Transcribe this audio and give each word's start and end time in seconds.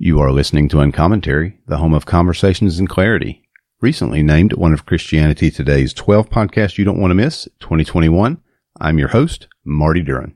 You 0.00 0.20
are 0.20 0.30
listening 0.30 0.68
to 0.68 0.78
Uncommentary, 0.78 1.58
the 1.66 1.78
home 1.78 1.92
of 1.92 2.06
conversations 2.06 2.78
and 2.78 2.88
clarity. 2.88 3.42
Recently 3.80 4.22
named 4.22 4.52
one 4.52 4.72
of 4.72 4.86
Christianity 4.86 5.50
Today's 5.50 5.92
12 5.92 6.30
podcasts 6.30 6.78
you 6.78 6.84
don't 6.84 7.00
want 7.00 7.10
to 7.10 7.16
miss, 7.16 7.48
2021. 7.58 8.40
I'm 8.80 8.98
your 9.00 9.08
host, 9.08 9.48
Marty 9.64 10.04
Duren. 10.04 10.34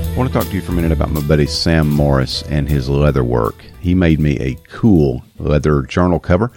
I 0.00 0.14
want 0.16 0.32
to 0.32 0.38
talk 0.38 0.48
to 0.48 0.54
you 0.54 0.62
for 0.62 0.72
a 0.72 0.74
minute 0.74 0.92
about 0.92 1.10
my 1.10 1.20
buddy 1.20 1.44
Sam 1.44 1.90
Morris 1.90 2.44
and 2.44 2.66
his 2.66 2.88
leather 2.88 3.24
work. 3.24 3.62
He 3.80 3.94
made 3.94 4.20
me 4.20 4.38
a 4.38 4.54
cool 4.70 5.22
leather 5.38 5.82
journal 5.82 6.18
cover. 6.18 6.50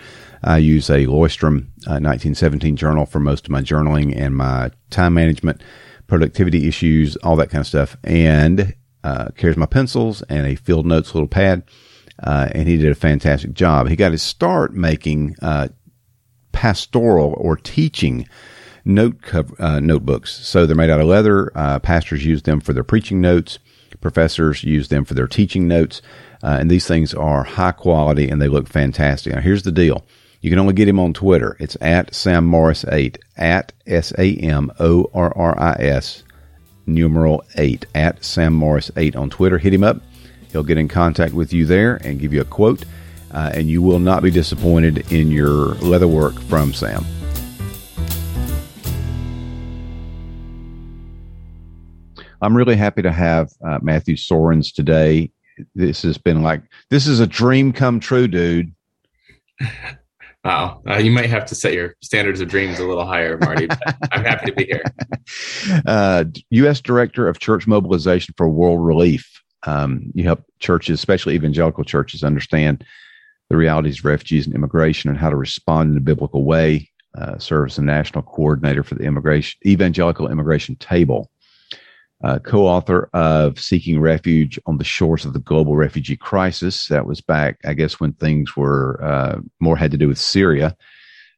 I 0.44 0.58
use 0.58 0.90
a 0.90 1.06
Leuchtturm 1.06 1.68
uh, 1.88 2.00
1917 2.02 2.76
journal 2.76 3.06
for 3.06 3.20
most 3.20 3.46
of 3.46 3.52
my 3.52 3.62
journaling 3.62 4.16
and 4.16 4.36
my 4.36 4.72
time 4.90 5.14
management, 5.14 5.62
productivity 6.08 6.68
issues, 6.68 7.16
all 7.18 7.36
that 7.38 7.50
kind 7.50 7.62
of 7.62 7.68
stuff. 7.68 7.96
And 8.04 8.74
uh, 9.04 9.30
carries 9.36 9.58
my 9.58 9.66
pencils 9.66 10.22
and 10.24 10.46
a 10.46 10.56
field 10.56 10.86
notes 10.86 11.14
little 11.14 11.28
pad. 11.28 11.64
Uh, 12.22 12.50
and 12.52 12.68
he 12.68 12.78
did 12.78 12.92
a 12.92 12.96
fantastic 12.96 13.54
job. 13.54 13.88
He 13.88 13.96
got 13.96 14.12
his 14.12 14.22
start 14.22 14.74
making 14.74 15.36
uh, 15.42 15.70
pastoral 16.52 17.34
or 17.38 17.58
teaching 17.58 18.28
note 18.86 19.22
cover, 19.22 19.56
uh, 19.60 19.80
notebooks. 19.80 20.34
So 20.46 20.66
they're 20.66 20.76
made 20.76 20.90
out 20.90 21.02
of 21.02 21.08
leather. 21.08 21.52
Uh, 21.56 21.80
pastors 21.80 22.26
use 22.26 22.44
them 22.44 22.62
for 22.62 22.74
their 22.74 22.84
preaching 22.84 23.22
notes. 23.22 23.60
Professors 24.02 24.64
use 24.64 24.90
them 24.90 25.06
for 25.06 25.14
their 25.14 25.28
teaching 25.28 25.68
notes. 25.68 26.02
Uh, 26.44 26.58
and 26.60 26.70
these 26.70 26.88
things 26.88 27.14
are 27.14 27.44
high 27.44 27.72
quality 27.72 28.30
and 28.30 28.42
they 28.42 28.48
look 28.48 28.68
fantastic. 28.68 29.34
Now, 29.34 29.42
here's 29.42 29.64
the 29.64 29.72
deal. 29.72 30.06
You 30.42 30.50
can 30.50 30.58
only 30.58 30.74
get 30.74 30.88
him 30.88 31.00
on 31.00 31.14
Twitter. 31.14 31.56
It's 31.60 31.78
at 31.82 32.16
Sam 32.16 32.46
Morris 32.46 32.84
8, 32.86 33.20
at 33.38 33.74
S 33.86 34.12
A 34.18 34.36
M 34.38 34.72
O 34.80 35.08
R 35.14 35.32
R 35.38 35.60
I 35.60 35.74
S, 35.74 36.24
numeral 36.88 37.44
8, 37.58 37.86
at 37.94 38.26
Sam 38.26 38.54
Morris 38.54 38.90
8 38.98 39.16
on 39.16 39.30
Twitter. 39.30 39.60
Hit 39.60 39.72
him 39.72 39.84
up. 39.84 40.02
He'll 40.52 40.64
get 40.64 40.80
in 40.80 40.88
contact 40.88 41.36
with 41.36 41.54
you 41.54 41.68
there 41.68 41.98
and 41.98 42.20
give 42.20 42.34
you 42.34 42.42
a 42.42 42.46
quote. 42.46 42.86
Uh, 43.30 43.52
and 43.54 43.70
you 43.70 43.84
will 43.84 44.00
not 44.00 44.24
be 44.24 44.32
disappointed 44.32 45.12
in 45.12 45.30
your 45.30 45.76
leather 45.76 46.08
work 46.08 46.34
from 46.42 46.74
Sam. 46.74 47.06
I'm 52.42 52.58
really 52.58 52.76
happy 52.76 53.04
to 53.04 53.12
have 53.12 53.52
uh, 53.64 53.78
Matthew 53.84 54.16
Soerens 54.16 54.74
today. 54.74 55.32
This 55.76 56.02
has 56.02 56.18
been 56.18 56.42
like, 56.42 56.64
this 56.90 57.06
is 57.06 57.20
a 57.20 57.28
dream 57.28 57.72
come 57.72 58.00
true, 58.00 58.28
dude. 58.28 58.74
Wow. 60.44 60.82
Uh, 60.90 60.98
you 60.98 61.12
might 61.12 61.30
have 61.30 61.46
to 61.46 61.56
set 61.56 61.74
your 61.74 61.96
standards 62.02 62.42
of 62.42 62.48
dreams 62.48 62.80
a 62.80 62.86
little 62.86 63.06
higher, 63.06 63.38
Marty. 63.38 63.68
I'm 64.12 64.26
happy 64.26 64.48
to 64.48 64.54
be 64.54 64.66
here. 64.66 64.84
Uh, 65.86 66.26
U.S. 66.50 66.82
Director 66.82 67.28
of 67.28 67.40
Church 67.40 67.68
Mobilization 67.68 68.34
for 68.36 68.50
World 68.50 68.84
Relief. 68.84 69.42
Um, 69.64 70.12
you 70.14 70.24
help 70.24 70.44
churches, 70.60 71.00
especially 71.00 71.36
evangelical 71.36 71.84
churches, 71.84 72.24
understand 72.24 72.84
the 73.50 73.56
realities 73.56 74.00
of 74.00 74.06
refugees 74.06 74.46
and 74.46 74.56
immigration 74.56 75.10
and 75.10 75.20
how 75.20 75.30
to 75.30 75.36
respond 75.36 75.92
in 75.92 75.98
a 75.98 76.02
biblical 76.02 76.44
way. 76.44 76.90
Uh, 77.18 77.38
serve 77.38 77.70
as 77.70 77.78
a 77.78 77.84
national 77.84 78.24
coordinator 78.24 78.84
for 78.84 78.96
the 78.96 79.04
immigration 79.04 79.60
evangelical 79.66 80.30
immigration 80.30 80.76
table 80.78 81.30
uh, 82.24 82.40
co-author 82.40 83.10
of 83.14 83.60
Seeking 83.60 84.00
Refuge 84.00 84.60
on 84.66 84.78
the 84.78 84.84
Shores 84.84 85.26
of 85.26 85.34
the 85.34 85.40
Global 85.40 85.76
Refugee 85.76 86.18
Crisis. 86.18 86.88
That 86.88 87.06
was 87.06 87.22
back, 87.22 87.60
I 87.66 87.74
guess, 87.74 88.00
when 88.00 88.14
things 88.14 88.56
were 88.56 89.04
uh, 89.04 89.40
more 89.60 89.78
had 89.78 89.92
to 89.92 89.98
do 89.98 90.08
with 90.08 90.18
Syria, 90.18 90.76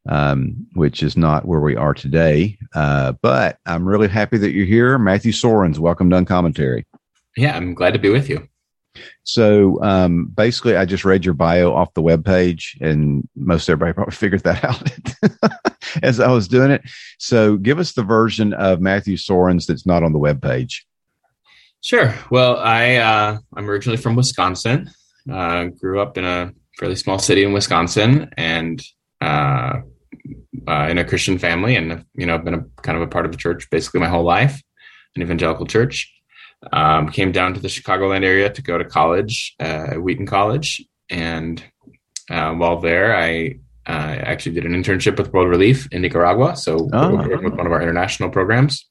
um, 0.09 0.67
which 0.73 1.01
is 1.01 1.15
not 1.15 1.45
where 1.45 1.61
we 1.61 1.75
are 1.75 1.93
today. 1.93 2.57
Uh, 2.75 3.13
but 3.21 3.59
I'm 3.65 3.87
really 3.87 4.07
happy 4.09 4.37
that 4.37 4.51
you're 4.51 4.65
here, 4.65 4.97
Matthew 4.97 5.31
Soerens. 5.31 5.79
Welcome 5.79 6.09
to 6.09 6.17
Uncommentary. 6.17 6.85
Yeah, 7.37 7.55
I'm 7.55 7.73
glad 7.73 7.93
to 7.93 7.99
be 7.99 8.09
with 8.09 8.29
you. 8.29 8.47
So 9.23 9.81
um, 9.83 10.25
basically, 10.25 10.75
I 10.75 10.85
just 10.85 11.05
read 11.05 11.25
your 11.25 11.33
bio 11.33 11.73
off 11.73 11.93
the 11.93 12.01
web 12.01 12.25
page, 12.25 12.77
and 12.81 13.27
most 13.35 13.69
everybody 13.69 13.93
probably 13.95 14.15
figured 14.15 14.43
that 14.43 14.63
out 14.63 15.61
as 16.03 16.19
I 16.19 16.31
was 16.31 16.47
doing 16.47 16.71
it. 16.71 16.81
So 17.19 17.57
give 17.57 17.79
us 17.79 17.93
the 17.93 18.03
version 18.03 18.53
of 18.53 18.81
Matthew 18.81 19.17
Soerens 19.17 19.65
that's 19.65 19.85
not 19.85 20.03
on 20.03 20.13
the 20.13 20.19
web 20.19 20.41
page. 20.41 20.85
Sure. 21.81 22.15
Well, 22.31 22.57
I 22.57 22.95
uh, 22.95 23.37
I'm 23.55 23.69
originally 23.69 23.97
from 23.97 24.15
Wisconsin. 24.15 24.89
Uh, 25.29 25.65
grew 25.65 26.01
up 26.01 26.17
in 26.17 26.25
a 26.25 26.53
fairly 26.79 26.95
small 26.95 27.19
city 27.19 27.43
in 27.43 27.53
Wisconsin, 27.53 28.29
and 28.37 28.81
uh, 29.21 29.81
uh 30.67 30.87
in 30.89 30.97
a 30.97 31.05
Christian 31.05 31.37
family, 31.37 31.75
and 31.75 32.05
you 32.13 32.25
know, 32.25 32.37
been 32.37 32.53
a 32.53 32.63
kind 32.81 32.97
of 32.97 33.01
a 33.01 33.07
part 33.07 33.25
of 33.25 33.31
the 33.31 33.37
church 33.37 33.69
basically 33.69 33.99
my 33.99 34.07
whole 34.07 34.23
life, 34.23 34.61
an 35.15 35.21
evangelical 35.21 35.65
church. 35.65 36.12
Um, 36.71 37.09
came 37.09 37.31
down 37.31 37.53
to 37.53 37.59
the 37.59 37.67
Chicagoland 37.67 38.23
area 38.23 38.49
to 38.49 38.61
go 38.61 38.77
to 38.77 38.85
college 38.85 39.55
uh, 39.59 39.87
at 39.91 40.01
Wheaton 40.01 40.25
College, 40.25 40.83
and 41.09 41.63
uh, 42.29 42.53
while 42.53 42.79
there, 42.79 43.15
I 43.15 43.59
uh, 43.85 44.15
actually 44.23 44.55
did 44.55 44.65
an 44.65 44.71
internship 44.71 45.17
with 45.17 45.33
World 45.33 45.49
Relief 45.49 45.87
in 45.91 46.01
Nicaragua, 46.01 46.55
so 46.55 46.89
oh. 46.93 47.15
with 47.15 47.53
one 47.53 47.65
of 47.65 47.71
our 47.71 47.81
international 47.81 48.29
programs, 48.29 48.87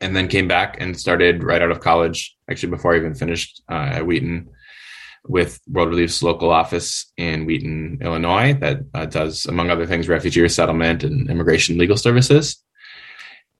and 0.00 0.14
then 0.14 0.28
came 0.28 0.46
back 0.46 0.76
and 0.78 0.98
started 0.98 1.42
right 1.42 1.62
out 1.62 1.70
of 1.70 1.80
college. 1.80 2.36
Actually, 2.50 2.70
before 2.70 2.94
I 2.94 2.98
even 2.98 3.14
finished 3.14 3.62
uh, 3.70 3.90
at 3.92 4.06
Wheaton, 4.06 4.50
with 5.26 5.60
World 5.70 5.88
Relief's 5.88 6.22
local 6.22 6.50
office 6.50 7.10
in 7.16 7.46
Wheaton, 7.46 7.98
Illinois, 8.02 8.54
that 8.54 8.80
uh, 8.92 9.06
does, 9.06 9.46
among 9.46 9.70
other 9.70 9.86
things, 9.86 10.08
refugee 10.08 10.42
resettlement 10.42 11.02
and 11.02 11.30
immigration 11.30 11.78
legal 11.78 11.96
services 11.96 12.63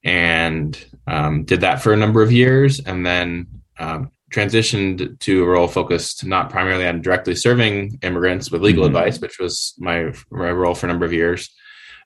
and 0.05 0.85
um, 1.07 1.43
did 1.43 1.61
that 1.61 1.81
for 1.81 1.91
a 1.91 1.97
number 1.97 2.21
of 2.21 2.31
years 2.31 2.79
and 2.79 3.05
then 3.05 3.47
um, 3.79 4.11
transitioned 4.31 5.19
to 5.19 5.43
a 5.43 5.47
role 5.47 5.67
focused 5.67 6.25
not 6.25 6.49
primarily 6.49 6.87
on 6.87 7.01
directly 7.01 7.35
serving 7.35 7.99
immigrants 8.03 8.51
with 8.51 8.61
legal 8.61 8.85
mm-hmm. 8.85 8.95
advice, 8.95 9.19
which 9.19 9.39
was 9.39 9.73
my, 9.79 10.13
my 10.29 10.51
role 10.51 10.75
for 10.75 10.85
a 10.85 10.89
number 10.89 11.05
of 11.05 11.13
years, 11.13 11.49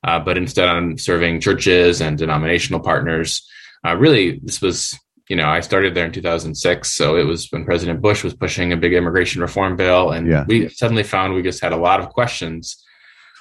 uh, 0.06 0.20
but 0.20 0.38
instead 0.38 0.70
on 0.70 0.98
serving 0.98 1.42
churches 1.42 2.02
and 2.02 2.18
denominational 2.18 2.80
partners. 2.80 3.48
Uh, 3.86 3.96
really, 3.96 4.40
this 4.44 4.62
was, 4.62 4.98
you 5.28 5.36
know, 5.36 5.48
I 5.48 5.60
started 5.60 5.94
there 5.94 6.06
in 6.06 6.12
2006. 6.12 6.94
So 6.94 7.18
it 7.18 7.24
was 7.24 7.48
when 7.52 7.66
President 7.66 8.02
Bush 8.02 8.24
was 8.24 8.34
pushing 8.34 8.72
a 8.72 8.78
big 8.78 8.94
immigration 8.94 9.42
reform 9.42 9.76
bill. 9.76 10.12
And 10.12 10.28
yeah. 10.28 10.46
we 10.48 10.70
suddenly 10.70 11.04
found 11.04 11.34
we 11.34 11.42
just 11.42 11.62
had 11.62 11.74
a 11.74 11.78
lot 11.78 12.00
of 12.00 12.10
questions 12.10 12.82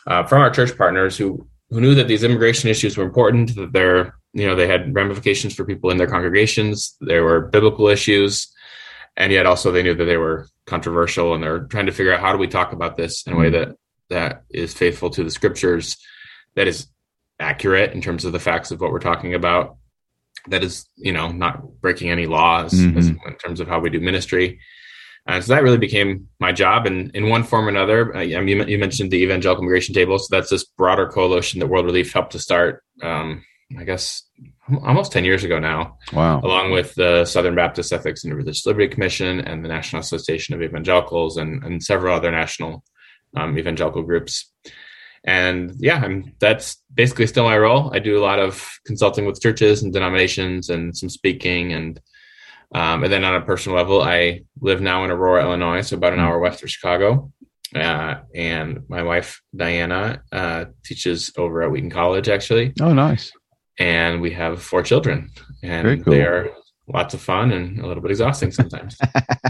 uh, 0.06 0.25
from 0.25 0.42
our 0.42 0.50
church 0.50 0.76
partners 0.76 1.16
who, 1.16 1.46
who 1.70 1.80
knew 1.80 1.94
that 1.94 2.08
these 2.08 2.25
immigration 2.25 2.69
issues 2.69 2.96
were 2.96 3.04
important, 3.04 3.54
that 3.56 3.72
they're 3.72 4.17
you 4.32 4.46
know 4.46 4.54
they 4.54 4.66
had 4.66 4.94
ramifications 4.94 5.54
for 5.54 5.64
people 5.64 5.90
in 5.90 5.96
their 5.96 6.06
congregations. 6.06 6.96
There 7.00 7.24
were 7.24 7.48
biblical 7.48 7.88
issues. 7.88 8.52
And 9.16 9.32
yet 9.32 9.46
also 9.46 9.72
they 9.72 9.82
knew 9.82 9.96
that 9.96 10.04
they 10.04 10.16
were 10.16 10.46
controversial 10.64 11.34
and 11.34 11.42
they're 11.42 11.64
trying 11.64 11.86
to 11.86 11.92
figure 11.92 12.14
out 12.14 12.20
how 12.20 12.30
do 12.30 12.38
we 12.38 12.46
talk 12.46 12.72
about 12.72 12.96
this 12.96 13.26
in 13.26 13.32
a 13.32 13.36
way 13.36 13.50
mm-hmm. 13.50 13.70
that 13.70 13.76
that 14.10 14.42
is 14.48 14.72
faithful 14.72 15.10
to 15.10 15.24
the 15.24 15.30
scriptures 15.30 15.96
that 16.54 16.68
is 16.68 16.86
accurate 17.40 17.92
in 17.92 18.00
terms 18.00 18.24
of 18.24 18.32
the 18.32 18.38
facts 18.38 18.70
of 18.70 18.80
what 18.80 18.92
we're 18.92 19.00
talking 19.00 19.34
about 19.34 19.76
that 20.46 20.62
is 20.62 20.86
you 20.96 21.12
know 21.12 21.30
not 21.30 21.80
breaking 21.80 22.10
any 22.10 22.26
laws 22.26 22.72
mm-hmm. 22.72 23.28
in 23.28 23.36
terms 23.36 23.60
of 23.60 23.68
how 23.68 23.80
we 23.80 23.90
do 23.90 24.00
ministry. 24.00 24.60
And 25.26 25.44
so 25.44 25.52
that 25.52 25.62
really 25.62 25.78
became 25.78 26.28
my 26.40 26.52
job 26.52 26.86
and 26.86 27.14
in 27.14 27.28
one 27.28 27.44
form 27.44 27.66
or 27.66 27.68
another. 27.68 28.16
Uh, 28.16 28.24
mean, 28.40 28.66
you 28.66 28.78
mentioned 28.78 29.10
the 29.10 29.22
evangelical 29.22 29.62
immigration 29.62 29.94
table. 29.94 30.18
So 30.18 30.28
that's 30.30 30.48
this 30.48 30.64
broader 30.64 31.06
coalition 31.06 31.60
that 31.60 31.66
world 31.66 31.84
relief 31.84 32.14
helped 32.14 32.32
to 32.32 32.38
start 32.38 32.82
um, 33.02 33.44
I 33.76 33.84
guess 33.84 34.22
almost 34.82 35.12
10 35.12 35.24
years 35.24 35.44
ago 35.44 35.58
now. 35.58 35.98
Wow. 36.12 36.40
Along 36.40 36.70
with 36.70 36.94
the 36.94 37.24
Southern 37.26 37.54
Baptist 37.54 37.92
Ethics 37.92 38.24
and 38.24 38.34
Religious 38.34 38.64
Liberty 38.64 38.88
Commission 38.88 39.40
and 39.40 39.62
the 39.62 39.68
National 39.68 40.00
Association 40.00 40.54
of 40.54 40.62
Evangelicals 40.62 41.36
and, 41.36 41.62
and 41.62 41.82
several 41.82 42.14
other 42.14 42.30
national 42.30 42.82
um, 43.36 43.58
evangelical 43.58 44.02
groups. 44.02 44.50
And 45.24 45.74
yeah, 45.78 46.00
I'm, 46.02 46.32
that's 46.38 46.82
basically 46.94 47.26
still 47.26 47.44
my 47.44 47.58
role. 47.58 47.94
I 47.94 47.98
do 47.98 48.18
a 48.18 48.24
lot 48.24 48.38
of 48.38 48.66
consulting 48.86 49.26
with 49.26 49.42
churches 49.42 49.82
and 49.82 49.92
denominations 49.92 50.70
and 50.70 50.96
some 50.96 51.10
speaking. 51.10 51.75
And, 51.75 52.00
um, 52.75 53.04
and 53.04 53.12
then 53.12 53.25
on 53.25 53.34
a 53.34 53.44
personal 53.44 53.76
level, 53.76 54.00
I 54.00 54.44
live 54.62 54.81
now 54.81 55.04
in 55.04 55.10
Aurora, 55.10 55.43
Illinois, 55.43 55.82
so 55.82 55.96
about 55.96 56.14
an 56.14 56.20
hour 56.20 56.38
west 56.38 56.62
of 56.62 56.70
Chicago. 56.70 57.32
Uh, 57.75 58.20
and 58.34 58.88
my 58.88 59.02
wife 59.02 59.43
Diana 59.54 60.22
uh, 60.32 60.66
teaches 60.84 61.31
over 61.37 61.62
at 61.62 61.70
Wheaton 61.70 61.90
College, 61.90 62.31
actually. 62.31 62.72
Oh, 62.81 62.94
nice 62.94 63.31
and 63.78 64.20
we 64.20 64.30
have 64.32 64.62
four 64.62 64.82
children, 64.82 65.30
and 65.62 66.04
cool. 66.04 66.12
they 66.12 66.22
are 66.25 66.50
lots 66.88 67.14
of 67.14 67.20
fun 67.20 67.52
and 67.52 67.78
a 67.80 67.86
little 67.86 68.02
bit 68.02 68.10
exhausting 68.10 68.50
sometimes. 68.50 68.96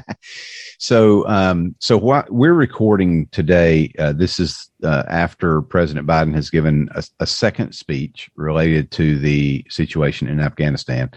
so, 0.78 1.26
um, 1.28 1.74
so 1.78 1.96
what 1.96 2.30
we're 2.32 2.54
recording 2.54 3.26
today, 3.28 3.92
uh, 3.98 4.12
this 4.12 4.40
is 4.40 4.70
uh, 4.82 5.04
after 5.08 5.62
President 5.62 6.06
Biden 6.06 6.34
has 6.34 6.50
given 6.50 6.88
a, 6.94 7.04
a, 7.20 7.26
second 7.26 7.72
speech 7.72 8.28
related 8.34 8.90
to 8.92 9.18
the 9.18 9.64
situation 9.68 10.28
in 10.28 10.40
Afghanistan. 10.40 11.10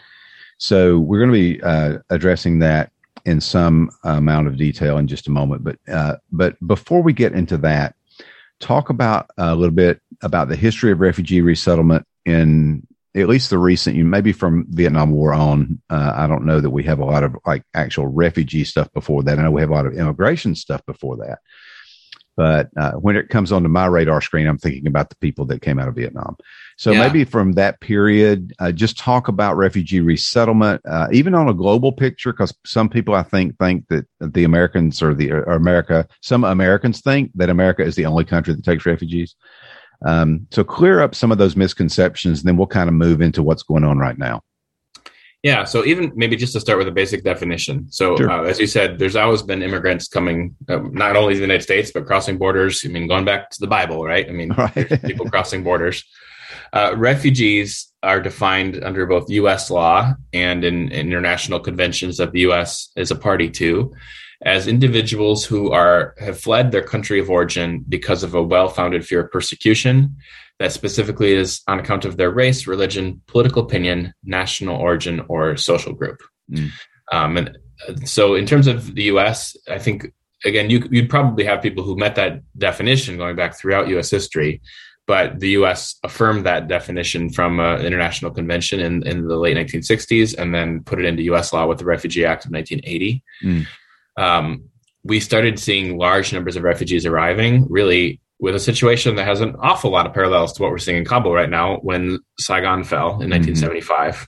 So, 0.57 0.99
we're 0.99 1.19
going 1.19 1.31
to 1.31 1.55
be 1.57 1.61
uh, 1.63 1.97
addressing 2.09 2.59
that 2.59 2.91
in 3.25 3.41
some 3.41 3.89
amount 4.03 4.47
of 4.47 4.57
detail 4.57 4.97
in 4.97 5.07
just 5.07 5.27
a 5.27 5.31
moment. 5.31 5.63
But, 5.63 5.77
uh, 5.91 6.17
but 6.31 6.55
before 6.67 7.01
we 7.01 7.13
get 7.13 7.33
into 7.33 7.57
that, 7.57 7.95
talk 8.59 8.89
about 8.89 9.29
a 9.37 9.55
little 9.55 9.73
bit 9.73 10.01
about 10.21 10.47
the 10.47 10.55
history 10.55 10.91
of 10.91 10.99
refugee 10.99 11.41
resettlement 11.41 12.05
in 12.25 12.85
at 13.15 13.27
least 13.27 13.49
the 13.49 13.57
recent, 13.57 13.95
you 13.95 14.05
maybe 14.05 14.31
from 14.31 14.65
Vietnam 14.69 15.11
War 15.11 15.33
on. 15.33 15.81
Uh, 15.89 16.13
I 16.15 16.27
don't 16.27 16.45
know 16.45 16.61
that 16.61 16.69
we 16.69 16.83
have 16.83 16.99
a 16.99 17.05
lot 17.05 17.23
of 17.23 17.35
like 17.45 17.63
actual 17.73 18.07
refugee 18.07 18.63
stuff 18.63 18.91
before 18.93 19.23
that. 19.23 19.37
I 19.37 19.43
know 19.43 19.51
we 19.51 19.61
have 19.61 19.69
a 19.69 19.73
lot 19.73 19.85
of 19.85 19.93
immigration 19.93 20.55
stuff 20.55 20.85
before 20.85 21.17
that. 21.17 21.39
But 22.37 22.69
uh, 22.77 22.93
when 22.93 23.17
it 23.17 23.29
comes 23.29 23.51
onto 23.51 23.67
my 23.67 23.85
radar 23.85 24.21
screen, 24.21 24.47
I'm 24.47 24.57
thinking 24.57 24.87
about 24.87 25.09
the 25.09 25.17
people 25.17 25.45
that 25.45 25.61
came 25.61 25.77
out 25.77 25.89
of 25.89 25.95
Vietnam. 25.95 26.37
So 26.77 26.91
yeah. 26.91 27.05
maybe 27.05 27.25
from 27.25 27.51
that 27.53 27.81
period, 27.81 28.53
uh, 28.57 28.71
just 28.71 28.97
talk 28.97 29.27
about 29.27 29.57
refugee 29.57 29.99
resettlement, 29.99 30.81
uh, 30.89 31.07
even 31.11 31.35
on 31.35 31.49
a 31.49 31.53
global 31.53 31.91
picture, 31.91 32.31
because 32.31 32.53
some 32.65 32.87
people 32.87 33.13
I 33.13 33.23
think 33.23 33.57
think 33.59 33.87
that 33.89 34.07
the 34.21 34.45
Americans 34.45 35.01
or 35.01 35.13
the 35.13 35.31
or 35.31 35.43
America, 35.43 36.07
some 36.21 36.45
Americans 36.45 37.01
think 37.01 37.31
that 37.35 37.49
America 37.49 37.83
is 37.83 37.95
the 37.95 38.05
only 38.05 38.23
country 38.23 38.53
that 38.53 38.63
takes 38.63 38.85
refugees. 38.85 39.35
Um, 40.05 40.47
so 40.51 40.63
clear 40.63 41.01
up 41.01 41.13
some 41.15 41.31
of 41.31 41.37
those 41.37 41.55
misconceptions, 41.55 42.39
and 42.39 42.47
then 42.47 42.57
we'll 42.57 42.67
kind 42.67 42.89
of 42.89 42.95
move 42.95 43.21
into 43.21 43.43
what's 43.43 43.63
going 43.63 43.83
on 43.83 43.97
right 43.97 44.17
now. 44.17 44.41
Yeah. 45.43 45.63
So 45.63 45.83
even 45.85 46.11
maybe 46.15 46.35
just 46.35 46.53
to 46.53 46.59
start 46.59 46.77
with 46.77 46.87
a 46.87 46.91
basic 46.91 47.23
definition. 47.23 47.91
So 47.91 48.15
sure. 48.15 48.29
uh, 48.29 48.43
as 48.43 48.59
you 48.59 48.67
said, 48.67 48.99
there's 48.99 49.15
always 49.15 49.41
been 49.41 49.63
immigrants 49.63 50.07
coming, 50.07 50.55
uh, 50.69 50.81
not 50.91 51.15
only 51.15 51.33
to 51.33 51.39
the 51.39 51.45
United 51.45 51.63
States 51.63 51.91
but 51.91 52.05
crossing 52.05 52.37
borders. 52.37 52.83
I 52.85 52.89
mean, 52.89 53.07
going 53.07 53.25
back 53.25 53.49
to 53.49 53.59
the 53.59 53.67
Bible, 53.67 54.03
right? 54.05 54.27
I 54.27 54.31
mean, 54.31 54.49
right. 54.57 55.03
people 55.03 55.27
crossing 55.29 55.63
borders. 55.63 56.03
Uh, 56.73 56.93
refugees 56.95 57.91
are 58.03 58.21
defined 58.21 58.83
under 58.83 59.05
both 59.05 59.29
U.S. 59.29 59.69
law 59.71 60.13
and 60.31 60.63
in, 60.63 60.89
in 60.89 61.07
international 61.07 61.59
conventions 61.59 62.17
that 62.17 62.31
the 62.31 62.41
U.S. 62.41 62.91
is 62.95 63.11
a 63.11 63.15
party 63.15 63.49
to 63.49 63.93
as 64.43 64.67
individuals 64.67 65.45
who 65.45 65.71
are 65.71 66.15
have 66.19 66.39
fled 66.39 66.71
their 66.71 66.81
country 66.81 67.19
of 67.19 67.29
origin 67.29 67.85
because 67.87 68.23
of 68.23 68.33
a 68.33 68.41
well-founded 68.41 69.05
fear 69.05 69.21
of 69.21 69.31
persecution 69.31 70.15
that 70.59 70.71
specifically 70.71 71.33
is 71.33 71.61
on 71.67 71.79
account 71.79 72.05
of 72.05 72.17
their 72.17 72.29
race, 72.29 72.67
religion, 72.67 73.21
political 73.27 73.63
opinion, 73.63 74.13
national 74.23 74.77
origin, 74.77 75.23
or 75.27 75.57
social 75.57 75.93
group. 75.93 76.21
Mm. 76.51 76.69
Um, 77.11 77.37
and 77.37 77.57
so, 78.05 78.35
in 78.35 78.45
terms 78.45 78.67
of 78.67 78.95
the 78.95 79.03
U.S., 79.03 79.55
I 79.69 79.79
think 79.79 80.11
again 80.45 80.69
you, 80.69 80.87
would 80.91 81.09
probably 81.09 81.43
have 81.45 81.61
people 81.61 81.83
who 81.83 81.95
met 81.95 82.15
that 82.15 82.41
definition 82.57 83.17
going 83.17 83.35
back 83.35 83.57
throughout 83.57 83.89
U.S. 83.89 84.09
history, 84.09 84.61
but 85.05 85.39
the 85.39 85.49
U.S. 85.49 85.97
affirmed 86.03 86.45
that 86.45 86.67
definition 86.67 87.31
from 87.31 87.59
an 87.59 87.85
international 87.85 88.31
convention 88.31 88.79
in, 88.79 89.05
in 89.05 89.27
the 89.27 89.37
late 89.37 89.57
1960s, 89.57 90.35
and 90.37 90.53
then 90.53 90.83
put 90.83 90.99
it 90.99 91.05
into 91.05 91.23
U.S. 91.23 91.53
law 91.53 91.67
with 91.67 91.77
the 91.79 91.85
Refugee 91.85 92.25
Act 92.25 92.45
of 92.45 92.51
1980. 92.51 93.23
Mm 93.43 93.67
um, 94.17 94.63
we 95.03 95.19
started 95.19 95.59
seeing 95.59 95.97
large 95.97 96.31
numbers 96.31 96.55
of 96.55 96.63
refugees 96.63 97.05
arriving, 97.05 97.65
really 97.69 98.19
with 98.39 98.55
a 98.55 98.59
situation 98.59 99.15
that 99.15 99.25
has 99.25 99.41
an 99.41 99.55
awful 99.61 99.91
lot 99.91 100.07
of 100.07 100.13
parallels 100.13 100.53
to 100.53 100.61
what 100.61 100.71
we're 100.71 100.77
seeing 100.77 100.97
in 100.97 101.05
Kabul 101.05 101.33
right 101.33 101.49
now 101.49 101.77
when 101.77 102.19
Saigon 102.39 102.83
fell 102.83 103.21
in 103.21 103.29
mm-hmm. 103.29 103.53
1975. 103.59 104.27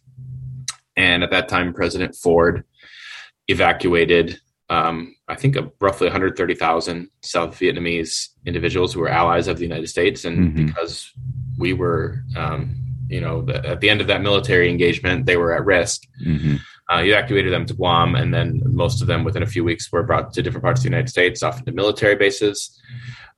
And 0.96 1.24
at 1.24 1.32
that 1.32 1.50
time, 1.50 1.74
President 1.74 2.16
Ford 2.16 2.64
evacuated, 3.48 4.40
um, 4.70 5.16
I 5.28 5.36
think, 5.36 5.58
roughly 5.82 6.06
130,000 6.06 7.10
South 7.22 7.60
Vietnamese 7.60 8.30
individuals 8.46 8.94
who 8.94 9.00
were 9.00 9.10
allies 9.10 9.48
of 9.48 9.58
the 9.58 9.64
United 9.64 9.88
States. 9.88 10.26
And 10.26 10.38
mm-hmm. 10.38 10.66
because 10.68 11.12
we 11.58 11.74
were, 11.74 12.24
um, 12.36 12.76
you 13.10 13.20
know, 13.20 13.42
the, 13.42 13.66
at 13.68 13.82
the 13.82 13.90
end 13.90 14.02
of 14.02 14.08
that 14.08 14.22
military 14.22 14.70
engagement, 14.70 15.26
they 15.26 15.38
were 15.38 15.56
at 15.56 15.66
risk. 15.66 16.04
Mm-hmm 16.26 16.58
uh, 16.92 17.02
evacuated 17.04 17.54
them 17.54 17.66
to 17.66 17.74
Guam, 17.74 18.16
and 18.16 18.34
then 18.34 18.62
most 18.66 19.02
of 19.02 19.08
them, 19.08 19.24
within 19.24 19.44
a 19.44 19.48
few 19.48 19.64
weeks, 19.64 19.92
were 19.92 20.04
brought 20.04 20.34
to 20.34 20.42
different 20.42 20.64
parts 20.64 20.80
of 20.80 20.84
the 20.84 20.90
United 20.90 21.10
States, 21.10 21.44
often 21.44 21.66
to 21.66 21.72
military 21.72 22.16
bases. 22.16 22.80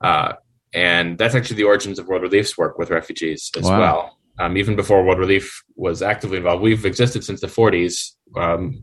Uh, 0.02 0.34
and 0.74 1.18
that's 1.18 1.36
actually 1.36 1.56
the 1.58 1.64
origins 1.64 2.00
of 2.00 2.08
World 2.08 2.24
Relief's 2.24 2.58
work 2.58 2.78
with 2.78 2.90
refugees 2.90 3.52
as 3.58 3.64
wow. 3.64 3.80
well. 3.80 4.18
Um, 4.38 4.58
even 4.58 4.76
before 4.76 5.04
World 5.06 5.20
Relief 5.20 5.64
was 5.76 6.02
actively 6.02 6.38
involved, 6.38 6.62
we've 6.62 6.86
existed 6.86 7.24
since 7.24 7.40
the 7.40 7.48
40s 7.48 8.12
um, 8.36 8.82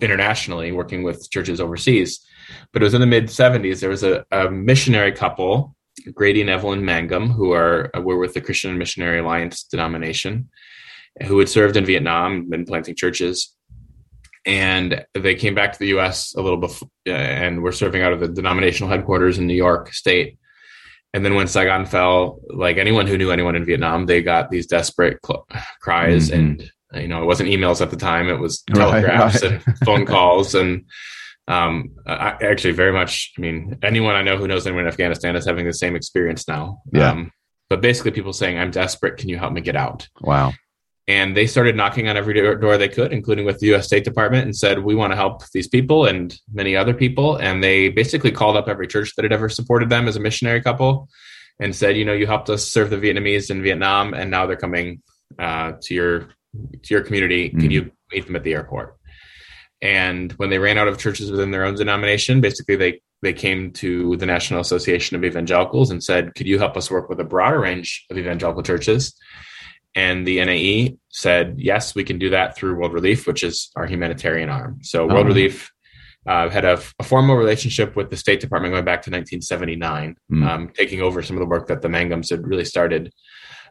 internationally, 0.00 0.72
working 0.72 1.04
with 1.04 1.30
churches 1.30 1.60
overseas. 1.60 2.26
But 2.72 2.82
it 2.82 2.86
was 2.86 2.94
in 2.94 3.00
the 3.00 3.06
mid 3.06 3.26
70s. 3.26 3.80
There 3.80 3.90
was 3.90 4.02
a, 4.02 4.24
a, 4.32 4.50
missionary 4.50 5.12
couple, 5.12 5.76
Grady 6.12 6.40
and 6.40 6.50
Evelyn 6.50 6.82
Mangham, 6.82 7.32
who 7.32 7.52
are 7.52 7.90
were 7.94 8.18
with 8.18 8.34
the 8.34 8.40
Christian 8.40 8.76
Missionary 8.76 9.20
Alliance 9.20 9.62
denomination, 9.62 10.48
who 11.26 11.38
had 11.38 11.48
served 11.48 11.76
in 11.76 11.84
Vietnam, 11.84 12.48
been 12.48 12.64
planting 12.64 12.96
churches, 12.96 13.54
and 14.44 15.04
they 15.14 15.34
came 15.34 15.54
back 15.54 15.72
to 15.72 15.78
the 15.78 15.88
U.S. 15.88 16.34
a 16.34 16.42
little 16.42 16.58
before, 16.58 16.88
uh, 17.06 17.12
and 17.12 17.62
were 17.62 17.72
serving 17.72 18.02
out 18.02 18.12
of 18.12 18.20
the 18.20 18.28
denominational 18.28 18.90
headquarters 18.90 19.38
in 19.38 19.46
New 19.46 19.54
York 19.54 19.92
State. 19.92 20.38
And 21.14 21.24
then 21.24 21.34
when 21.34 21.46
Saigon 21.46 21.84
fell, 21.84 22.40
like 22.48 22.78
anyone 22.78 23.06
who 23.06 23.18
knew 23.18 23.30
anyone 23.30 23.54
in 23.54 23.64
Vietnam, 23.64 24.06
they 24.06 24.22
got 24.22 24.50
these 24.50 24.66
desperate 24.66 25.18
cl- 25.24 25.46
cries, 25.80 26.30
mm-hmm. 26.30 26.40
and 26.40 26.72
you 26.94 27.08
know, 27.08 27.22
it 27.22 27.26
wasn't 27.26 27.50
emails 27.50 27.80
at 27.80 27.90
the 27.90 27.96
time; 27.96 28.28
it 28.28 28.38
was 28.38 28.62
telegraphs 28.62 29.42
right, 29.42 29.52
right. 29.52 29.66
and 29.66 29.78
phone 29.84 30.06
calls, 30.06 30.54
and 30.54 30.86
um, 31.48 31.90
I, 32.06 32.36
actually, 32.42 32.72
very 32.72 32.92
much. 32.92 33.32
I 33.36 33.40
mean, 33.40 33.78
anyone 33.82 34.14
I 34.14 34.22
know 34.22 34.38
who 34.38 34.48
knows 34.48 34.66
anyone 34.66 34.84
in 34.84 34.88
Afghanistan 34.88 35.36
is 35.36 35.46
having 35.46 35.66
the 35.66 35.74
same 35.74 35.96
experience 35.96 36.48
now. 36.48 36.82
Yeah. 36.92 37.10
Um, 37.10 37.30
but 37.68 37.82
basically, 37.82 38.12
people 38.12 38.32
saying, 38.32 38.58
"I'm 38.58 38.70
desperate. 38.70 39.18
Can 39.18 39.28
you 39.28 39.38
help 39.38 39.52
me 39.52 39.60
get 39.60 39.76
out?" 39.76 40.08
Wow 40.20 40.54
and 41.08 41.36
they 41.36 41.46
started 41.46 41.74
knocking 41.74 42.08
on 42.08 42.16
every 42.16 42.34
door 42.34 42.78
they 42.78 42.88
could 42.88 43.12
including 43.12 43.44
with 43.44 43.58
the 43.58 43.74
us 43.74 43.86
state 43.86 44.04
department 44.04 44.44
and 44.44 44.56
said 44.56 44.78
we 44.78 44.94
want 44.94 45.12
to 45.12 45.16
help 45.16 45.42
these 45.50 45.66
people 45.66 46.06
and 46.06 46.38
many 46.52 46.76
other 46.76 46.94
people. 46.94 47.36
And 47.36 47.62
they 47.62 47.88
basically 47.88 48.30
called 48.30 48.56
up 48.56 48.68
every 48.68 48.86
church 48.86 49.14
that 49.16 49.24
had 49.24 49.32
ever 49.32 49.48
supported 49.48 49.88
them 49.88 50.06
as 50.06 50.16
a 50.16 50.20
missionary 50.20 50.62
couple 50.62 51.08
and 51.60 51.74
said 51.74 51.96
you 51.96 52.04
know 52.04 52.12
you 52.12 52.26
helped 52.26 52.50
us 52.50 52.66
serve 52.66 52.90
the 52.90 52.96
vietnamese 52.96 53.50
in 53.50 53.62
vietnam 53.62 54.14
and 54.14 54.30
now 54.30 54.46
they're 54.46 54.56
coming 54.56 55.02
uh, 55.38 55.72
to 55.82 55.94
your 55.94 56.20
to 56.82 56.94
your 56.94 57.02
community. 57.02 57.48
Mm-hmm. 57.48 57.60
can 57.60 57.70
you 57.70 57.90
meet 58.12 58.26
them 58.26 58.36
at 58.36 58.44
the 58.44 58.54
airport? 58.54 58.96
And 59.80 60.30
when 60.32 60.50
they 60.50 60.58
ran 60.58 60.78
out 60.78 60.86
of 60.86 60.98
churches 60.98 61.30
within 61.30 61.50
their 61.50 61.64
own 61.64 61.74
denomination 61.74 62.40
basically 62.40 62.76
they 62.76 63.00
they 63.22 63.32
came 63.32 63.72
to 63.72 64.16
the 64.16 64.26
national 64.26 64.60
association 64.60 65.16
of 65.16 65.24
evangelicals 65.24 65.90
and 65.90 66.02
said 66.02 66.34
could 66.36 66.46
you 66.46 66.60
help 66.60 66.76
us 66.76 66.92
work 66.92 67.08
with 67.08 67.18
a 67.18 67.24
broader 67.24 67.58
range 67.58 68.06
of 68.08 68.18
evangelical 68.18 68.62
churches 68.62 69.16
and 69.94 70.26
the 70.26 70.42
NAE 70.44 70.96
said, 71.10 71.56
yes, 71.58 71.94
we 71.94 72.04
can 72.04 72.18
do 72.18 72.30
that 72.30 72.56
through 72.56 72.76
World 72.76 72.92
Relief, 72.92 73.26
which 73.26 73.42
is 73.42 73.70
our 73.76 73.86
humanitarian 73.86 74.48
arm. 74.48 74.78
So 74.82 75.06
World 75.06 75.26
oh. 75.26 75.28
Relief 75.28 75.70
uh, 76.26 76.48
had 76.48 76.64
a, 76.64 76.80
a, 76.98 77.02
formal 77.02 77.36
relationship 77.36 77.96
with 77.96 78.08
the 78.08 78.16
State 78.16 78.40
Department 78.40 78.72
going 78.72 78.84
back 78.84 79.02
to 79.02 79.10
1979, 79.10 80.16
mm. 80.30 80.48
um, 80.48 80.68
taking 80.74 81.02
over 81.02 81.22
some 81.22 81.36
of 81.36 81.40
the 81.40 81.46
work 81.46 81.66
that 81.66 81.82
the 81.82 81.88
Manghams 81.88 82.30
had 82.30 82.46
really 82.46 82.64
started 82.64 83.12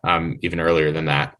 um, 0.04 0.38
even 0.42 0.60
earlier 0.60 0.92
than 0.92 1.06
that. 1.06 1.38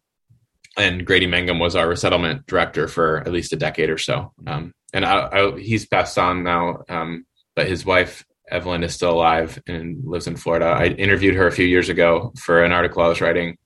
And 0.78 1.06
Grady 1.06 1.26
Mangham 1.26 1.60
was 1.60 1.76
our 1.76 1.86
resettlement 1.86 2.46
director 2.46 2.88
for 2.88 3.18
at 3.18 3.30
least 3.30 3.52
a 3.52 3.56
decade 3.56 3.90
or 3.90 3.98
so. 3.98 4.32
Um, 4.46 4.72
and 4.94 5.04
I, 5.04 5.28
I, 5.30 5.58
he's 5.58 5.86
passed 5.86 6.18
on 6.18 6.44
now, 6.44 6.82
um, 6.88 7.26
but 7.54 7.68
his 7.68 7.84
wife, 7.84 8.24
Evelyn, 8.50 8.82
is 8.82 8.94
still 8.94 9.12
alive 9.12 9.62
and 9.66 10.02
lives 10.04 10.26
in 10.26 10.36
Florida. 10.36 10.66
I 10.66 10.86
interviewed 10.86 11.34
her 11.34 11.46
a 11.46 11.52
few 11.52 11.66
years 11.66 11.90
ago 11.90 12.32
for 12.40 12.64
an 12.64 12.72
article 12.72 13.02
I 13.02 13.08
was 13.08 13.20
writing 13.20 13.58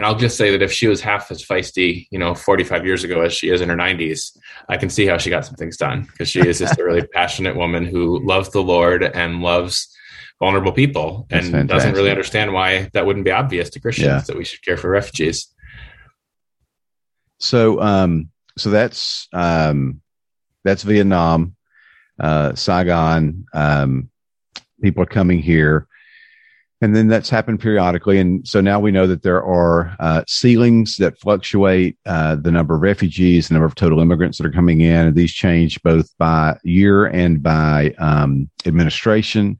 and 0.00 0.06
I'll 0.06 0.16
just 0.16 0.38
say 0.38 0.50
that 0.50 0.62
if 0.62 0.72
she 0.72 0.86
was 0.86 1.02
half 1.02 1.30
as 1.30 1.44
feisty, 1.44 2.08
you 2.10 2.18
know, 2.18 2.34
45 2.34 2.86
years 2.86 3.04
ago 3.04 3.20
as 3.20 3.34
she 3.34 3.50
is 3.50 3.60
in 3.60 3.68
her 3.68 3.76
90s, 3.76 4.34
I 4.66 4.78
can 4.78 4.88
see 4.88 5.04
how 5.04 5.18
she 5.18 5.28
got 5.28 5.44
some 5.44 5.56
things 5.56 5.76
done 5.76 6.04
because 6.04 6.26
she 6.26 6.40
is 6.40 6.58
just 6.58 6.78
a 6.78 6.84
really 6.84 7.06
passionate 7.12 7.54
woman 7.54 7.84
who 7.84 8.18
loves 8.26 8.48
the 8.48 8.62
Lord 8.62 9.02
and 9.02 9.42
loves 9.42 9.94
vulnerable 10.38 10.72
people 10.72 11.26
and 11.28 11.68
doesn't 11.68 11.92
really 11.92 12.08
understand 12.08 12.54
why 12.54 12.88
that 12.94 13.04
wouldn't 13.04 13.26
be 13.26 13.30
obvious 13.30 13.68
to 13.68 13.80
Christians 13.80 14.06
yeah. 14.06 14.20
that 14.20 14.38
we 14.38 14.44
should 14.46 14.62
care 14.62 14.78
for 14.78 14.88
refugees. 14.88 15.54
So, 17.36 17.78
um, 17.82 18.30
so 18.56 18.70
that's 18.70 19.28
um, 19.34 20.00
that's 20.64 20.82
Vietnam, 20.82 21.56
uh, 22.18 22.54
Saigon. 22.54 23.44
Um, 23.52 24.08
people 24.80 25.02
are 25.02 25.06
coming 25.06 25.40
here 25.40 25.88
and 26.82 26.96
then 26.96 27.08
that's 27.08 27.28
happened 27.28 27.60
periodically. 27.60 28.18
And 28.18 28.46
so 28.46 28.60
now 28.60 28.80
we 28.80 28.90
know 28.90 29.06
that 29.06 29.22
there 29.22 29.42
are 29.42 29.94
uh, 30.00 30.24
ceilings 30.26 30.96
that 30.96 31.18
fluctuate 31.20 31.98
uh, 32.06 32.36
the 32.36 32.50
number 32.50 32.74
of 32.74 32.80
refugees, 32.80 33.48
the 33.48 33.54
number 33.54 33.66
of 33.66 33.74
total 33.74 34.00
immigrants 34.00 34.38
that 34.38 34.46
are 34.46 34.52
coming 34.52 34.80
in, 34.80 35.06
and 35.08 35.14
these 35.14 35.32
change 35.32 35.82
both 35.82 36.16
by 36.18 36.56
year 36.64 37.06
and 37.06 37.42
by 37.42 37.94
um, 37.98 38.48
administration. 38.64 39.58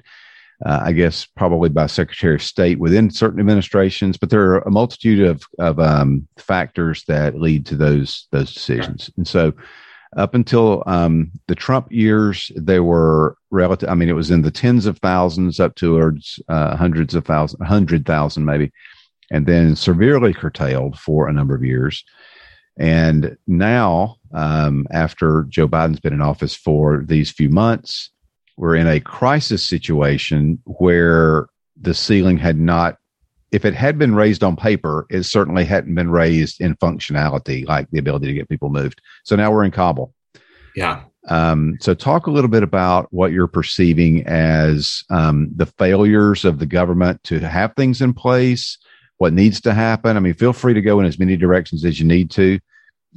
Uh, 0.66 0.80
I 0.84 0.92
guess 0.92 1.24
probably 1.24 1.70
by 1.70 1.86
Secretary 1.86 2.34
of 2.34 2.42
State 2.42 2.78
within 2.78 3.10
certain 3.10 3.40
administrations, 3.40 4.18
but 4.18 4.28
there 4.28 4.42
are 4.52 4.58
a 4.58 4.70
multitude 4.70 5.26
of 5.26 5.42
of 5.58 5.78
um, 5.78 6.28
factors 6.36 7.02
that 7.08 7.40
lead 7.40 7.64
to 7.66 7.76
those 7.76 8.28
those 8.30 8.52
decisions. 8.52 9.08
And 9.16 9.26
so, 9.26 9.54
up 10.16 10.34
until 10.34 10.82
um, 10.86 11.30
the 11.46 11.54
Trump 11.54 11.90
years, 11.90 12.50
they 12.56 12.80
were 12.80 13.36
relative. 13.50 13.88
I 13.88 13.94
mean, 13.94 14.08
it 14.08 14.14
was 14.14 14.30
in 14.30 14.42
the 14.42 14.50
tens 14.50 14.86
of 14.86 14.98
thousands 14.98 15.60
up 15.60 15.74
towards 15.76 16.40
uh, 16.48 16.76
hundreds 16.76 17.14
of 17.14 17.24
thousands, 17.24 17.66
hundred 17.66 18.06
thousand 18.06 18.44
maybe, 18.44 18.72
and 19.30 19.46
then 19.46 19.76
severely 19.76 20.34
curtailed 20.34 20.98
for 20.98 21.28
a 21.28 21.32
number 21.32 21.54
of 21.54 21.64
years. 21.64 22.04
And 22.76 23.36
now, 23.46 24.16
um, 24.32 24.86
after 24.90 25.46
Joe 25.48 25.68
Biden's 25.68 26.00
been 26.00 26.12
in 26.12 26.22
office 26.22 26.54
for 26.54 27.04
these 27.06 27.30
few 27.30 27.50
months, 27.50 28.10
we're 28.56 28.76
in 28.76 28.86
a 28.86 29.00
crisis 29.00 29.66
situation 29.66 30.60
where 30.64 31.46
the 31.80 31.94
ceiling 31.94 32.38
had 32.38 32.58
not 32.58 32.96
if 33.52 33.64
it 33.64 33.74
had 33.74 33.98
been 33.98 34.14
raised 34.14 34.44
on 34.44 34.56
paper, 34.56 35.06
it 35.10 35.24
certainly 35.24 35.64
hadn't 35.64 35.94
been 35.94 36.10
raised 36.10 36.60
in 36.60 36.76
functionality, 36.76 37.66
like 37.66 37.90
the 37.90 37.98
ability 37.98 38.26
to 38.26 38.34
get 38.34 38.48
people 38.48 38.70
moved. 38.70 39.00
So 39.24 39.36
now 39.36 39.50
we're 39.50 39.64
in 39.64 39.70
Kabul. 39.70 40.14
Yeah. 40.76 41.02
Um, 41.28 41.76
so 41.80 41.92
talk 41.92 42.26
a 42.26 42.30
little 42.30 42.48
bit 42.48 42.62
about 42.62 43.12
what 43.12 43.32
you're 43.32 43.46
perceiving 43.46 44.26
as 44.26 45.02
um, 45.10 45.50
the 45.54 45.66
failures 45.66 46.44
of 46.44 46.58
the 46.58 46.66
government 46.66 47.22
to 47.24 47.40
have 47.40 47.74
things 47.74 48.00
in 48.00 48.14
place, 48.14 48.78
what 49.18 49.32
needs 49.32 49.60
to 49.62 49.74
happen. 49.74 50.16
I 50.16 50.20
mean, 50.20 50.34
feel 50.34 50.52
free 50.52 50.74
to 50.74 50.80
go 50.80 51.00
in 51.00 51.06
as 51.06 51.18
many 51.18 51.36
directions 51.36 51.84
as 51.84 52.00
you 52.00 52.06
need 52.06 52.30
to, 52.32 52.58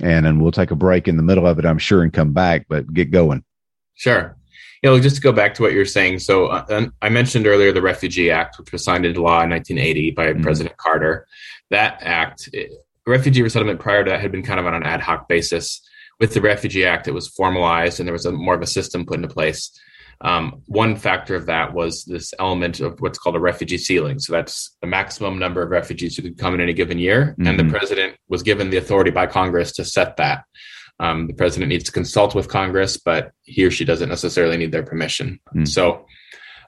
and 0.01 0.25
then 0.25 0.39
we'll 0.39 0.51
take 0.51 0.71
a 0.71 0.75
break 0.75 1.07
in 1.07 1.15
the 1.15 1.23
middle 1.23 1.47
of 1.47 1.59
it, 1.59 1.65
I'm 1.65 1.77
sure, 1.77 2.03
and 2.03 2.11
come 2.11 2.33
back. 2.33 2.65
But 2.67 2.91
get 2.93 3.11
going. 3.11 3.45
Sure 3.93 4.35
you 4.83 4.89
know, 4.89 4.99
just 4.99 5.15
to 5.15 5.21
go 5.21 5.31
back 5.31 5.53
to 5.55 5.61
what 5.61 5.71
you're 5.71 5.85
saying. 5.85 6.19
So 6.19 6.47
uh, 6.47 6.87
I 7.01 7.09
mentioned 7.09 7.47
earlier 7.47 7.71
the 7.71 7.81
Refugee 7.81 8.29
Act, 8.29 8.59
which 8.59 8.71
was 8.73 8.83
signed 8.83 9.05
into 9.05 9.21
law 9.21 9.41
in 9.41 9.49
1980 9.49 10.11
by 10.11 10.27
mm-hmm. 10.27 10.41
President 10.41 10.75
Carter. 10.75 11.25
That 11.69 11.99
act, 12.01 12.49
it, 12.51 12.71
refugee 13.07 13.41
resettlement 13.41 13.79
prior 13.79 14.03
to 14.03 14.11
that 14.11 14.19
had 14.19 14.31
been 14.31 14.43
kind 14.43 14.59
of 14.59 14.65
on 14.65 14.73
an 14.73 14.83
ad 14.83 14.99
hoc 14.99 15.29
basis. 15.29 15.81
With 16.19 16.33
the 16.33 16.41
Refugee 16.41 16.85
Act, 16.85 17.07
it 17.07 17.13
was 17.13 17.29
formalized 17.29 17.99
and 17.99 18.07
there 18.07 18.13
was 18.13 18.25
a 18.25 18.31
more 18.31 18.55
of 18.55 18.61
a 18.61 18.67
system 18.67 19.05
put 19.05 19.15
into 19.15 19.29
place. 19.29 19.71
Um, 20.21 20.61
one 20.67 20.95
factor 20.95 21.35
of 21.35 21.47
that 21.47 21.73
was 21.73 22.03
this 22.05 22.33
element 22.37 22.79
of 22.79 22.99
what's 22.99 23.17
called 23.17 23.35
a 23.35 23.39
refugee 23.39 23.77
ceiling. 23.77 24.19
So 24.19 24.31
that's 24.33 24.75
the 24.81 24.87
maximum 24.87 25.39
number 25.39 25.63
of 25.63 25.69
refugees 25.69 26.15
who 26.15 26.23
could 26.23 26.37
come 26.37 26.53
in 26.53 26.61
any 26.61 26.73
given 26.73 26.99
year. 26.99 27.35
Mm-hmm. 27.39 27.47
And 27.47 27.59
the 27.59 27.63
mm-hmm. 27.63 27.71
president 27.71 28.15
was 28.27 28.43
given 28.43 28.69
the 28.69 28.77
authority 28.77 29.11
by 29.11 29.27
Congress 29.27 29.71
to 29.73 29.85
set 29.85 30.17
that. 30.17 30.43
Um, 30.99 31.27
the 31.27 31.33
president 31.33 31.69
needs 31.69 31.83
to 31.85 31.91
consult 31.91 32.35
with 32.35 32.47
Congress, 32.47 32.97
but 32.97 33.31
he 33.43 33.65
or 33.65 33.71
she 33.71 33.85
doesn't 33.85 34.09
necessarily 34.09 34.57
need 34.57 34.71
their 34.71 34.83
permission. 34.83 35.39
Mm. 35.55 35.67
So, 35.67 36.05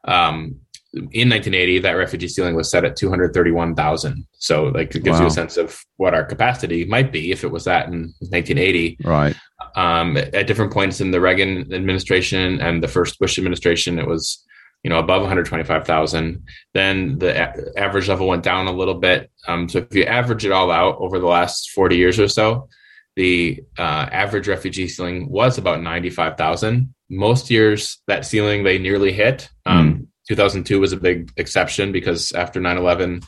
um, 0.05 0.59
in 0.93 1.29
1980, 1.29 1.79
that 1.79 1.91
refugee 1.91 2.29
ceiling 2.29 2.55
was 2.55 2.71
set 2.71 2.85
at 2.85 2.95
231,000. 2.95 4.25
So, 4.37 4.65
like, 4.65 4.95
it 4.95 5.03
gives 5.03 5.17
wow. 5.17 5.25
you 5.25 5.27
a 5.27 5.31
sense 5.31 5.57
of 5.57 5.77
what 5.97 6.13
our 6.13 6.23
capacity 6.23 6.85
might 6.85 7.11
be 7.11 7.31
if 7.31 7.43
it 7.43 7.51
was 7.51 7.65
that 7.65 7.87
in 7.87 8.13
1980. 8.19 8.97
Right. 9.03 9.35
Um, 9.75 10.15
at 10.15 10.47
different 10.47 10.71
points 10.71 11.01
in 11.01 11.11
the 11.11 11.19
Reagan 11.19 11.73
administration 11.73 12.61
and 12.61 12.81
the 12.81 12.87
first 12.87 13.19
Bush 13.19 13.37
administration, 13.37 13.99
it 13.99 14.07
was 14.07 14.45
you 14.83 14.89
know 14.89 14.99
above 14.99 15.21
125,000. 15.21 16.43
Then 16.73 17.17
the 17.17 17.31
a- 17.35 17.79
average 17.79 18.07
level 18.07 18.27
went 18.27 18.43
down 18.43 18.67
a 18.67 18.71
little 18.71 18.93
bit. 18.93 19.31
Um, 19.47 19.67
so 19.67 19.79
if 19.79 19.93
you 19.93 20.03
average 20.03 20.45
it 20.45 20.51
all 20.51 20.71
out 20.71 20.97
over 20.99 21.19
the 21.19 21.25
last 21.25 21.71
40 21.71 21.97
years 21.97 22.19
or 22.19 22.27
so, 22.27 22.69
the 23.15 23.63
uh, 23.77 24.07
average 24.11 24.47
refugee 24.47 24.87
ceiling 24.87 25.29
was 25.29 25.57
about 25.57 25.81
95,000. 25.81 26.93
Most 27.09 27.49
years 27.49 28.01
that 28.07 28.25
ceiling 28.25 28.63
they 28.63 28.77
nearly 28.77 29.13
hit. 29.13 29.49
Um, 29.65 29.93
mm. 29.93 30.07
2002 30.27 30.79
was 30.79 30.91
a 30.91 30.97
big 30.97 31.31
exception 31.37 31.91
because 31.91 32.31
after 32.31 32.59
9 32.59 32.77
11, 32.77 33.21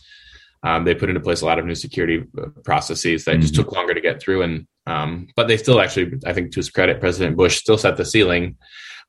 um, 0.64 0.84
they 0.84 0.96
put 0.96 1.10
into 1.10 1.22
place 1.22 1.42
a 1.42 1.46
lot 1.46 1.60
of 1.60 1.66
new 1.66 1.76
security 1.76 2.24
uh, 2.42 2.48
processes 2.64 3.26
that 3.26 3.34
mm-hmm. 3.34 3.42
just 3.42 3.56
took 3.56 3.72
longer 3.72 3.94
to 3.94 4.02
get 4.02 4.22
through. 4.22 4.42
And 4.42 4.68
um, 4.88 5.28
but 5.36 5.48
they 5.48 5.58
still 5.58 5.80
actually, 5.80 6.14
I 6.26 6.34
think, 6.34 6.52
to 6.54 6.60
his 6.60 6.70
credit, 6.70 7.00
President 7.00 7.38
Bush 7.38 7.58
still 7.58 7.78
set 7.78 7.98
the 7.98 8.06
ceiling. 8.06 8.56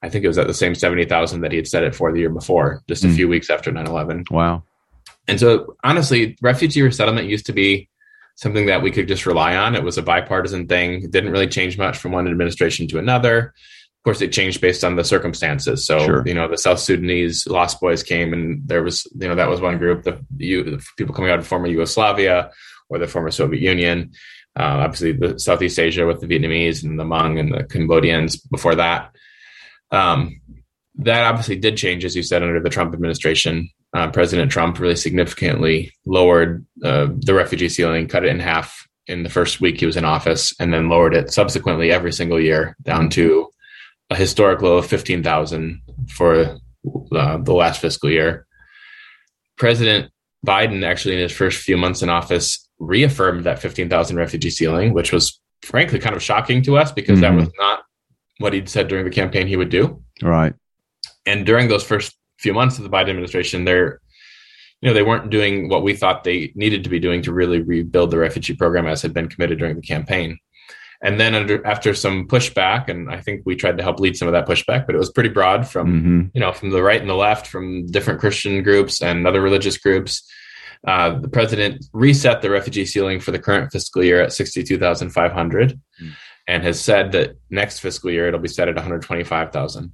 I 0.02 0.08
think 0.08 0.24
it 0.24 0.28
was 0.28 0.38
at 0.38 0.46
the 0.46 0.54
same 0.54 0.74
70,000 0.74 1.40
that 1.40 1.50
he 1.50 1.56
had 1.56 1.66
set 1.66 1.82
it 1.82 1.94
for 1.94 2.12
the 2.12 2.20
year 2.20 2.30
before, 2.30 2.82
just 2.88 3.04
a 3.04 3.08
mm. 3.08 3.16
few 3.16 3.28
weeks 3.28 3.50
after 3.50 3.72
9 3.72 3.86
11. 3.86 4.24
Wow. 4.30 4.64
And 5.26 5.40
so, 5.40 5.76
honestly, 5.82 6.36
refugee 6.40 6.82
resettlement 6.82 7.28
used 7.28 7.46
to 7.46 7.52
be 7.52 7.88
something 8.38 8.66
that 8.66 8.82
we 8.82 8.92
could 8.92 9.08
just 9.08 9.26
rely 9.26 9.56
on. 9.56 9.74
It 9.74 9.82
was 9.82 9.98
a 9.98 10.02
bipartisan 10.02 10.68
thing. 10.68 11.02
It 11.02 11.10
didn't 11.10 11.32
really 11.32 11.48
change 11.48 11.76
much 11.76 11.98
from 11.98 12.12
one 12.12 12.28
administration 12.28 12.86
to 12.88 12.98
another. 12.98 13.38
Of 13.48 14.04
course, 14.04 14.20
it 14.20 14.30
changed 14.30 14.60
based 14.60 14.84
on 14.84 14.94
the 14.94 15.02
circumstances. 15.02 15.84
So, 15.84 15.98
sure. 15.98 16.22
you 16.24 16.34
know, 16.34 16.46
the 16.46 16.56
South 16.56 16.78
Sudanese 16.78 17.48
Lost 17.48 17.80
Boys 17.80 18.04
came, 18.04 18.32
and 18.32 18.62
there 18.64 18.84
was, 18.84 19.08
you 19.12 19.26
know, 19.26 19.34
that 19.34 19.48
was 19.48 19.60
one 19.60 19.78
group. 19.78 20.04
The, 20.04 20.24
the 20.36 20.80
people 20.96 21.16
coming 21.16 21.32
out 21.32 21.40
of 21.40 21.48
former 21.48 21.66
Yugoslavia 21.66 22.52
or 22.88 22.98
the 22.98 23.08
former 23.08 23.32
Soviet 23.32 23.60
Union. 23.60 24.12
Uh, 24.56 24.86
obviously, 24.86 25.12
the 25.12 25.36
Southeast 25.40 25.80
Asia 25.80 26.06
with 26.06 26.20
the 26.20 26.28
Vietnamese 26.28 26.84
and 26.84 26.98
the 26.98 27.04
Hmong 27.04 27.40
and 27.40 27.52
the 27.52 27.64
Cambodians 27.64 28.36
before 28.36 28.76
that. 28.76 29.16
Um, 29.90 30.40
that 30.94 31.24
obviously 31.24 31.56
did 31.56 31.76
change, 31.76 32.04
as 32.04 32.14
you 32.14 32.22
said, 32.22 32.44
under 32.44 32.60
the 32.60 32.70
Trump 32.70 32.94
administration 32.94 33.68
uh, 33.94 34.10
President 34.10 34.50
Trump 34.50 34.78
really 34.78 34.96
significantly 34.96 35.92
lowered 36.04 36.64
uh, 36.84 37.08
the 37.18 37.34
refugee 37.34 37.68
ceiling, 37.68 38.06
cut 38.06 38.24
it 38.24 38.30
in 38.30 38.40
half 38.40 38.86
in 39.06 39.22
the 39.22 39.30
first 39.30 39.60
week 39.60 39.80
he 39.80 39.86
was 39.86 39.96
in 39.96 40.04
office, 40.04 40.54
and 40.60 40.72
then 40.72 40.88
lowered 40.88 41.14
it 41.14 41.32
subsequently 41.32 41.90
every 41.90 42.12
single 42.12 42.38
year 42.38 42.76
down 42.82 43.08
to 43.08 43.48
a 44.10 44.14
historic 44.14 44.60
low 44.60 44.76
of 44.76 44.86
15,000 44.86 45.80
for 46.10 46.58
uh, 47.12 47.38
the 47.38 47.54
last 47.54 47.80
fiscal 47.80 48.10
year. 48.10 48.46
President 49.56 50.12
Biden, 50.46 50.84
actually, 50.84 51.14
in 51.14 51.20
his 51.20 51.32
first 51.32 51.62
few 51.62 51.76
months 51.76 52.02
in 52.02 52.08
office, 52.08 52.68
reaffirmed 52.78 53.44
that 53.44 53.58
15,000 53.58 54.16
refugee 54.16 54.50
ceiling, 54.50 54.92
which 54.92 55.12
was 55.12 55.40
frankly 55.62 55.98
kind 55.98 56.14
of 56.14 56.22
shocking 56.22 56.62
to 56.62 56.76
us 56.76 56.92
because 56.92 57.18
mm-hmm. 57.18 57.36
that 57.36 57.44
was 57.44 57.52
not 57.58 57.80
what 58.38 58.52
he'd 58.52 58.68
said 58.68 58.88
during 58.88 59.04
the 59.04 59.10
campaign 59.10 59.46
he 59.46 59.56
would 59.56 59.70
do. 59.70 60.02
Right. 60.22 60.54
And 61.26 61.44
during 61.44 61.68
those 61.68 61.84
first 61.84 62.17
few 62.38 62.54
months 62.54 62.78
of 62.78 62.84
the 62.84 62.90
Biden 62.90 63.10
administration, 63.10 63.64
they're 63.64 64.00
you 64.80 64.88
know 64.88 64.94
they 64.94 65.02
weren't 65.02 65.30
doing 65.30 65.68
what 65.68 65.82
we 65.82 65.94
thought 65.94 66.24
they 66.24 66.52
needed 66.54 66.84
to 66.84 66.90
be 66.90 67.00
doing 67.00 67.22
to 67.22 67.32
really 67.32 67.60
rebuild 67.60 68.10
the 68.10 68.18
refugee 68.18 68.54
program 68.54 68.86
as 68.86 69.02
had 69.02 69.14
been 69.14 69.28
committed 69.28 69.58
during 69.58 69.76
the 69.76 69.82
campaign. 69.82 70.38
And 71.00 71.20
then 71.20 71.34
under, 71.34 71.64
after 71.64 71.94
some 71.94 72.26
pushback, 72.26 72.88
and 72.88 73.08
I 73.08 73.20
think 73.20 73.42
we 73.44 73.54
tried 73.54 73.76
to 73.78 73.84
help 73.84 74.00
lead 74.00 74.16
some 74.16 74.26
of 74.26 74.32
that 74.32 74.48
pushback, 74.48 74.84
but 74.84 74.96
it 74.96 74.98
was 74.98 75.12
pretty 75.12 75.28
broad 75.28 75.68
from 75.68 75.86
mm-hmm. 75.88 76.20
you 76.34 76.40
know 76.40 76.52
from 76.52 76.70
the 76.70 76.82
right 76.82 77.00
and 77.00 77.10
the 77.10 77.14
left, 77.14 77.46
from 77.46 77.86
different 77.86 78.20
Christian 78.20 78.62
groups 78.62 79.00
and 79.02 79.26
other 79.26 79.40
religious 79.40 79.78
groups. 79.78 80.28
Uh, 80.86 81.18
the 81.18 81.28
president 81.28 81.84
reset 81.92 82.40
the 82.40 82.50
refugee 82.50 82.84
ceiling 82.84 83.18
for 83.18 83.32
the 83.32 83.38
current 83.38 83.72
fiscal 83.72 84.02
year 84.02 84.20
at 84.20 84.32
sixty-two 84.32 84.78
thousand 84.78 85.10
five 85.10 85.32
hundred, 85.32 85.80
mm. 86.02 86.12
and 86.46 86.62
has 86.62 86.80
said 86.80 87.12
that 87.12 87.36
next 87.50 87.80
fiscal 87.80 88.10
year 88.10 88.28
it'll 88.28 88.40
be 88.40 88.48
set 88.48 88.68
at 88.68 88.74
one 88.74 88.84
hundred 88.84 89.02
twenty-five 89.02 89.52
thousand. 89.52 89.92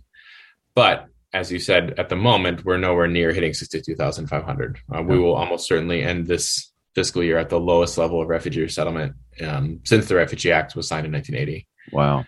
But 0.75 1.07
as 1.35 1.51
you 1.51 1.59
said, 1.59 1.99
at 1.99 2.09
the 2.09 2.17
moment, 2.17 2.65
we're 2.65 2.79
nowhere 2.79 3.09
near 3.09 3.33
hitting 3.33 3.53
62,500. 3.53 4.79
Uh, 4.95 5.03
we 5.03 5.19
will 5.19 5.35
almost 5.35 5.67
certainly 5.67 6.03
end 6.03 6.27
this 6.27 6.71
fiscal 6.95 7.25
year 7.25 7.39
at 7.39 7.51
the 7.51 7.59
lowest 7.59 7.99
level 7.99 8.23
of 8.23 8.29
refugee 8.29 8.63
resettlement 8.63 9.15
um, 9.43 9.81
since 9.83 10.07
the 10.07 10.15
Refugee 10.15 10.53
Act 10.53 10.77
was 10.77 10.87
signed 10.87 11.07
in 11.07 11.13
1980. 11.13 11.67
Wow. 11.93 12.25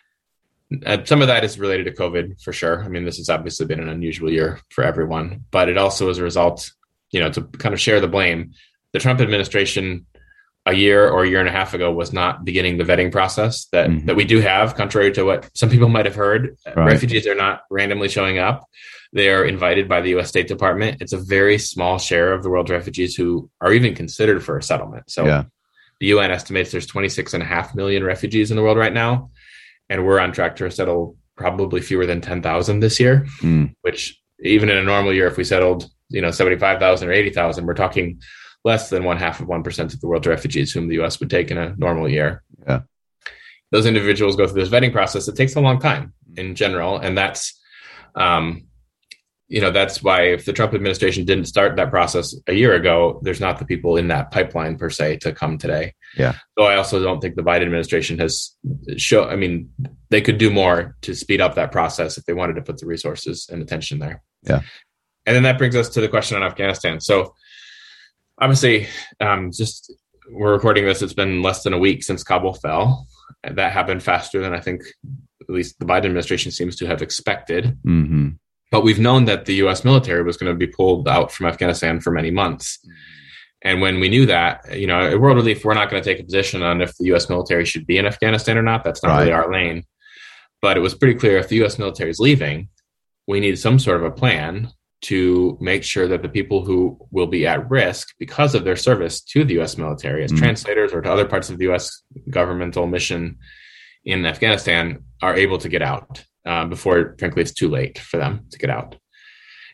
Uh, 0.85 0.99
some 1.05 1.23
of 1.23 1.29
that 1.29 1.45
is 1.45 1.61
related 1.61 1.85
to 1.85 1.93
COVID 1.93 2.43
for 2.43 2.53
sure. 2.53 2.83
I 2.83 2.89
mean, 2.89 3.05
this 3.05 3.19
has 3.19 3.29
obviously 3.29 3.67
been 3.67 3.79
an 3.79 3.89
unusual 3.89 4.31
year 4.31 4.59
for 4.71 4.83
everyone, 4.83 5.45
but 5.53 5.69
it 5.69 5.79
also 5.79 6.11
is 6.11 6.19
a 6.19 6.25
result, 6.25 6.73
you 7.13 7.21
know, 7.21 7.31
to 7.31 7.43
kind 7.43 7.73
of 7.73 7.81
share 7.81 8.01
the 8.01 8.09
blame. 8.09 8.55
The 8.93 8.99
Trump 8.99 9.21
administration 9.21 10.07
a 10.67 10.75
year 10.75 11.09
or 11.09 11.23
a 11.23 11.29
year 11.29 11.39
and 11.39 11.49
a 11.49 11.53
half 11.53 11.75
ago 11.75 11.93
was 11.93 12.13
not 12.13 12.45
beginning 12.45 12.77
the 12.77 12.85
vetting 12.85 13.13
process 13.13 13.67
that, 13.67 13.89
mm-hmm. 13.89 14.07
that 14.07 14.17
we 14.17 14.25
do 14.25 14.41
have, 14.41 14.75
contrary 14.75 15.13
to 15.13 15.25
what 15.25 15.49
some 15.55 15.71
people 15.71 15.89
might 15.89 16.07
have 16.07 16.17
heard. 16.17 16.57
Right. 16.67 16.87
Refugees 16.87 17.27
are 17.29 17.37
not 17.37 17.63
randomly 17.71 18.09
showing 18.09 18.39
up. 18.39 18.69
They 19.13 19.31
are 19.31 19.45
invited 19.45 19.89
by 19.89 20.01
the 20.01 20.11
U.S. 20.11 20.29
State 20.29 20.49
Department. 20.49 21.01
It's 21.01 21.13
a 21.13 21.19
very 21.19 21.57
small 21.57 21.99
share 21.99 22.33
of 22.33 22.43
the 22.43 22.51
world's 22.51 22.73
refugees 22.73 23.15
who 23.15 23.49
are 23.61 23.73
even 23.73 23.95
considered 23.95 24.45
for 24.45 24.59
a 24.59 24.63
settlement. 24.63 25.09
So 25.09 25.25
yeah. 25.25 25.45
the 26.01 26.07
UN 26.09 26.33
estimates 26.33 26.73
there's 26.73 26.87
26 26.87 27.35
and 27.35 27.43
a 27.45 27.47
half 27.47 27.75
million 27.77 28.03
refugees 28.03 28.51
in 28.51 28.57
the 28.57 28.63
world 28.63 28.77
right 28.77 28.93
now, 28.93 29.31
and 29.89 30.05
we're 30.05 30.19
on 30.19 30.33
track 30.33 30.57
to 30.57 30.71
settle 30.71 31.17
probably 31.37 31.81
fewer 31.81 32.07
than 32.07 32.21
10,000 32.21 32.81
this 32.81 32.99
year, 32.99 33.25
mm. 33.41 33.73
which 33.83 34.21
even 34.41 34.69
in 34.69 34.77
a 34.77 34.83
normal 34.83 35.15
year, 35.15 35.29
if 35.29 35.37
we 35.37 35.45
settled, 35.45 35.89
you 36.09 36.21
know, 36.21 36.33
75,000 36.33 37.09
or 37.09 37.13
80,000, 37.13 37.65
we're 37.65 37.75
talking 37.75 38.21
less 38.67 38.91
than 38.91 39.05
one 39.05 39.17
half 39.17 39.39
of 39.39 39.47
1% 39.47 39.95
of 39.95 40.01
the 40.01 40.09
world's 40.09 40.27
refugees 40.27 40.73
whom 40.73 40.89
the 40.89 41.01
US 41.01 41.21
would 41.21 41.31
take 41.31 41.53
in 41.53 41.57
a 41.57 41.75
normal 41.77 42.09
year. 42.09 42.43
Yeah. 42.67 42.81
Those 43.71 43.87
individuals 43.87 44.35
go 44.35 44.47
through 44.47 44.61
this 44.61 44.69
vetting 44.69 44.93
process. 44.93 45.29
It 45.29 45.37
takes 45.37 45.55
a 45.55 45.61
long 45.61 45.79
time 45.79 46.13
in 46.37 46.57
general. 46.57 46.99
And 46.99 47.17
that's, 47.17 47.59
um, 48.17 48.67
you 49.49 49.61
know 49.61 49.71
that's 49.71 50.03
why 50.03 50.23
if 50.23 50.45
the 50.45 50.53
Trump 50.53 50.75
administration 50.75 51.25
didn't 51.25 51.45
start 51.45 51.77
that 51.77 51.91
process 51.91 52.35
a 52.49 52.53
year 52.53 52.75
ago, 52.75 53.21
there's 53.23 53.41
not 53.41 53.61
the 53.61 53.65
people 53.65 53.97
in 53.97 54.09
that 54.09 54.33
pipeline 54.33 54.77
per 54.77 54.91
se 54.91 55.19
to 55.19 55.31
come 55.33 55.57
today. 55.57 55.95
Yeah. 56.17 56.35
So 56.59 56.65
I 56.65 56.75
also 56.75 57.01
don't 57.01 57.21
think 57.21 57.37
the 57.37 57.45
Biden 57.45 57.63
administration 57.63 58.19
has 58.19 58.57
show. 58.97 59.29
I 59.29 59.37
mean, 59.37 59.71
they 60.11 60.21
could 60.21 60.39
do 60.39 60.51
more 60.51 60.97
to 61.03 61.15
speed 61.15 61.41
up 61.41 61.55
that 61.55 61.71
process 61.71 62.19
if 62.19 62.25
they 62.25 62.33
wanted 62.33 62.55
to 62.55 62.63
put 62.63 62.79
the 62.79 62.87
resources 62.87 63.49
and 63.49 63.63
attention 63.63 64.01
there. 64.01 64.21
Yeah. 64.43 64.63
And 65.27 65.37
then 65.37 65.45
that 65.45 65.59
brings 65.59 65.77
us 65.77 65.91
to 65.91 66.01
the 66.01 66.09
question 66.09 66.37
on 66.37 66.43
Afghanistan. 66.43 67.01
So 67.01 67.35
obviously, 68.41 68.89
um, 69.21 69.51
just 69.53 69.93
we're 70.31 70.53
recording 70.53 70.85
this. 70.85 71.03
It's 71.03 71.13
been 71.13 71.43
less 71.43 71.63
than 71.63 71.73
a 71.73 71.79
week 71.79 72.03
since 72.03 72.23
Kabul 72.23 72.55
fell. 72.55 73.07
That 73.43 73.73
happened 73.73 74.03
faster 74.03 74.41
than 74.41 74.53
I 74.53 74.61
think 74.61 74.83
at 75.41 75.55
least 75.55 75.79
the 75.79 75.87
Biden 75.87 76.07
administration 76.07 76.51
seems 76.51 76.77
to 76.77 76.87
have 76.87 77.03
expected. 77.03 77.79
Mm-hmm. 77.87 78.31
But 78.71 78.83
we've 78.83 78.99
known 78.99 79.27
that 79.27 79.45
the 79.45 79.55
US 79.67 79.85
military 79.85 80.23
was 80.23 80.37
going 80.37 80.53
to 80.53 80.59
be 80.59 80.67
pulled 80.67 81.09
out 81.09 81.31
from 81.31 81.47
Afghanistan 81.47 82.01
for 82.01 82.11
many 82.11 82.31
months. 82.31 82.79
And 83.63 83.81
when 83.81 84.01
we 84.01 84.09
knew 84.09 84.27
that, 84.27 84.77
you 84.77 84.87
know, 84.87 85.01
at 85.01 85.21
World 85.21 85.37
Relief, 85.37 85.65
we're 85.65 85.75
not 85.75 85.91
going 85.91 86.03
to 86.03 86.09
take 86.09 86.21
a 86.21 86.25
position 86.25 86.63
on 86.63 86.83
if 86.83 86.97
the 86.97 87.15
US 87.15 87.29
military 87.29 87.65
should 87.65 87.87
be 87.87 87.99
in 87.99 88.07
Afghanistan 88.07 88.59
or 88.59 88.63
not. 88.63 88.85
That's 88.85 89.03
not 89.03 89.11
right. 89.11 89.21
really 89.21 89.33
our 89.33 89.53
lane. 89.53 89.85
But 90.61 90.77
it 90.77 90.81
was 90.81 90.95
pretty 90.95 91.19
clear 91.19 91.39
if 91.39 91.49
the 91.49 91.63
US 91.65 91.79
military 91.79 92.11
is 92.11 92.19
leaving, 92.19 92.69
we 93.27 93.41
need 93.41 93.59
some 93.59 93.79
sort 93.79 93.99
of 93.99 94.05
a 94.05 94.11
plan 94.11 94.71
to 95.07 95.57
make 95.61 95.85
sure 95.85 96.09
that 96.09 96.23
the 96.23 96.29
people 96.29 96.65
who 96.65 96.99
will 97.13 97.29
be 97.29 97.47
at 97.47 97.71
risk 97.71 98.15
because 98.19 98.55
of 98.55 98.65
their 98.65 98.75
service 98.75 99.21
to 99.21 99.45
the 99.45 99.55
U.S. 99.55 99.79
military 99.79 100.25
as 100.25 100.33
mm. 100.33 100.39
translators 100.39 100.93
or 100.93 101.01
to 101.01 101.13
other 101.13 101.27
parts 101.27 101.49
of 101.49 101.59
the 101.59 101.65
U.S. 101.65 102.03
governmental 102.29 102.87
mission 102.87 103.39
in 104.05 104.27
Afghanistan 104.27 105.05
are 105.23 105.37
able 105.37 105.59
to 105.59 105.69
get 105.69 105.83
out 105.83 106.25
uh, 106.45 106.65
before, 106.65 107.15
frankly, 107.19 107.43
it's 107.43 107.53
too 107.53 107.69
late 107.69 107.99
for 107.99 108.17
them 108.17 108.47
to 108.51 108.59
get 108.59 108.71
out. 108.71 108.97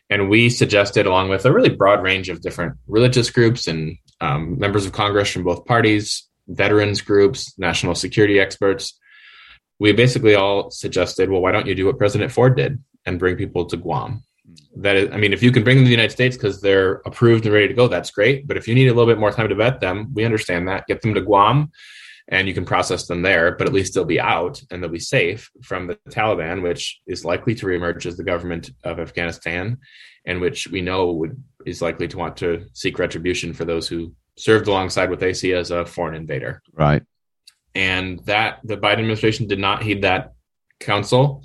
And 0.09 0.29
we 0.29 0.49
suggested, 0.49 1.07
along 1.07 1.29
with 1.29 1.45
a 1.45 1.51
really 1.51 1.69
broad 1.69 2.03
range 2.03 2.29
of 2.29 2.41
different 2.41 2.75
religious 2.87 3.31
groups 3.31 3.67
and 3.67 3.97
um, 4.21 4.59
members 4.59 4.85
of 4.85 4.91
Congress 4.91 5.31
from 5.31 5.43
both 5.43 5.65
parties, 5.65 6.27
veterans 6.47 7.01
groups, 7.01 7.57
national 7.57 7.95
security 7.95 8.39
experts, 8.39 8.99
we 9.79 9.93
basically 9.93 10.35
all 10.35 10.69
suggested, 10.69 11.29
well, 11.29 11.41
why 11.41 11.51
don't 11.51 11.65
you 11.65 11.73
do 11.73 11.87
what 11.87 11.97
President 11.97 12.31
Ford 12.31 12.55
did 12.55 12.83
and 13.05 13.17
bring 13.17 13.35
people 13.35 13.65
to 13.65 13.77
Guam? 13.77 14.23
That 14.77 14.95
is, 14.95 15.11
I 15.11 15.17
mean, 15.17 15.33
if 15.33 15.43
you 15.43 15.51
can 15.51 15.63
bring 15.63 15.77
them 15.77 15.85
to 15.85 15.89
the 15.89 15.95
United 15.95 16.11
States 16.11 16.35
because 16.35 16.61
they're 16.61 17.01
approved 17.05 17.45
and 17.45 17.53
ready 17.53 17.67
to 17.67 17.73
go, 17.73 17.87
that's 17.87 18.11
great. 18.11 18.47
But 18.47 18.57
if 18.57 18.67
you 18.67 18.75
need 18.75 18.87
a 18.87 18.93
little 18.93 19.11
bit 19.11 19.19
more 19.19 19.31
time 19.31 19.49
to 19.49 19.55
vet 19.55 19.79
them, 19.79 20.13
we 20.13 20.25
understand 20.25 20.67
that. 20.67 20.87
Get 20.87 21.01
them 21.01 21.13
to 21.13 21.21
Guam 21.21 21.71
and 22.29 22.47
you 22.47 22.53
can 22.53 22.65
process 22.65 23.05
them 23.07 23.21
there, 23.21 23.55
but 23.55 23.67
at 23.67 23.73
least 23.73 23.93
they'll 23.93 24.05
be 24.05 24.19
out 24.19 24.61
and 24.71 24.81
they'll 24.81 24.89
be 24.89 24.99
safe 24.99 25.51
from 25.61 25.87
the 25.87 25.95
Taliban, 26.09 26.61
which 26.61 27.01
is 27.05 27.25
likely 27.25 27.53
to 27.55 27.65
reemerge 27.65 28.05
as 28.05 28.17
the 28.17 28.23
government 28.23 28.71
of 28.83 28.99
Afghanistan, 28.99 29.77
and 30.25 30.39
which 30.39 30.67
we 30.67 30.81
know 30.81 31.11
would 31.11 31.41
is 31.65 31.81
likely 31.81 32.07
to 32.07 32.17
want 32.17 32.37
to 32.37 32.65
seek 32.73 32.97
retribution 32.97 33.53
for 33.53 33.65
those 33.65 33.87
who 33.87 34.13
served 34.37 34.67
alongside 34.67 35.09
what 35.09 35.19
they 35.19 35.33
see 35.33 35.53
as 35.53 35.71
a 35.71 35.85
foreign 35.85 36.15
invader. 36.15 36.61
Right. 36.71 37.03
And 37.75 38.19
that 38.25 38.59
the 38.63 38.77
Biden 38.77 38.99
administration 38.99 39.47
did 39.47 39.59
not 39.59 39.83
heed 39.83 40.03
that 40.03 40.33
counsel. 40.79 41.43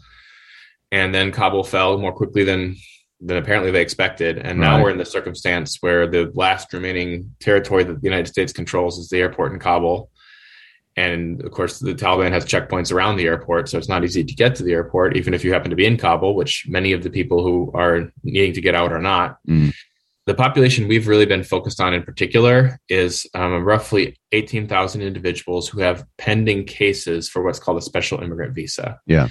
And 0.90 1.14
then 1.14 1.32
Kabul 1.32 1.64
fell 1.64 1.98
more 1.98 2.12
quickly 2.12 2.44
than 2.44 2.76
than 3.20 3.36
apparently 3.36 3.70
they 3.70 3.82
expected. 3.82 4.38
And 4.38 4.60
now 4.60 4.76
right. 4.76 4.84
we're 4.84 4.90
in 4.90 4.98
the 4.98 5.04
circumstance 5.04 5.78
where 5.80 6.06
the 6.06 6.30
last 6.34 6.72
remaining 6.72 7.34
territory 7.40 7.84
that 7.84 8.00
the 8.00 8.06
United 8.06 8.28
States 8.28 8.52
controls 8.52 8.98
is 8.98 9.08
the 9.08 9.18
airport 9.18 9.52
in 9.52 9.58
Kabul. 9.58 10.10
And 10.96 11.42
of 11.44 11.52
course, 11.52 11.78
the 11.78 11.94
Taliban 11.94 12.30
has 12.30 12.44
checkpoints 12.44 12.92
around 12.92 13.16
the 13.16 13.26
airport, 13.26 13.68
so 13.68 13.78
it's 13.78 13.88
not 13.88 14.04
easy 14.04 14.24
to 14.24 14.34
get 14.34 14.56
to 14.56 14.64
the 14.64 14.72
airport, 14.72 15.16
even 15.16 15.32
if 15.32 15.44
you 15.44 15.52
happen 15.52 15.70
to 15.70 15.76
be 15.76 15.86
in 15.86 15.96
Kabul, 15.96 16.34
which 16.34 16.66
many 16.68 16.92
of 16.92 17.02
the 17.02 17.10
people 17.10 17.42
who 17.42 17.70
are 17.72 18.10
needing 18.24 18.52
to 18.54 18.60
get 18.60 18.74
out 18.74 18.92
are 18.92 19.00
not. 19.00 19.38
Mm. 19.48 19.72
The 20.26 20.34
population 20.34 20.88
we've 20.88 21.08
really 21.08 21.24
been 21.24 21.44
focused 21.44 21.80
on 21.80 21.94
in 21.94 22.02
particular 22.02 22.80
is 22.88 23.26
um, 23.34 23.64
roughly 23.64 24.18
18,000 24.32 25.00
individuals 25.00 25.68
who 25.68 25.80
have 25.80 26.04
pending 26.18 26.64
cases 26.64 27.28
for 27.28 27.42
what's 27.42 27.58
called 27.58 27.78
a 27.78 27.82
special 27.82 28.20
immigrant 28.20 28.54
visa. 28.54 28.98
Yeah. 29.06 29.28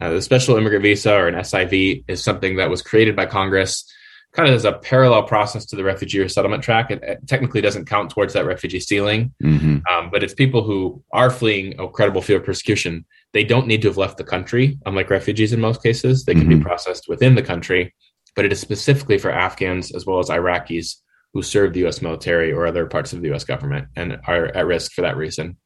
Uh, 0.00 0.10
the 0.10 0.22
special 0.22 0.56
immigrant 0.56 0.82
visa 0.82 1.12
or 1.12 1.28
an 1.28 1.34
SIV 1.34 2.04
is 2.08 2.22
something 2.22 2.56
that 2.56 2.70
was 2.70 2.82
created 2.82 3.16
by 3.16 3.26
Congress 3.26 3.84
kind 4.32 4.48
of 4.48 4.54
as 4.54 4.64
a 4.64 4.72
parallel 4.72 5.22
process 5.22 5.64
to 5.66 5.76
the 5.76 5.82
refugee 5.82 6.20
resettlement 6.20 6.62
track. 6.62 6.90
It, 6.90 7.02
it 7.02 7.26
technically 7.26 7.60
doesn't 7.60 7.86
count 7.86 8.10
towards 8.10 8.34
that 8.34 8.46
refugee 8.46 8.80
ceiling, 8.80 9.34
mm-hmm. 9.42 9.78
um, 9.90 10.10
but 10.10 10.22
it's 10.22 10.34
people 10.34 10.62
who 10.62 11.02
are 11.12 11.30
fleeing 11.30 11.78
a 11.80 11.88
credible 11.88 12.22
fear 12.22 12.36
of 12.36 12.44
persecution. 12.44 13.04
They 13.32 13.44
don't 13.44 13.66
need 13.66 13.82
to 13.82 13.88
have 13.88 13.96
left 13.96 14.18
the 14.18 14.24
country, 14.24 14.78
unlike 14.86 15.10
refugees 15.10 15.52
in 15.52 15.60
most 15.60 15.82
cases. 15.82 16.24
They 16.24 16.34
can 16.34 16.42
mm-hmm. 16.42 16.58
be 16.58 16.64
processed 16.64 17.08
within 17.08 17.34
the 17.34 17.42
country, 17.42 17.94
but 18.36 18.44
it 18.44 18.52
is 18.52 18.60
specifically 18.60 19.18
for 19.18 19.30
Afghans 19.30 19.92
as 19.94 20.06
well 20.06 20.18
as 20.18 20.28
Iraqis 20.28 20.96
who 21.34 21.42
serve 21.42 21.72
the 21.72 21.80
U.S. 21.80 22.00
military 22.00 22.52
or 22.52 22.66
other 22.66 22.86
parts 22.86 23.12
of 23.12 23.20
the 23.20 23.28
U.S. 23.28 23.44
government 23.44 23.88
and 23.96 24.18
are 24.26 24.46
at 24.46 24.66
risk 24.66 24.92
for 24.92 25.02
that 25.02 25.16
reason. 25.16 25.56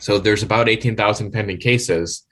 So 0.00 0.18
there's 0.18 0.42
about 0.42 0.68
18,000 0.68 1.32
pending 1.32 1.58
cases, 1.58 2.24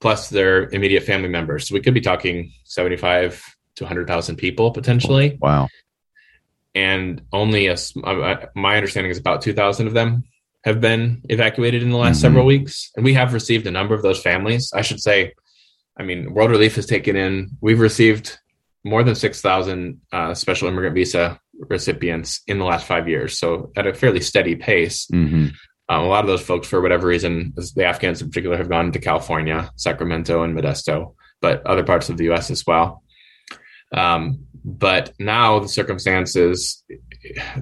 plus 0.00 0.28
their 0.28 0.68
immediate 0.68 1.02
family 1.02 1.28
members. 1.28 1.68
So 1.68 1.74
we 1.74 1.80
could 1.80 1.94
be 1.94 2.00
talking 2.00 2.52
75 2.64 3.42
to 3.76 3.84
100,000 3.84 4.36
people 4.36 4.70
potentially. 4.70 5.38
Wow. 5.40 5.68
And 6.74 7.22
only 7.32 7.66
a, 7.66 7.76
my 8.54 8.76
understanding 8.76 9.10
is 9.10 9.18
about 9.18 9.42
2,000 9.42 9.86
of 9.86 9.94
them 9.94 10.24
have 10.64 10.80
been 10.80 11.22
evacuated 11.28 11.82
in 11.82 11.90
the 11.90 11.96
last 11.96 12.16
mm-hmm. 12.16 12.22
several 12.22 12.46
weeks. 12.46 12.90
And 12.94 13.04
we 13.04 13.14
have 13.14 13.32
received 13.32 13.66
a 13.66 13.70
number 13.70 13.94
of 13.94 14.02
those 14.02 14.20
families. 14.20 14.72
I 14.74 14.82
should 14.82 15.00
say, 15.00 15.34
I 15.96 16.02
mean, 16.02 16.34
World 16.34 16.50
Relief 16.50 16.76
has 16.76 16.86
taken 16.86 17.16
in, 17.16 17.56
we've 17.60 17.80
received 17.80 18.38
more 18.84 19.02
than 19.02 19.14
6,000 19.14 20.00
uh, 20.12 20.34
special 20.34 20.68
immigrant 20.68 20.94
visa 20.94 21.40
recipients 21.58 22.42
in 22.46 22.58
the 22.58 22.64
last 22.64 22.86
five 22.86 23.08
years. 23.08 23.38
So 23.38 23.72
at 23.76 23.86
a 23.86 23.94
fairly 23.94 24.20
steady 24.20 24.54
pace. 24.54 25.06
Mm-hmm. 25.06 25.48
Um, 25.88 26.04
a 26.04 26.08
lot 26.08 26.24
of 26.24 26.28
those 26.28 26.42
folks, 26.42 26.68
for 26.68 26.80
whatever 26.80 27.06
reason, 27.06 27.54
the 27.56 27.84
Afghans 27.84 28.20
in 28.20 28.28
particular, 28.28 28.56
have 28.56 28.68
gone 28.68 28.92
to 28.92 28.98
California, 28.98 29.70
Sacramento, 29.76 30.42
and 30.42 30.56
Modesto, 30.56 31.14
but 31.40 31.64
other 31.66 31.82
parts 31.82 32.08
of 32.08 32.18
the 32.18 32.24
U.S. 32.24 32.50
as 32.50 32.66
well. 32.66 33.02
Um, 33.92 34.40
but 34.64 35.14
now 35.18 35.60
the 35.60 35.68
circumstances, 35.68 36.82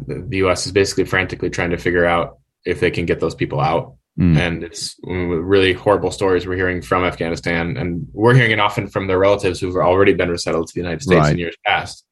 the 0.07 0.39
U.S. 0.39 0.67
is 0.67 0.73
basically 0.73 1.05
frantically 1.05 1.51
trying 1.51 1.71
to 1.71 1.77
figure 1.77 2.05
out 2.05 2.39
if 2.65 2.81
they 2.81 2.91
can 2.91 3.07
get 3.07 3.21
those 3.21 3.35
people 3.35 3.61
out. 3.61 3.95
Mm. 4.19 4.37
And 4.37 4.65
it's 4.65 4.97
really 5.05 5.75
horrible 5.75 6.11
stories 6.11 6.47
we're 6.47 6.57
hearing 6.57 6.83
from 6.83 7.05
Afghanistan, 7.05 7.77
and 7.77 8.09
we're 8.13 8.35
hearing 8.35 8.51
it 8.51 8.59
often 8.59 8.89
from 8.89 9.07
their 9.07 9.19
relatives 9.19 9.61
who've 9.61 9.77
already 9.77 10.15
been 10.15 10.31
resettled 10.31 10.69
to 10.69 10.75
the 10.75 10.81
United 10.81 11.03
States 11.03 11.21
right. 11.21 11.33
in 11.33 11.39
years 11.39 11.57
past. 11.65 12.05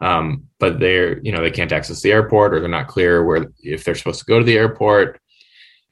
Um, 0.00 0.44
but 0.58 0.78
they're, 0.78 1.18
you 1.20 1.32
know, 1.32 1.42
they 1.42 1.50
can't 1.50 1.72
access 1.72 2.00
the 2.00 2.12
airport, 2.12 2.54
or 2.54 2.60
they're 2.60 2.68
not 2.68 2.86
clear 2.86 3.24
where 3.24 3.46
if 3.60 3.84
they're 3.84 3.94
supposed 3.94 4.20
to 4.20 4.26
go 4.26 4.38
to 4.38 4.44
the 4.44 4.56
airport. 4.56 5.20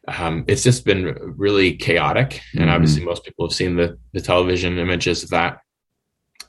Um, 0.07 0.45
it's 0.47 0.63
just 0.63 0.85
been 0.85 1.35
really 1.37 1.77
chaotic, 1.77 2.43
and 2.53 2.63
mm-hmm. 2.63 2.71
obviously 2.71 3.05
most 3.05 3.25
people 3.25 3.47
have 3.47 3.55
seen 3.55 3.77
the 3.77 3.99
the 4.13 4.21
television 4.21 4.79
images 4.79 5.23
of 5.23 5.31
that. 5.31 5.61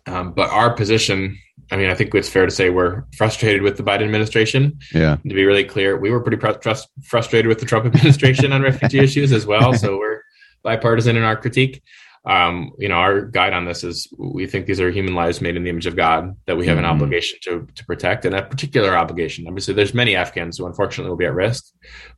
Um, 0.08 0.34
but 0.34 0.50
our 0.52 0.74
position, 0.74 1.38
I 1.72 1.78
mean, 1.78 1.90
I 1.90 1.96
think 1.96 2.14
it's 2.14 2.30
fair 2.30 2.46
to 2.46 2.52
say 2.52 2.70
we're 2.70 3.06
frustrated 3.18 3.64
with 3.64 3.78
the 3.78 3.84
Biden 3.84 4.04
administration. 4.04 4.78
Yeah. 4.94 5.16
To 5.16 5.34
be 5.34 5.46
really 5.46 5.64
clear, 5.64 5.98
we 5.98 6.12
were 6.12 6.20
pretty 6.20 6.38
pr- 6.38 6.74
frustrated 7.04 7.48
with 7.48 7.60
the 7.60 7.66
Trump 7.66 7.86
administration 7.86 8.54
on 8.54 8.62
refugee 8.72 9.00
issues 9.00 9.32
as 9.32 9.48
well. 9.48 9.74
So 9.74 9.98
we're 9.98 10.22
bipartisan 10.64 11.16
in 11.16 11.24
our 11.24 11.36
critique. 11.36 11.82
Um, 12.28 12.72
you 12.80 12.90
know, 12.90 12.96
our 12.96 13.22
guide 13.22 13.54
on 13.54 13.66
this 13.66 13.84
is 13.84 14.08
we 14.18 14.48
think 14.48 14.66
these 14.66 14.82
are 14.82 14.90
human 14.90 15.14
lives 15.14 15.42
made 15.42 15.56
in 15.56 15.64
the 15.64 15.70
image 15.70 15.86
of 15.86 15.96
God 15.96 16.36
that 16.48 16.58
we 16.58 16.66
have 16.66 16.78
mm-hmm. 16.78 16.86
an 16.86 16.92
obligation 16.92 17.38
to 17.44 17.68
to 17.76 17.86
protect, 17.86 18.26
and 18.26 18.34
a 18.34 18.42
particular 18.42 18.98
obligation. 18.98 19.48
Obviously, 19.48 19.74
there's 19.74 19.94
many 19.94 20.16
Afghans 20.16 20.58
who 20.58 20.66
unfortunately 20.66 21.10
will 21.10 21.18
be 21.18 21.26
at 21.26 21.36
risk, 21.36 21.66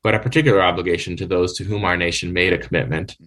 but 0.04 0.16
a 0.16 0.20
particular 0.20 0.62
obligation 0.62 1.18
to 1.18 1.28
those 1.28 1.58
to 1.58 1.64
whom 1.66 1.84
our 1.84 1.98
nation 1.98 2.32
made 2.32 2.54
a 2.54 2.58
commitment 2.58 3.18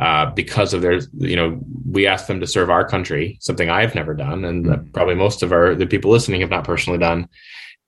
uh, 0.00 0.30
because 0.30 0.74
of 0.74 0.82
their, 0.82 0.98
you 1.18 1.36
know, 1.36 1.60
we 1.88 2.06
asked 2.06 2.26
them 2.26 2.40
to 2.40 2.46
serve 2.46 2.70
our 2.70 2.86
country, 2.86 3.36
something 3.40 3.70
I've 3.70 3.94
never 3.94 4.14
done, 4.14 4.44
and 4.44 4.64
mm-hmm. 4.64 4.90
probably 4.92 5.14
most 5.14 5.42
of 5.42 5.52
our 5.52 5.74
the 5.74 5.86
people 5.86 6.10
listening 6.10 6.40
have 6.40 6.50
not 6.50 6.64
personally 6.64 6.98
done. 6.98 7.28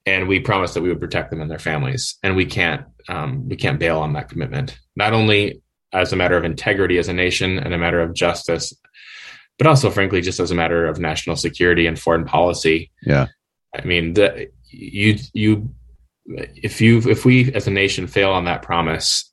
And 0.04 0.28
we 0.28 0.38
promised 0.38 0.74
that 0.74 0.82
we 0.82 0.88
would 0.88 1.00
protect 1.00 1.30
them 1.30 1.40
and 1.40 1.50
their 1.50 1.58
families, 1.58 2.16
and 2.22 2.36
we 2.36 2.44
can't 2.46 2.84
um, 3.08 3.48
we 3.48 3.56
can't 3.56 3.80
bail 3.80 3.98
on 3.98 4.12
that 4.12 4.28
commitment. 4.28 4.78
Not 4.94 5.14
only 5.14 5.62
as 5.92 6.12
a 6.12 6.16
matter 6.16 6.36
of 6.36 6.44
integrity 6.44 6.98
as 6.98 7.08
a 7.08 7.12
nation 7.12 7.58
and 7.58 7.72
a 7.72 7.78
matter 7.78 8.00
of 8.00 8.14
justice, 8.14 8.72
but 9.58 9.66
also, 9.66 9.90
frankly, 9.90 10.20
just 10.20 10.40
as 10.40 10.50
a 10.50 10.54
matter 10.54 10.86
of 10.86 10.98
national 10.98 11.36
security 11.36 11.86
and 11.86 11.98
foreign 11.98 12.24
policy. 12.24 12.90
Yeah, 13.02 13.26
I 13.74 13.84
mean, 13.84 14.14
the, 14.14 14.48
you 14.70 15.18
you 15.32 15.70
if 16.26 16.80
you 16.80 16.98
if 17.08 17.24
we 17.24 17.52
as 17.52 17.66
a 17.66 17.70
nation 17.70 18.06
fail 18.06 18.30
on 18.30 18.44
that 18.44 18.62
promise, 18.62 19.32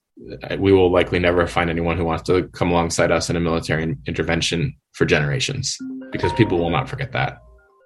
we 0.58 0.72
will 0.72 0.92
likely 0.92 1.20
never 1.20 1.48
find 1.48 1.70
anyone 1.70 1.98
who 1.98 2.06
wants 2.06 2.24
to 2.24 2.48
come 2.50 2.72
alongside 2.72 3.12
us 3.12 3.30
in 3.30 3.36
a 3.36 3.40
military 3.40 3.96
intervention 4.08 4.76
for 4.94 5.06
generations 5.06 5.78
because 6.12 6.32
people 6.34 6.60
will 6.60 6.70
not 6.70 6.88
forget 6.88 7.12
that. 7.12 7.40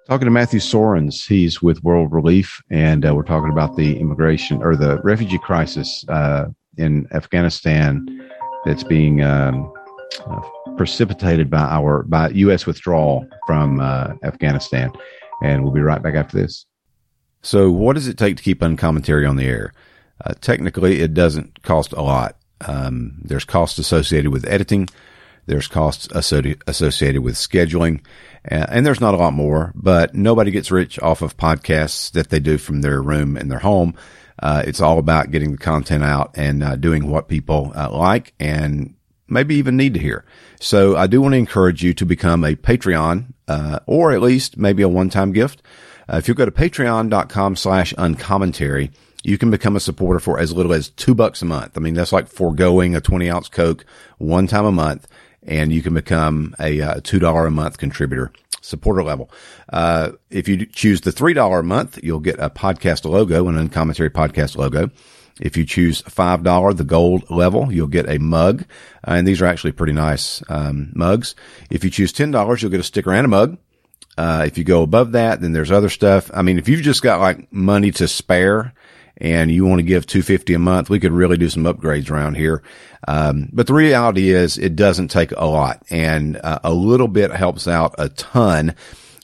Talking 0.08 0.26
to 0.26 0.30
Matthew 0.30 0.60
Soerens, 0.60 1.26
he's 1.26 1.60
with 1.60 1.82
World 1.84 2.12
Relief, 2.12 2.62
and 2.70 3.04
uh, 3.04 3.14
we're 3.14 3.22
talking 3.22 3.50
about 3.50 3.76
the 3.76 3.98
immigration 3.98 4.62
or 4.62 4.74
the 4.74 5.00
refugee 5.02 5.38
crisis 5.38 6.04
uh, 6.08 6.46
in 6.78 7.06
Afghanistan 7.12 8.06
that's 8.68 8.84
being 8.84 9.22
um, 9.22 9.72
uh, 10.26 10.40
precipitated 10.76 11.48
by 11.48 11.60
our 11.60 12.02
by 12.02 12.28
U.S. 12.28 12.66
withdrawal 12.66 13.26
from 13.46 13.80
uh, 13.80 14.12
Afghanistan. 14.22 14.92
And 15.42 15.64
we'll 15.64 15.72
be 15.72 15.80
right 15.80 16.02
back 16.02 16.14
after 16.14 16.36
this. 16.36 16.66
So, 17.42 17.70
what 17.70 17.94
does 17.94 18.08
it 18.08 18.18
take 18.18 18.36
to 18.36 18.42
keep 18.42 18.60
uncommentary 18.60 19.24
on 19.24 19.36
the 19.36 19.46
air? 19.46 19.72
Uh, 20.22 20.34
technically, 20.40 21.00
it 21.00 21.14
doesn't 21.14 21.62
cost 21.62 21.92
a 21.94 22.02
lot. 22.02 22.36
Um, 22.60 23.22
there's 23.24 23.44
costs 23.44 23.78
associated 23.78 24.32
with 24.32 24.46
editing. 24.46 24.88
There's 25.46 25.68
costs 25.68 26.08
associated 26.10 27.20
with 27.20 27.36
scheduling, 27.36 28.02
and 28.44 28.84
there's 28.84 29.00
not 29.00 29.14
a 29.14 29.16
lot 29.16 29.32
more. 29.32 29.72
But 29.74 30.14
nobody 30.14 30.50
gets 30.50 30.70
rich 30.70 31.00
off 31.00 31.22
of 31.22 31.38
podcasts 31.38 32.10
that 32.12 32.28
they 32.28 32.38
do 32.38 32.58
from 32.58 32.82
their 32.82 33.00
room 33.00 33.38
in 33.38 33.48
their 33.48 33.60
home. 33.60 33.94
Uh, 34.40 34.62
it's 34.66 34.80
all 34.80 34.98
about 34.98 35.30
getting 35.30 35.52
the 35.52 35.58
content 35.58 36.04
out 36.04 36.30
and 36.34 36.62
uh, 36.62 36.76
doing 36.76 37.10
what 37.10 37.28
people 37.28 37.72
uh, 37.74 37.90
like 37.90 38.34
and 38.38 38.94
maybe 39.28 39.56
even 39.56 39.76
need 39.76 39.94
to 39.94 40.00
hear. 40.00 40.24
So 40.60 40.96
I 40.96 41.06
do 41.06 41.20
want 41.20 41.32
to 41.32 41.38
encourage 41.38 41.82
you 41.82 41.94
to 41.94 42.06
become 42.06 42.44
a 42.44 42.54
Patreon, 42.54 43.32
uh, 43.46 43.80
or 43.86 44.12
at 44.12 44.22
least 44.22 44.56
maybe 44.56 44.82
a 44.82 44.88
one-time 44.88 45.32
gift. 45.32 45.62
Uh, 46.10 46.16
if 46.16 46.28
you 46.28 46.34
go 46.34 46.44
to 46.44 46.50
patreon.com 46.50 47.56
slash 47.56 47.92
uncommentary, 47.98 48.90
you 49.22 49.36
can 49.36 49.50
become 49.50 49.76
a 49.76 49.80
supporter 49.80 50.20
for 50.20 50.38
as 50.38 50.52
little 50.52 50.72
as 50.72 50.88
two 50.90 51.14
bucks 51.14 51.42
a 51.42 51.44
month. 51.44 51.76
I 51.76 51.80
mean, 51.80 51.94
that's 51.94 52.12
like 52.12 52.28
foregoing 52.28 52.94
a 52.94 53.00
20 53.00 53.28
ounce 53.30 53.48
Coke 53.48 53.84
one 54.16 54.46
time 54.46 54.64
a 54.64 54.72
month 54.72 55.06
and 55.46 55.72
you 55.72 55.82
can 55.82 55.94
become 55.94 56.54
a 56.60 56.80
uh, 56.80 56.94
$2 57.00 57.46
a 57.46 57.50
month 57.50 57.78
contributor. 57.78 58.32
supporter 58.60 59.02
level. 59.02 59.30
Uh, 59.72 60.12
if 60.30 60.46
you 60.48 60.66
choose 60.66 61.00
the 61.00 61.10
$3 61.10 61.58
a 61.58 61.62
month, 61.62 61.98
you'll 62.02 62.20
get 62.20 62.38
a 62.38 62.50
podcast 62.50 63.04
logo 63.08 63.48
and 63.48 63.56
uncommentary 63.58 64.10
podcast 64.10 64.56
logo. 64.56 64.90
If 65.40 65.56
you 65.56 65.64
choose 65.64 66.02
$5, 66.02 66.76
the 66.76 66.84
gold 66.84 67.30
level, 67.30 67.72
you'll 67.72 67.86
get 67.86 68.08
a 68.08 68.18
mug. 68.18 68.64
Uh, 69.06 69.12
and 69.12 69.26
these 69.26 69.40
are 69.40 69.46
actually 69.46 69.72
pretty 69.72 69.92
nice, 69.92 70.42
um, 70.48 70.90
mugs. 70.94 71.34
If 71.70 71.84
you 71.84 71.90
choose 71.90 72.12
$10, 72.12 72.60
you'll 72.60 72.70
get 72.70 72.80
a 72.80 72.82
sticker 72.82 73.12
and 73.12 73.24
a 73.24 73.28
mug. 73.28 73.56
Uh, 74.18 74.42
if 74.46 74.58
you 74.58 74.64
go 74.64 74.82
above 74.82 75.12
that, 75.12 75.40
then 75.40 75.52
there's 75.52 75.70
other 75.70 75.88
stuff. 75.88 76.28
I 76.34 76.42
mean, 76.42 76.58
if 76.58 76.68
you've 76.68 76.82
just 76.82 77.02
got 77.02 77.20
like 77.20 77.52
money 77.52 77.92
to 77.92 78.08
spare 78.08 78.74
and 79.18 79.50
you 79.50 79.66
want 79.66 79.80
to 79.80 79.84
give 79.84 80.06
250 80.06 80.54
a 80.54 80.58
month, 80.58 80.88
we 80.88 81.00
could 81.00 81.12
really 81.12 81.36
do 81.36 81.48
some 81.48 81.64
upgrades 81.64 82.10
around 82.10 82.34
here. 82.34 82.62
Um, 83.06 83.48
but 83.52 83.66
the 83.66 83.74
reality 83.74 84.30
is 84.30 84.58
it 84.58 84.76
doesn't 84.76 85.08
take 85.08 85.32
a 85.32 85.46
lot 85.46 85.82
and 85.90 86.36
uh, 86.42 86.60
a 86.64 86.72
little 86.72 87.08
bit 87.08 87.30
helps 87.30 87.68
out 87.68 87.94
a 87.98 88.08
ton 88.08 88.74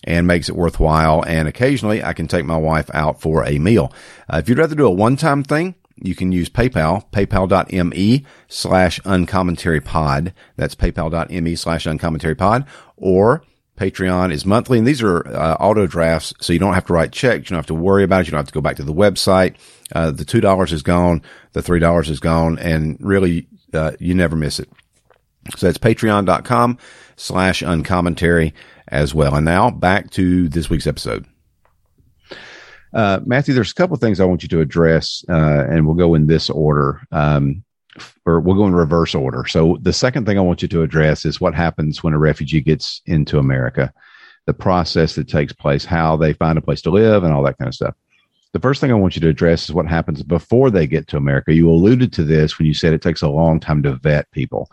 and 0.05 0.27
makes 0.27 0.49
it 0.49 0.57
worthwhile. 0.57 1.25
And 1.27 1.49
occasionally 1.49 2.03
I 2.03 2.13
can 2.13 2.29
take 2.29 2.45
my 2.45 2.57
wife 2.57 2.91
out 2.93 3.21
for 3.21 3.45
a 3.45 3.59
meal. 3.59 3.93
Uh, 4.29 4.39
if 4.39 4.49
you'd 4.49 4.59
rather 4.59 4.75
do 4.75 4.87
a 4.87 4.91
one 4.91 5.17
time 5.17 5.43
thing, 5.43 5.75
you 5.97 6.15
can 6.15 6.33
use 6.33 6.51
PayPal, 6.51 7.09
paypal.me 7.13 8.25
slash 8.49 9.01
uncommentary 9.05 9.81
pod. 9.81 10.33
That's 10.57 10.75
paypal.me 10.75 11.55
slash 11.55 11.87
uncommentary 11.87 12.35
pod 12.35 12.67
or 12.97 13.43
Patreon 13.79 14.33
is 14.33 14.47
monthly, 14.47 14.79
and 14.79 14.87
these 14.87 15.03
are 15.03 15.27
uh, 15.27 15.57
auto 15.59 15.87
drafts, 15.87 16.33
so 16.41 16.53
you 16.53 16.61
don't 16.61 16.75
have 16.75 16.87
to 16.87 16.93
write 16.93 17.11
checks. 17.11 17.51
You 17.51 17.55
don't 17.55 17.59
have 17.59 17.67
to 17.67 17.75
worry 17.75 18.05
about 18.05 18.21
it. 18.21 18.27
You 18.27 18.31
don't 18.31 18.39
have 18.39 18.47
to 18.47 18.55
go 18.55 18.61
back 18.61 18.77
to 18.77 18.85
the 18.85 18.95
website. 18.95 19.57
Uh, 19.93 20.13
the 20.13 20.25
two 20.25 20.41
dollars 20.41 20.73
is 20.73 20.83
gone, 20.83 21.23
the 21.53 21.63
three 21.63 21.81
dollars 21.81 22.09
is 22.09 22.21
gone, 22.21 22.59
and 22.59 22.97
really, 23.01 23.49
uh, 23.73 23.93
you 23.99 24.15
never 24.15 24.37
miss 24.37 24.61
it. 24.61 24.69
So 25.57 25.67
that's 25.67 25.79
patreon.com 25.79 26.79
slash 27.17 27.63
uncommentary 27.63 28.55
as 28.89 29.15
well. 29.15 29.35
And 29.35 29.45
now 29.45 29.71
back 29.71 30.11
to 30.13 30.49
this 30.49 30.71
week's 30.71 30.87
episode. 30.87 31.27
Uh, 32.93 33.19
Matthew, 33.27 33.55
there's 33.55 33.73
a 33.73 33.75
couple 33.75 33.97
things 33.97 34.21
I 34.21 34.25
want 34.25 34.45
you 34.45 34.49
to 34.51 34.61
address, 34.61 35.25
uh, 35.29 35.65
and 35.69 35.85
we'll 35.85 35.97
go 35.97 36.15
in 36.15 36.29
this 36.29 36.49
order. 36.49 37.01
Um, 37.11 37.65
or 38.27 38.41
we'll 38.41 38.57
go 38.57 38.67
in 38.67 38.75
reverse 38.75 39.15
order. 39.15 39.45
So 39.47 39.79
the 39.83 39.93
second 39.93 40.27
thing 40.27 40.39
I 40.39 40.43
want 40.43 40.63
you 40.63 40.69
to 40.69 40.83
address 40.83 41.25
is 41.25 41.41
what 41.41 41.55
happens 41.55 42.03
when 42.03 42.15
a 42.15 42.19
refugee 42.19 42.61
gets 42.61 43.03
into 43.07 43.39
America, 43.39 43.93
the 44.47 44.55
process 44.55 45.15
that 45.15 45.29
takes 45.29 45.53
place, 45.53 45.85
how 45.85 46.17
they 46.17 46.33
find 46.33 46.59
a 46.59 46.63
place 46.63 46.83
to 46.83 46.91
live, 46.91 47.25
and 47.25 47.33
all 47.33 47.45
that 47.45 47.59
kind 47.59 47.69
of 47.69 47.75
stuff. 47.75 47.95
The 48.53 48.61
first 48.61 48.81
thing 48.81 48.93
I 48.93 48.95
want 48.95 49.17
you 49.17 49.21
to 49.23 49.29
address 49.29 49.65
is 49.65 49.75
what 49.75 49.87
happens 49.87 50.23
before 50.23 50.71
they 50.71 50.87
get 50.87 51.09
to 51.09 51.17
America. 51.17 51.53
You 51.53 51.69
alluded 51.69 52.13
to 52.15 52.25
this 52.25 52.59
when 52.59 52.67
you 52.67 52.75
said 52.75 52.93
it 52.93 53.03
takes 53.03 53.23
a 53.23 53.29
long 53.29 53.59
time 53.59 53.83
to 53.83 53.97
vet 53.97 54.31
people. 54.31 54.71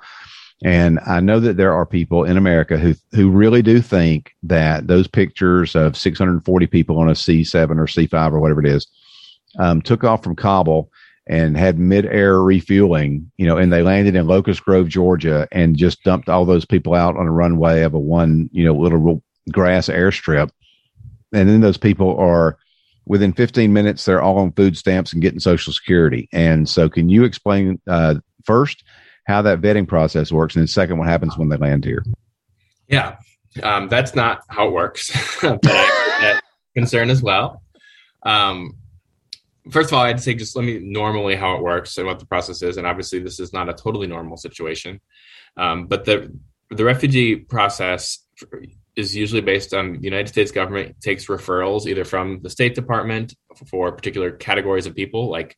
And 0.64 1.00
I 1.08 1.20
know 1.20 1.40
that 1.40 1.58
there 1.58 1.74
are 1.74 1.88
people 1.88 2.24
in 2.24 2.38
America 2.38 2.78
who 2.78 2.94
who 3.14 3.32
really 3.32 3.64
do 3.64 3.82
think 3.82 4.36
that 4.44 4.86
those 4.86 5.08
pictures 5.08 5.76
of 5.76 5.98
640 5.98 6.68
people 6.68 7.00
on 7.00 7.10
a 7.10 7.14
C7 7.14 7.80
or 7.80 7.88
C5 7.88 8.34
or 8.34 8.40
whatever 8.40 8.60
it 8.60 8.68
is 8.68 8.86
um, 9.58 9.82
took 9.82 10.04
off 10.04 10.24
from 10.24 10.36
Kabul 10.36 10.92
and 11.28 11.56
had 11.56 11.80
mid-air 11.80 12.42
refueling, 12.42 13.32
you 13.38 13.46
know, 13.46 13.58
and 13.58 13.72
they 13.72 13.84
landed 13.84 14.16
in 14.16 14.28
Locust 14.28 14.64
Grove, 14.64 14.88
Georgia, 14.88 15.48
and 15.52 15.78
just 15.78 16.04
dumped 16.04 16.30
all 16.30 16.46
those 16.46 16.66
people 16.66 16.94
out 16.94 17.16
on 17.16 17.28
a 17.28 17.32
runway 17.32 17.84
of 17.84 17.94
a 17.94 18.00
one, 18.00 18.50
you 18.52 18.66
know, 18.66 18.74
little 18.74 19.24
grass 19.52 19.88
airstrip. 19.88 20.50
And 21.34 21.48
then 21.48 21.62
those 21.62 21.78
people 21.78 22.18
are 22.18 22.58
within 23.06 23.34
15 23.34 23.72
minutes, 23.72 24.06
they're 24.06 24.22
all 24.22 24.40
on 24.40 24.52
food 24.54 24.78
stamps 24.78 25.14
and 25.14 25.22
getting 25.22 25.40
Social 25.40 25.74
Security. 25.74 26.28
And 26.34 26.68
so, 26.68 26.90
can 26.90 27.10
you 27.10 27.24
explain 27.24 27.80
uh, 27.88 28.16
first 28.44 28.84
how 29.26 29.42
that 29.44 29.62
vetting 29.62 29.88
process 29.88 30.32
works, 30.32 30.56
and 30.56 30.62
then 30.62 30.68
second, 30.68 30.98
what 30.98 31.08
happens 31.08 31.38
when 31.38 31.50
they 31.50 31.58
land 31.58 31.86
here? 31.86 32.04
Yeah, 32.88 33.18
um, 33.64 33.88
that's 33.88 34.16
not 34.16 34.44
how 34.48 34.68
it 34.68 34.74
works. 34.74 35.12
but 35.42 35.60
I 35.64 36.40
concern 36.76 37.10
as 37.10 37.22
well. 37.22 37.62
Um, 38.24 38.76
first 39.70 39.90
of 39.90 39.94
all, 39.94 40.04
I'd 40.04 40.22
say 40.22 40.34
just 40.34 40.56
let 40.56 40.66
me 40.66 40.80
normally 40.80 41.36
how 41.36 41.56
it 41.56 41.62
works 41.62 41.98
and 41.98 42.08
what 42.08 42.20
the 42.20 42.26
process 42.26 42.62
is. 42.62 42.78
And 42.78 42.88
obviously, 42.88 43.20
this 43.20 43.40
is 43.40 43.54
not 43.54 43.70
a 43.70 43.74
totally 43.74 44.08
normal 44.08 44.38
situation. 44.38 45.00
Um, 45.58 45.88
but 45.88 46.06
the 46.06 46.34
the 46.70 46.86
refugee 46.86 47.36
process 47.36 48.20
is 48.96 49.16
usually 49.16 49.42
based 49.42 49.74
on 49.74 49.94
the 49.94 50.04
United 50.04 50.30
States 50.30 50.52
government 50.52 51.00
takes 51.02 51.26
referrals 51.26 51.86
either 51.86 52.06
from 52.06 52.42
the 52.42 52.50
State 52.50 52.76
Department 52.76 53.36
for 53.68 53.92
particular 53.92 54.32
categories 54.32 54.86
of 54.86 54.96
people, 54.96 55.30
like 55.30 55.58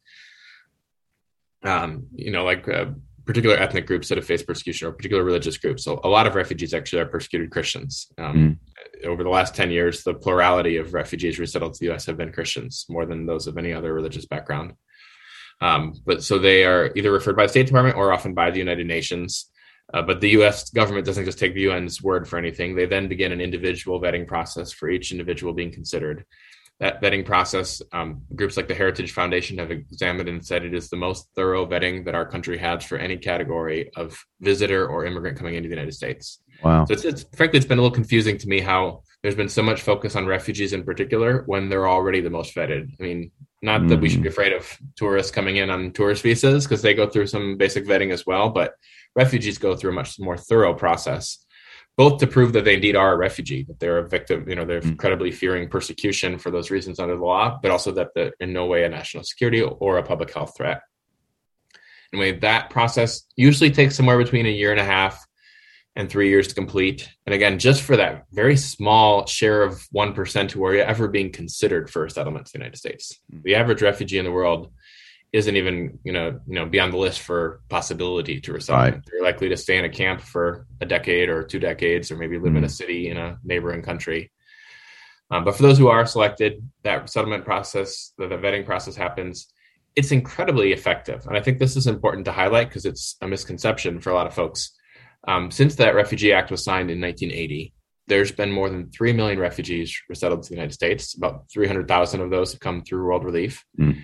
um, 1.64 2.08
you 2.14 2.32
know, 2.32 2.44
like 2.44 2.68
uh, 2.68 2.88
particular 3.26 3.56
ethnic 3.56 3.88
groups 3.88 4.10
that 4.10 4.18
have 4.18 4.26
faced 4.26 4.46
persecution 4.46 4.88
or 4.88 4.92
particular 4.92 5.24
religious 5.24 5.58
groups. 5.58 5.84
So 5.84 6.00
a 6.04 6.10
lot 6.10 6.28
of 6.28 6.36
refugees 6.36 6.74
actually 6.74 7.02
are 7.02 7.06
persecuted 7.06 7.52
Christians. 7.52 8.08
Um, 8.18 8.60
mm. 9.04 9.08
Over 9.08 9.24
the 9.24 9.30
last 9.30 9.56
10 9.56 9.72
years, 9.72 10.04
the 10.04 10.14
plurality 10.14 10.78
of 10.78 10.94
refugees 10.94 11.40
resettled 11.40 11.74
to 11.74 11.80
the 11.80 11.94
US 11.94 12.06
have 12.06 12.18
been 12.18 12.34
Christians 12.34 12.86
more 12.90 13.06
than 13.06 13.26
those 13.26 13.48
of 13.48 13.58
any 13.58 13.74
other 13.74 13.94
religious 13.94 14.26
background. 14.26 14.74
Um, 15.62 15.94
but 16.06 16.24
so 16.24 16.38
they 16.38 16.66
are 16.66 16.92
either 16.96 17.12
referred 17.12 17.38
by 17.38 17.44
the 17.44 17.50
State 17.50 17.68
Department 17.68 17.96
or 17.96 18.12
often 18.12 18.34
by 18.34 18.52
the 18.52 18.60
United 18.60 18.88
Nations. 18.88 19.50
Uh, 19.94 20.02
but 20.02 20.20
the 20.20 20.32
US 20.32 20.70
government 20.72 21.06
doesn't 21.06 21.26
just 21.26 21.40
take 21.40 21.54
the 21.54 21.68
UN's 21.68 22.02
word 22.02 22.28
for 22.28 22.38
anything. 22.38 22.76
They 22.76 22.86
then 22.86 23.08
begin 23.08 23.32
an 23.32 23.42
individual 23.42 24.02
vetting 24.02 24.28
process 24.28 24.72
for 24.72 24.90
each 24.90 25.12
individual 25.12 25.54
being 25.54 25.72
considered 25.72 26.26
that 26.84 27.02
vetting 27.02 27.26
process, 27.26 27.82
um, 27.94 28.22
groups 28.36 28.58
like 28.58 28.68
the 28.68 28.76
Heritage 28.76 29.14
Foundation 29.14 29.58
have 29.58 29.72
examined 29.72 30.28
and 30.28 30.46
said 30.46 30.66
it 30.66 30.74
is 30.74 30.90
the 30.90 30.98
most 30.98 31.30
thorough 31.34 31.66
vetting 31.66 32.04
that 32.04 32.14
our 32.14 32.26
country 32.26 32.58
has 32.58 32.84
for 32.84 32.98
any 32.98 33.16
category 33.16 33.90
of 33.96 34.22
visitor 34.42 34.86
or 34.86 35.06
immigrant 35.06 35.38
coming 35.38 35.56
into 35.56 35.70
the 35.70 35.76
United 35.76 35.94
States. 35.94 36.42
Wow. 36.62 36.84
So 36.84 36.94
it's, 36.94 37.06
it's 37.06 37.24
frankly, 37.38 37.56
it's 37.56 37.66
been 37.66 37.78
a 37.80 37.82
little 37.82 37.96
confusing 37.96 38.38
to 38.38 38.48
me 38.50 38.60
how 38.60 39.04
there's 39.22 39.34
been 39.34 39.48
so 39.48 39.64
much 39.64 39.82
focus 39.82 40.18
on 40.18 40.26
refugees 40.26 40.74
in 40.74 40.84
particular 40.84 41.44
when 41.46 41.70
they're 41.70 41.88
already 41.88 42.20
the 42.20 42.30
most 42.30 42.54
vetted. 42.54 42.90
I 43.00 43.02
mean, 43.02 43.32
not 43.62 43.80
mm. 43.80 43.88
that 43.88 44.02
we 44.02 44.10
should 44.10 44.22
be 44.22 44.28
mm. 44.28 44.34
afraid 44.34 44.52
of 44.52 44.78
tourists 44.98 45.32
coming 45.32 45.56
in 45.56 45.70
on 45.70 45.94
tourist 45.94 46.22
visas 46.22 46.66
because 46.66 46.82
they 46.82 46.94
go 46.94 47.08
through 47.08 47.28
some 47.28 47.56
basic 47.56 47.86
vetting 47.86 48.12
as 48.12 48.26
well, 48.26 48.50
but 48.50 48.74
refugees 49.16 49.58
go 49.58 49.74
through 49.78 49.92
a 49.92 49.94
much 49.94 50.20
more 50.20 50.36
thorough 50.36 50.74
process 50.74 51.46
both 51.98 52.20
to 52.20 52.28
prove 52.28 52.54
that 52.54 52.66
they 52.66 52.76
indeed 52.76 52.96
are 52.96 53.14
a 53.14 53.18
refugee, 53.18 53.64
that 53.64 53.80
they're 53.80 54.00
a 54.00 54.08
victim, 54.08 54.48
you 54.48 54.56
know, 54.56 54.66
they're 54.66 54.82
mm. 54.82 54.92
incredibly 54.92 55.32
fearing 55.32 55.70
persecution 55.70 56.38
for 56.40 56.50
those 56.50 56.72
reasons 56.72 57.00
under 57.00 57.16
the 57.16 57.24
law, 57.24 57.60
but 57.62 57.72
also 57.72 57.92
that 57.92 58.10
they're 58.16 58.34
in 58.40 58.52
no 58.52 58.66
way 58.66 58.84
a 58.84 58.90
national 58.90 59.24
security 59.24 59.62
or 59.62 59.98
a 59.98 60.04
public 60.04 60.34
health 60.34 60.56
threat. 60.58 60.82
Anyway, 62.12 62.40
that 62.40 62.70
process 62.70 63.24
usually 63.36 63.72
takes 63.72 63.96
somewhere 63.96 64.18
between 64.18 64.46
a 64.46 64.50
year 64.50 64.72
and 64.72 64.80
a 64.80 64.86
half 64.86 65.26
and 65.96 66.10
three 66.10 66.30
years 66.30 66.48
to 66.48 66.56
complete. 66.56 67.10
And 67.26 67.36
again, 67.36 67.60
just 67.60 67.84
for 67.84 67.98
that 67.98 68.26
very 68.32 68.58
small 68.58 69.26
share 69.28 69.62
of 69.62 69.86
1% 69.96 70.52
who 70.52 70.66
are 70.66 70.76
ever 70.76 71.08
being 71.08 71.32
considered 71.32 71.90
for 71.90 72.06
a 72.06 72.10
settlement 72.10 72.48
to 72.48 72.54
the 72.54 72.60
United 72.60 72.78
States. 72.78 73.20
Mm. 73.32 73.44
The 73.44 73.56
average 73.56 73.82
refugee 73.82 74.18
in 74.18 74.26
the 74.26 74.32
world 74.32 74.72
isn't 75.34 75.58
even 75.58 76.00
you 76.04 76.14
know 76.14 76.40
you 76.48 76.54
know 76.54 76.66
beyond 76.68 76.94
the 76.94 76.98
list 76.98 77.22
for 77.22 77.62
possibility 77.68 78.40
to 78.40 78.54
resettlement. 78.54 78.96
Right. 78.96 79.04
They're 79.12 79.24
likely 79.24 79.50
to 79.50 79.58
stay 79.58 79.78
in 79.78 79.86
a 79.86 79.90
camp 79.90 80.22
for 80.22 80.68
a 80.80 80.86
decade 80.86 81.28
or 81.28 81.44
two 81.44 81.60
decades, 81.60 82.12
or 82.12 82.18
maybe 82.18 82.38
live 82.38 82.54
mm. 82.54 82.58
in 82.58 82.64
a 82.64 82.68
mm. 82.68 82.72
city 82.72 83.10
in 83.10 83.18
a 83.18 83.40
neighboring 83.44 83.82
country. 83.82 84.32
Um, 85.32 85.44
but 85.44 85.56
for 85.56 85.64
those 85.64 85.80
who 85.80 85.88
are 85.88 86.06
selected, 86.06 86.62
that 86.84 87.10
settlement 87.10 87.44
process, 87.44 88.14
the, 88.18 88.28
the 88.28 88.38
vetting 88.38 88.66
process 88.66 88.96
happens. 88.96 89.48
It's 89.96 90.12
incredibly 90.12 90.72
effective, 90.72 91.26
and 91.26 91.36
I 91.36 91.42
think 91.42 91.60
this 91.60 91.76
is 91.76 91.88
important 91.88 92.26
to 92.26 92.32
highlight 92.32 92.70
because 92.70 92.86
it's 92.86 93.16
a 93.22 93.28
misconception 93.28 94.00
for 94.00 94.12
a 94.12 94.14
lot 94.14 94.28
of 94.28 94.34
folks. 94.34 94.72
Um, 95.28 95.50
since 95.50 95.76
that 95.76 95.96
Refugee 95.96 96.34
Act 96.34 96.52
was 96.52 96.64
signed 96.64 96.92
in 96.92 97.00
1980, 97.00 97.74
there's 98.08 98.32
been 98.32 98.52
more 98.52 98.70
than 98.70 98.90
3 98.90 99.14
million 99.14 99.40
refugees 99.40 99.96
resettled 100.10 100.44
to 100.44 100.50
the 100.50 100.56
United 100.56 100.74
States. 100.74 101.16
About 101.16 101.46
300,000 101.52 102.22
of 102.22 102.30
those 102.30 102.52
have 102.52 102.60
come 102.60 102.84
through 102.84 103.06
World 103.06 103.24
Relief. 103.24 103.64
Mm 103.80 104.02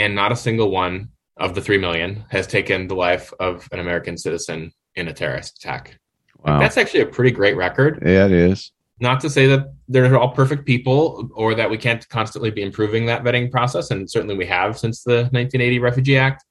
and 0.00 0.14
not 0.14 0.32
a 0.32 0.36
single 0.36 0.70
one 0.70 1.10
of 1.36 1.54
the 1.54 1.60
3 1.60 1.78
million 1.78 2.24
has 2.30 2.46
taken 2.46 2.88
the 2.88 2.94
life 2.94 3.32
of 3.40 3.68
an 3.72 3.80
American 3.80 4.16
citizen 4.16 4.72
in 4.94 5.08
a 5.08 5.12
terrorist 5.12 5.58
attack. 5.58 5.98
Wow. 6.44 6.58
That's 6.58 6.76
actually 6.76 7.00
a 7.00 7.06
pretty 7.06 7.30
great 7.30 7.56
record. 7.56 8.02
Yeah, 8.04 8.26
it 8.26 8.32
is. 8.32 8.72
Not 9.00 9.20
to 9.20 9.30
say 9.30 9.46
that 9.46 9.72
they're 9.88 10.18
all 10.18 10.32
perfect 10.32 10.66
people 10.66 11.30
or 11.34 11.54
that 11.54 11.70
we 11.70 11.78
can't 11.78 12.06
constantly 12.08 12.50
be 12.50 12.62
improving 12.62 13.06
that 13.06 13.22
vetting 13.22 13.50
process. 13.50 13.90
And 13.90 14.10
certainly 14.10 14.36
we 14.36 14.46
have 14.46 14.78
since 14.78 15.02
the 15.02 15.28
1980 15.32 15.78
Refugee 15.78 16.18
Act. 16.18 16.44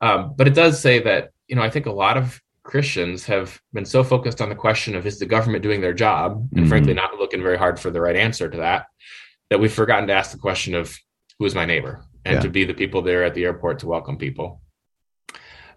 Um, 0.00 0.34
but 0.36 0.48
it 0.48 0.54
does 0.54 0.80
say 0.80 0.98
that, 1.00 1.30
you 1.46 1.56
know, 1.56 1.62
I 1.62 1.70
think 1.70 1.86
a 1.86 1.92
lot 1.92 2.16
of 2.16 2.40
Christians 2.64 3.24
have 3.26 3.60
been 3.72 3.84
so 3.84 4.02
focused 4.02 4.42
on 4.42 4.48
the 4.48 4.54
question 4.54 4.96
of 4.96 5.06
is 5.06 5.18
the 5.18 5.26
government 5.26 5.62
doing 5.62 5.80
their 5.80 5.94
job, 5.94 6.32
and 6.32 6.50
mm-hmm. 6.50 6.68
frankly, 6.68 6.94
not 6.94 7.14
looking 7.14 7.40
very 7.40 7.56
hard 7.56 7.78
for 7.78 7.90
the 7.90 8.00
right 8.00 8.16
answer 8.16 8.50
to 8.50 8.56
that, 8.58 8.86
that 9.50 9.60
we've 9.60 9.72
forgotten 9.72 10.08
to 10.08 10.12
ask 10.12 10.32
the 10.32 10.38
question 10.38 10.74
of 10.74 10.98
who 11.38 11.44
is 11.44 11.54
my 11.54 11.64
neighbor? 11.64 12.02
And 12.26 12.34
yeah. 12.36 12.40
to 12.40 12.48
be 12.48 12.64
the 12.64 12.74
people 12.74 13.02
there 13.02 13.24
at 13.24 13.34
the 13.34 13.44
airport 13.44 13.78
to 13.80 13.86
welcome 13.86 14.18
people. 14.18 14.60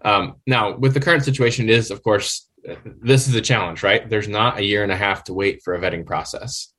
Um, 0.02 0.36
now, 0.46 0.76
with 0.76 0.94
the 0.94 1.00
current 1.00 1.24
situation, 1.24 1.68
is 1.68 1.90
of 1.90 2.02
course 2.02 2.48
this 2.84 3.28
is 3.28 3.34
a 3.34 3.40
challenge, 3.40 3.82
right? 3.82 4.08
There's 4.08 4.28
not 4.28 4.58
a 4.58 4.64
year 4.64 4.82
and 4.82 4.92
a 4.92 4.96
half 4.96 5.24
to 5.24 5.34
wait 5.34 5.62
for 5.62 5.74
a 5.74 5.80
vetting 5.80 6.04
process 6.04 6.72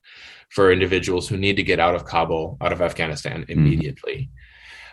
for 0.49 0.71
individuals 0.71 1.29
who 1.29 1.37
need 1.37 1.55
to 1.55 1.63
get 1.63 1.79
out 1.79 1.95
of 1.95 2.05
Kabul, 2.05 2.57
out 2.61 2.73
of 2.73 2.81
Afghanistan 2.81 3.41
mm-hmm. 3.41 3.51
immediately. 3.51 4.15
Mm. 4.15 4.29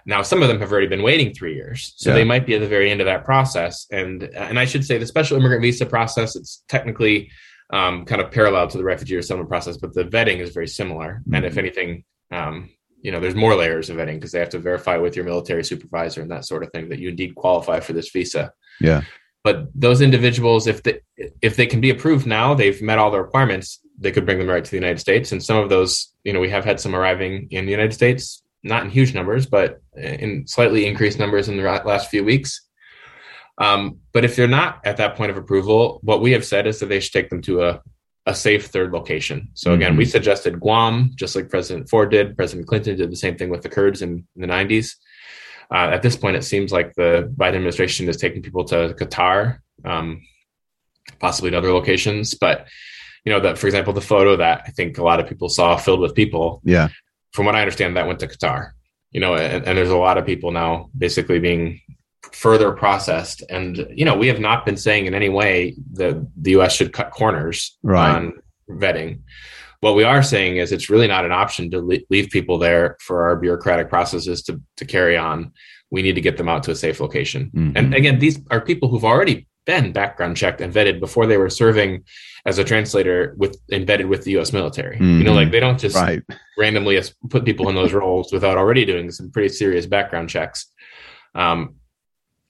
Now, 0.06 0.22
some 0.22 0.42
of 0.42 0.48
them 0.48 0.60
have 0.60 0.72
already 0.72 0.86
been 0.86 1.02
waiting 1.02 1.34
three 1.34 1.54
years, 1.54 1.92
so 1.96 2.10
yeah. 2.10 2.16
they 2.16 2.24
might 2.24 2.46
be 2.46 2.54
at 2.54 2.60
the 2.60 2.68
very 2.68 2.90
end 2.90 3.00
of 3.00 3.06
that 3.06 3.24
process. 3.24 3.86
And 3.90 4.22
and 4.22 4.58
I 4.58 4.64
should 4.64 4.84
say 4.84 4.96
the 4.96 5.06
special 5.06 5.36
immigrant 5.36 5.60
visa 5.60 5.84
process. 5.84 6.36
It's 6.36 6.64
technically 6.68 7.30
um, 7.70 8.06
kind 8.06 8.22
of 8.22 8.30
parallel 8.30 8.68
to 8.68 8.78
the 8.78 8.84
refugee 8.84 9.16
resettlement 9.16 9.50
process, 9.50 9.76
but 9.76 9.92
the 9.92 10.04
vetting 10.04 10.38
is 10.38 10.54
very 10.54 10.68
similar. 10.68 11.20
Mm-hmm. 11.20 11.34
And 11.34 11.44
if 11.44 11.58
anything, 11.58 12.04
um, 12.30 12.70
you 13.00 13.12
know, 13.12 13.20
there's 13.20 13.34
more 13.34 13.54
layers 13.54 13.90
of 13.90 13.96
vetting 13.96 14.14
because 14.14 14.32
they 14.32 14.40
have 14.40 14.48
to 14.50 14.58
verify 14.58 14.96
with 14.96 15.16
your 15.16 15.24
military 15.24 15.64
supervisor 15.64 16.20
and 16.20 16.30
that 16.30 16.44
sort 16.44 16.62
of 16.62 16.70
thing 16.72 16.88
that 16.88 16.98
you 16.98 17.10
indeed 17.10 17.34
qualify 17.34 17.80
for 17.80 17.92
this 17.92 18.10
visa. 18.10 18.52
Yeah. 18.80 19.02
But 19.44 19.68
those 19.74 20.00
individuals, 20.00 20.66
if 20.66 20.82
they 20.82 21.00
if 21.16 21.56
they 21.56 21.66
can 21.66 21.80
be 21.80 21.90
approved 21.90 22.26
now, 22.26 22.54
they've 22.54 22.82
met 22.82 22.98
all 22.98 23.10
the 23.10 23.22
requirements. 23.22 23.80
They 23.98 24.12
could 24.12 24.26
bring 24.26 24.38
them 24.38 24.48
right 24.48 24.64
to 24.64 24.70
the 24.70 24.76
United 24.76 24.98
States. 24.98 25.32
And 25.32 25.42
some 25.42 25.56
of 25.58 25.68
those, 25.68 26.12
you 26.24 26.32
know, 26.32 26.40
we 26.40 26.50
have 26.50 26.64
had 26.64 26.80
some 26.80 26.94
arriving 26.94 27.48
in 27.50 27.64
the 27.64 27.70
United 27.70 27.94
States, 27.94 28.42
not 28.62 28.84
in 28.84 28.90
huge 28.90 29.14
numbers, 29.14 29.46
but 29.46 29.80
in 29.96 30.46
slightly 30.46 30.86
increased 30.86 31.18
numbers 31.18 31.48
in 31.48 31.56
the 31.56 31.62
last 31.62 32.10
few 32.10 32.24
weeks. 32.24 32.62
Um, 33.58 33.98
but 34.12 34.24
if 34.24 34.36
they're 34.36 34.48
not 34.48 34.80
at 34.84 34.98
that 34.98 35.16
point 35.16 35.30
of 35.30 35.36
approval, 35.36 35.98
what 36.02 36.20
we 36.20 36.32
have 36.32 36.44
said 36.44 36.66
is 36.66 36.78
that 36.80 36.86
they 36.86 37.00
should 37.00 37.12
take 37.12 37.30
them 37.30 37.42
to 37.42 37.62
a, 37.62 37.80
a 38.28 38.34
safe 38.34 38.66
third 38.66 38.92
location. 38.92 39.48
So 39.54 39.72
again, 39.72 39.92
mm-hmm. 39.92 39.98
we 39.98 40.04
suggested 40.04 40.60
Guam, 40.60 41.12
just 41.14 41.34
like 41.34 41.48
President 41.48 41.88
Ford 41.88 42.10
did. 42.10 42.36
President 42.36 42.68
Clinton 42.68 42.94
did 42.96 43.10
the 43.10 43.16
same 43.16 43.38
thing 43.38 43.48
with 43.48 43.62
the 43.62 43.70
Kurds 43.70 44.02
in, 44.02 44.26
in 44.36 44.42
the 44.42 44.46
90s. 44.46 44.96
Uh, 45.74 45.88
at 45.94 46.02
this 46.02 46.14
point, 46.14 46.36
it 46.36 46.44
seems 46.44 46.70
like 46.70 46.94
the 46.94 47.32
Biden 47.34 47.56
administration 47.56 48.06
is 48.06 48.18
taking 48.18 48.42
people 48.42 48.64
to 48.64 48.94
Qatar, 49.00 49.60
um, 49.82 50.22
possibly 51.18 51.50
to 51.50 51.56
other 51.56 51.72
locations. 51.72 52.34
But 52.34 52.68
you 53.24 53.32
know 53.32 53.40
that, 53.40 53.56
for 53.56 53.66
example, 53.66 53.94
the 53.94 54.00
photo 54.02 54.36
that 54.36 54.62
I 54.66 54.70
think 54.70 54.98
a 54.98 55.02
lot 55.02 55.20
of 55.20 55.28
people 55.28 55.48
saw 55.48 55.76
filled 55.76 56.00
with 56.00 56.14
people. 56.14 56.60
Yeah. 56.64 56.88
From 57.32 57.46
what 57.46 57.54
I 57.54 57.60
understand, 57.60 57.96
that 57.96 58.06
went 58.06 58.20
to 58.20 58.28
Qatar. 58.28 58.72
You 59.10 59.20
know, 59.20 59.34
and, 59.34 59.66
and 59.66 59.76
there's 59.76 59.90
a 59.90 59.96
lot 59.96 60.18
of 60.18 60.26
people 60.26 60.50
now 60.50 60.90
basically 60.96 61.38
being 61.38 61.80
further 62.38 62.70
processed. 62.70 63.42
And 63.50 63.84
you 63.92 64.04
know, 64.04 64.16
we 64.16 64.28
have 64.28 64.38
not 64.38 64.64
been 64.64 64.76
saying 64.76 65.06
in 65.06 65.14
any 65.14 65.28
way 65.28 65.74
that 65.94 66.24
the 66.36 66.52
U.S. 66.52 66.72
should 66.72 66.92
cut 66.92 67.10
corners 67.10 67.76
right. 67.82 68.14
on 68.14 68.32
vetting. 68.70 69.20
What 69.80 69.96
we 69.96 70.04
are 70.04 70.22
saying 70.22 70.56
is 70.56 70.70
it's 70.70 70.88
really 70.88 71.08
not 71.08 71.24
an 71.24 71.32
option 71.32 71.70
to 71.72 71.80
leave 72.10 72.30
people 72.30 72.58
there 72.58 72.96
for 73.00 73.28
our 73.28 73.36
bureaucratic 73.36 73.88
processes 73.88 74.42
to 74.44 74.60
to 74.76 74.84
carry 74.84 75.16
on. 75.16 75.52
We 75.90 76.02
need 76.02 76.14
to 76.14 76.20
get 76.20 76.36
them 76.36 76.48
out 76.48 76.62
to 76.64 76.70
a 76.70 76.76
safe 76.76 77.00
location. 77.00 77.50
Mm-hmm. 77.54 77.76
And 77.76 77.94
again, 77.94 78.18
these 78.18 78.38
are 78.50 78.60
people 78.60 78.88
who've 78.88 79.04
already 79.04 79.48
been 79.64 79.92
background 79.92 80.36
checked 80.36 80.60
and 80.60 80.72
vetted 80.72 81.00
before 81.00 81.26
they 81.26 81.38
were 81.38 81.50
serving 81.50 82.04
as 82.46 82.58
a 82.58 82.64
translator 82.64 83.34
with 83.36 83.58
embedded 83.72 84.06
with 84.06 84.22
the 84.24 84.32
U.S. 84.32 84.52
military. 84.52 84.96
Mm-hmm. 84.96 85.18
You 85.18 85.24
know, 85.24 85.34
like 85.34 85.46
mm-hmm. 85.46 85.52
they 85.52 85.60
don't 85.60 85.80
just 85.80 85.96
right. 85.96 86.22
randomly 86.56 87.00
put 87.30 87.44
people 87.44 87.68
in 87.68 87.74
those 87.74 87.92
roles 87.92 88.32
without 88.32 88.58
already 88.58 88.84
doing 88.84 89.10
some 89.10 89.30
pretty 89.30 89.48
serious 89.48 89.86
background 89.86 90.28
checks. 90.28 90.66
Um, 91.34 91.74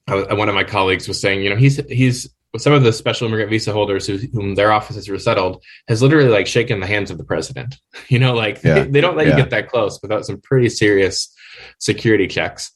one 0.09 0.49
of 0.49 0.55
my 0.55 0.65
colleagues 0.65 1.09
was 1.09 1.21
saying, 1.21 1.43
you 1.43 1.51
know, 1.51 1.57
he's 1.57 1.77
he's 1.89 2.29
some 2.57 2.73
of 2.73 2.83
the 2.83 2.93
special 2.93 3.27
immigrant 3.27 3.51
visa 3.51 3.73
holders 3.73 4.07
who, 4.07 4.17
whom 4.33 4.55
their 4.55 4.73
offices 4.73 5.11
resettled 5.11 5.63
has 5.87 6.01
literally 6.01 6.31
like 6.31 6.47
shaken 6.47 6.81
the 6.81 6.87
hands 6.87 7.11
of 7.11 7.19
the 7.19 7.25
president. 7.25 7.77
You 8.09 8.19
know, 8.19 8.33
like 8.33 8.63
yeah. 8.63 8.75
they, 8.75 8.91
they, 8.91 9.01
don't 9.03 9.19
let 9.19 9.27
yeah. 9.27 9.37
you 9.37 9.43
get 9.43 9.51
that 9.51 9.69
close 9.69 10.01
without 10.01 10.25
some 10.25 10.41
pretty 10.41 10.71
serious 10.71 11.35
security 11.79 12.27
checks. 12.27 12.71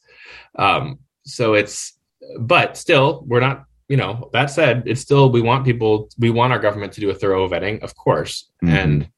Um, 0.59 0.99
so 1.25 1.55
it's, 1.55 1.97
but 2.39 2.77
still, 2.77 3.23
we're 3.25 3.39
not. 3.39 3.65
You 3.89 3.97
know, 3.97 4.29
that 4.33 4.47
said, 4.47 4.83
it's 4.85 5.01
still 5.01 5.31
we 5.31 5.41
want 5.41 5.65
people, 5.65 6.09
we 6.19 6.29
want 6.29 6.53
our 6.53 6.59
government 6.59 6.93
to 6.93 7.01
do 7.01 7.09
a 7.09 7.13
thorough 7.13 7.47
vetting, 7.49 7.83
of 7.83 7.95
course, 7.95 8.49
mm-hmm. 8.63 8.75
and 8.75 9.09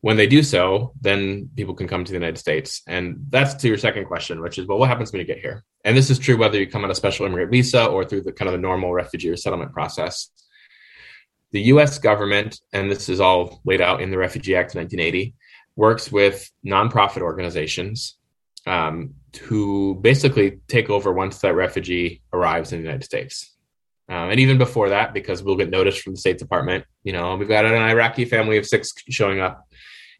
when 0.00 0.16
they 0.16 0.26
do 0.26 0.42
so, 0.42 0.92
then 1.00 1.50
people 1.56 1.74
can 1.74 1.88
come 1.88 2.04
to 2.04 2.12
the 2.12 2.16
United 2.16 2.38
States. 2.38 2.82
And 2.86 3.26
that's 3.30 3.54
to 3.54 3.68
your 3.68 3.78
second 3.78 4.04
question, 4.04 4.40
which 4.40 4.58
is, 4.58 4.66
well, 4.66 4.78
what 4.78 4.88
happens 4.88 5.12
when 5.12 5.20
you 5.20 5.26
get 5.26 5.40
here? 5.40 5.64
And 5.84 5.96
this 5.96 6.10
is 6.10 6.18
true 6.18 6.36
whether 6.36 6.58
you 6.58 6.68
come 6.68 6.84
on 6.84 6.90
a 6.90 6.94
special 6.94 7.26
immigrant 7.26 7.50
visa 7.50 7.86
or 7.86 8.04
through 8.04 8.22
the 8.22 8.32
kind 8.32 8.48
of 8.48 8.52
the 8.52 8.60
normal 8.60 8.92
refugee 8.92 9.30
resettlement 9.30 9.72
process. 9.72 10.30
The 11.50 11.62
US 11.62 11.98
government, 11.98 12.60
and 12.72 12.90
this 12.90 13.08
is 13.08 13.20
all 13.20 13.60
laid 13.64 13.80
out 13.80 14.00
in 14.00 14.10
the 14.10 14.18
Refugee 14.18 14.54
Act 14.54 14.72
of 14.72 14.80
1980, 14.80 15.34
works 15.74 16.12
with 16.12 16.50
nonprofit 16.64 17.22
organizations 17.22 18.18
um, 18.66 19.14
basically 20.00 20.60
take 20.68 20.90
over 20.90 21.12
once 21.12 21.38
that 21.38 21.54
refugee 21.54 22.22
arrives 22.32 22.72
in 22.72 22.78
the 22.78 22.84
United 22.84 23.04
States. 23.04 23.54
Um, 24.08 24.30
and 24.30 24.40
even 24.40 24.58
before 24.58 24.90
that, 24.90 25.12
because 25.12 25.42
we'll 25.42 25.56
get 25.56 25.70
notice 25.70 25.98
from 25.98 26.14
the 26.14 26.20
State 26.20 26.38
Department, 26.38 26.84
you 27.02 27.12
know, 27.12 27.36
we've 27.36 27.48
got 27.48 27.66
an 27.66 27.74
Iraqi 27.74 28.24
family 28.24 28.56
of 28.56 28.66
six 28.66 28.92
showing 29.10 29.40
up 29.40 29.67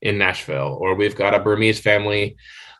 in 0.02 0.18
Nashville, 0.18 0.78
or 0.80 0.94
we've 0.94 1.16
got 1.16 1.34
a 1.34 1.40
Burmese 1.40 1.80
family 1.80 2.37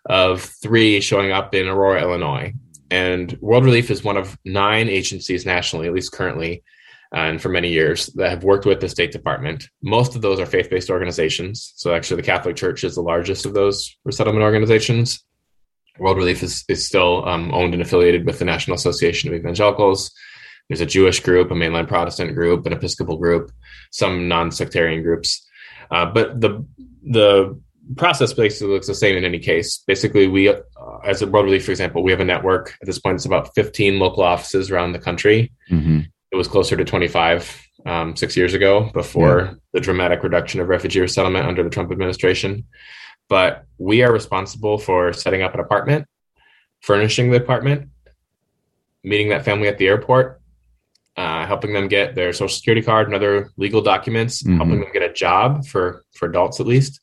of 0.07 0.43
three 0.43 1.01
showing 1.01 1.33
up 1.33 1.55
in 1.55 1.69
Aurora, 1.69 2.03
Illinois. 2.03 2.53
And 2.91 3.37
World 3.41 3.65
Relief 3.65 3.91
is 3.91 4.03
one 4.03 4.17
of 4.17 4.39
nine 4.45 4.89
agencies 4.89 5.45
nationally, 5.45 5.89
at 5.89 5.95
least 5.95 6.13
currently, 6.13 6.63
and 7.13 7.41
for 7.41 7.49
many 7.49 7.71
years, 7.71 8.07
that 8.15 8.31
have 8.31 8.45
worked 8.45 8.67
with 8.67 8.81
the 8.81 8.89
State 8.89 9.13
Department. 9.13 9.69
Most 9.83 10.15
of 10.15 10.23
those 10.23 10.41
are 10.41 10.47
faith 10.47 10.71
based 10.71 10.91
organizations. 10.91 11.73
So, 11.77 11.95
actually, 11.95 12.17
the 12.17 12.27
Catholic 12.27 12.57
Church 12.57 12.85
is 12.85 12.95
the 12.95 13.03
largest 13.03 13.47
of 13.47 13.55
those 13.55 13.97
resettlement 14.05 14.43
organizations. 14.43 15.25
World 15.99 16.17
Relief 16.17 16.43
is, 16.43 16.65
is 16.69 16.87
still 16.87 17.27
um, 17.29 17.53
owned 17.53 17.75
and 17.75 17.83
affiliated 17.83 18.25
with 18.25 18.39
the 18.39 18.45
National 18.45 18.77
Association 18.77 19.29
of 19.29 19.35
Evangelicals. 19.35 20.13
There's 20.69 20.81
a 20.81 20.87
Jewish 20.87 21.21
group, 21.21 21.51
a 21.51 21.55
mainline 21.55 21.89
Protestant 21.89 22.35
group, 22.35 22.67
an 22.67 22.73
Episcopal 22.73 23.17
group, 23.17 23.51
some 23.91 24.29
non 24.29 24.51
sectarian 24.51 25.03
groups. 25.03 25.47
Uh, 25.91 26.07
but 26.07 26.41
the 26.41 26.65
the 27.09 27.59
process 27.97 28.33
basically 28.33 28.75
looks 28.75 28.87
the 28.87 28.95
same 28.95 29.17
in 29.17 29.25
any 29.25 29.39
case. 29.39 29.83
Basically, 29.87 30.29
we, 30.29 30.49
uh, 30.49 30.61
as 31.05 31.23
a 31.23 31.27
World 31.27 31.47
Relief, 31.47 31.65
for 31.65 31.71
example, 31.71 32.03
we 32.03 32.11
have 32.11 32.21
a 32.21 32.25
network. 32.25 32.77
At 32.81 32.87
this 32.87 32.99
point, 32.99 33.17
it's 33.17 33.25
about 33.25 33.55
15 33.55 33.99
local 33.99 34.23
offices 34.23 34.71
around 34.71 34.93
the 34.93 34.99
country. 34.99 35.53
Mm-hmm. 35.71 36.01
It 36.31 36.37
was 36.37 36.49
closer 36.49 36.77
to 36.77 36.85
25 36.85 37.67
um, 37.87 38.17
six 38.17 38.37
years 38.37 38.53
ago 38.53 38.91
before 38.93 39.41
yeah. 39.41 39.55
the 39.73 39.81
dramatic 39.81 40.23
reduction 40.23 40.61
of 40.61 40.69
refugee 40.69 41.01
resettlement 41.01 41.47
under 41.47 41.63
the 41.63 41.71
Trump 41.71 41.91
administration. 41.91 42.65
But 43.29 43.65
we 43.79 44.03
are 44.03 44.13
responsible 44.13 44.79
for 44.79 45.13
setting 45.13 45.43
up 45.43 45.55
an 45.55 45.61
apartment, 45.61 46.07
furnishing 46.81 47.31
the 47.31 47.39
apartment, 47.39 47.89
meeting 49.03 49.31
that 49.31 49.45
family 49.45 49.69
at 49.69 49.79
the 49.79 49.87
airport, 49.87 50.38
uh, 51.19 51.45
helping 51.45 51.73
them 51.73 51.89
get 51.89 52.15
their 52.15 52.33
social 52.33 52.55
security 52.55 52.81
card 52.81 53.09
and 53.09 53.15
other 53.15 53.51
legal 53.57 53.81
documents, 53.81 54.41
mm-hmm. 54.41 54.57
helping 54.57 54.79
them 54.79 54.93
get 54.93 55.03
a 55.03 55.13
job 55.13 55.67
for 55.67 56.05
for 56.15 56.29
adults 56.29 56.61
at 56.61 56.67
least. 56.67 57.01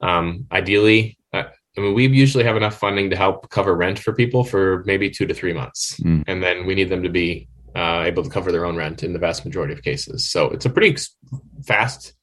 Um, 0.00 0.46
ideally, 0.50 1.16
uh, 1.32 1.44
I 1.78 1.80
mean, 1.80 1.94
we 1.94 2.08
usually 2.08 2.42
have 2.42 2.56
enough 2.56 2.76
funding 2.76 3.08
to 3.10 3.16
help 3.16 3.48
cover 3.48 3.76
rent 3.76 4.00
for 4.00 4.12
people 4.12 4.42
for 4.42 4.82
maybe 4.84 5.08
two 5.10 5.26
to 5.26 5.32
three 5.32 5.52
months, 5.52 5.96
mm. 6.00 6.24
and 6.26 6.42
then 6.42 6.66
we 6.66 6.74
need 6.74 6.88
them 6.88 7.04
to 7.04 7.08
be 7.08 7.46
uh, 7.76 8.02
able 8.04 8.24
to 8.24 8.30
cover 8.30 8.50
their 8.50 8.64
own 8.64 8.74
rent 8.74 9.04
in 9.04 9.12
the 9.12 9.18
vast 9.20 9.44
majority 9.44 9.72
of 9.74 9.80
cases. 9.80 10.28
So 10.28 10.50
it's 10.50 10.66
a 10.66 10.70
pretty 10.70 11.00
fast 11.64 12.14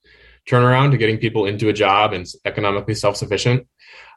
turnaround 0.45 0.91
to 0.91 0.97
getting 0.97 1.19
people 1.19 1.45
into 1.45 1.69
a 1.69 1.73
job 1.73 2.11
and 2.11 2.27
economically 2.43 2.95
self 2.95 3.15
sufficient. 3.15 3.65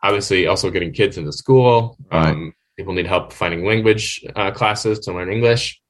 Obviously, 0.02 0.48
also 0.48 0.72
getting 0.72 0.92
kids 0.92 1.18
into 1.18 1.30
school. 1.30 1.98
Right. 2.10 2.30
Um, 2.30 2.52
people 2.76 2.94
need 2.94 3.06
help 3.06 3.32
finding 3.32 3.64
language 3.64 4.24
uh, 4.34 4.50
classes 4.50 4.98
to 5.00 5.12
learn 5.12 5.30
English 5.32 5.80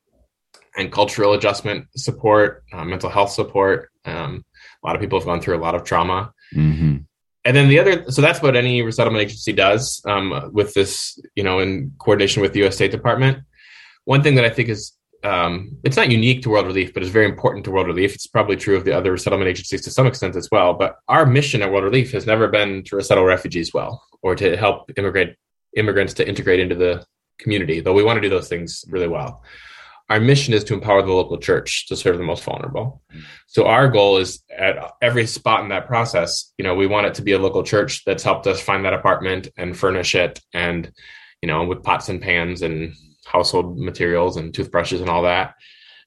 and 0.76 0.92
cultural 0.92 1.32
adjustment 1.32 1.86
support, 1.96 2.64
uh, 2.72 2.84
mental 2.84 3.10
health 3.10 3.30
support. 3.30 3.90
Um, 4.04 4.44
a 4.82 4.86
lot 4.86 4.94
of 4.94 5.00
people 5.00 5.18
have 5.18 5.26
gone 5.26 5.40
through 5.40 5.56
a 5.56 5.58
lot 5.58 5.74
of 5.74 5.84
trauma. 5.84 6.32
Mm-hmm. 6.54 6.98
And 7.44 7.56
then 7.56 7.68
the 7.68 7.78
other, 7.78 8.10
so 8.10 8.22
that's 8.22 8.42
what 8.42 8.56
any 8.56 8.82
resettlement 8.82 9.22
agency 9.22 9.52
does 9.52 10.02
um, 10.06 10.50
with 10.52 10.74
this, 10.74 11.18
you 11.34 11.44
know, 11.44 11.60
in 11.60 11.92
coordination 11.98 12.42
with 12.42 12.52
the 12.52 12.60
U.S. 12.60 12.74
State 12.74 12.90
Department. 12.90 13.38
One 14.04 14.22
thing 14.22 14.34
that 14.34 14.44
I 14.44 14.50
think 14.50 14.68
is, 14.68 14.92
um, 15.22 15.78
it's 15.84 15.96
not 15.96 16.10
unique 16.10 16.42
to 16.42 16.50
World 16.50 16.66
Relief, 16.66 16.92
but 16.92 17.02
it's 17.02 17.12
very 17.12 17.26
important 17.26 17.64
to 17.64 17.70
World 17.70 17.86
Relief. 17.86 18.14
It's 18.14 18.26
probably 18.26 18.56
true 18.56 18.76
of 18.76 18.84
the 18.84 18.92
other 18.92 19.12
resettlement 19.12 19.48
agencies 19.48 19.82
to 19.82 19.90
some 19.90 20.06
extent 20.06 20.36
as 20.36 20.48
well. 20.50 20.74
But 20.74 20.96
our 21.08 21.24
mission 21.24 21.62
at 21.62 21.70
World 21.70 21.84
Relief 21.84 22.12
has 22.12 22.26
never 22.26 22.48
been 22.48 22.82
to 22.84 22.96
resettle 22.96 23.24
refugees 23.24 23.72
well 23.72 24.02
or 24.22 24.34
to 24.34 24.56
help 24.56 24.90
immigrate 24.96 25.36
immigrants 25.76 26.14
to 26.14 26.28
integrate 26.28 26.60
into 26.60 26.74
the 26.74 27.04
community, 27.38 27.80
though 27.80 27.92
we 27.92 28.02
want 28.02 28.16
to 28.16 28.20
do 28.20 28.28
those 28.28 28.48
things 28.48 28.84
really 28.88 29.08
well 29.08 29.42
our 30.08 30.20
mission 30.20 30.54
is 30.54 30.64
to 30.64 30.74
empower 30.74 31.02
the 31.02 31.12
local 31.12 31.38
church 31.38 31.86
to 31.88 31.96
serve 31.96 32.18
the 32.18 32.24
most 32.24 32.44
vulnerable. 32.44 33.02
So 33.46 33.66
our 33.66 33.88
goal 33.88 34.18
is 34.18 34.42
at 34.56 34.76
every 35.02 35.26
spot 35.26 35.62
in 35.62 35.68
that 35.70 35.86
process, 35.86 36.52
you 36.58 36.64
know, 36.64 36.74
we 36.74 36.86
want 36.86 37.06
it 37.06 37.14
to 37.14 37.22
be 37.22 37.32
a 37.32 37.38
local 37.38 37.64
church 37.64 38.04
that's 38.04 38.22
helped 38.22 38.46
us 38.46 38.60
find 38.60 38.84
that 38.84 38.94
apartment 38.94 39.48
and 39.56 39.76
furnish 39.76 40.14
it 40.14 40.40
and, 40.52 40.92
you 41.42 41.48
know, 41.48 41.64
with 41.64 41.82
pots 41.82 42.08
and 42.08 42.22
pans 42.22 42.62
and 42.62 42.94
household 43.24 43.78
materials 43.78 44.36
and 44.36 44.54
toothbrushes 44.54 45.00
and 45.00 45.10
all 45.10 45.22
that. 45.22 45.54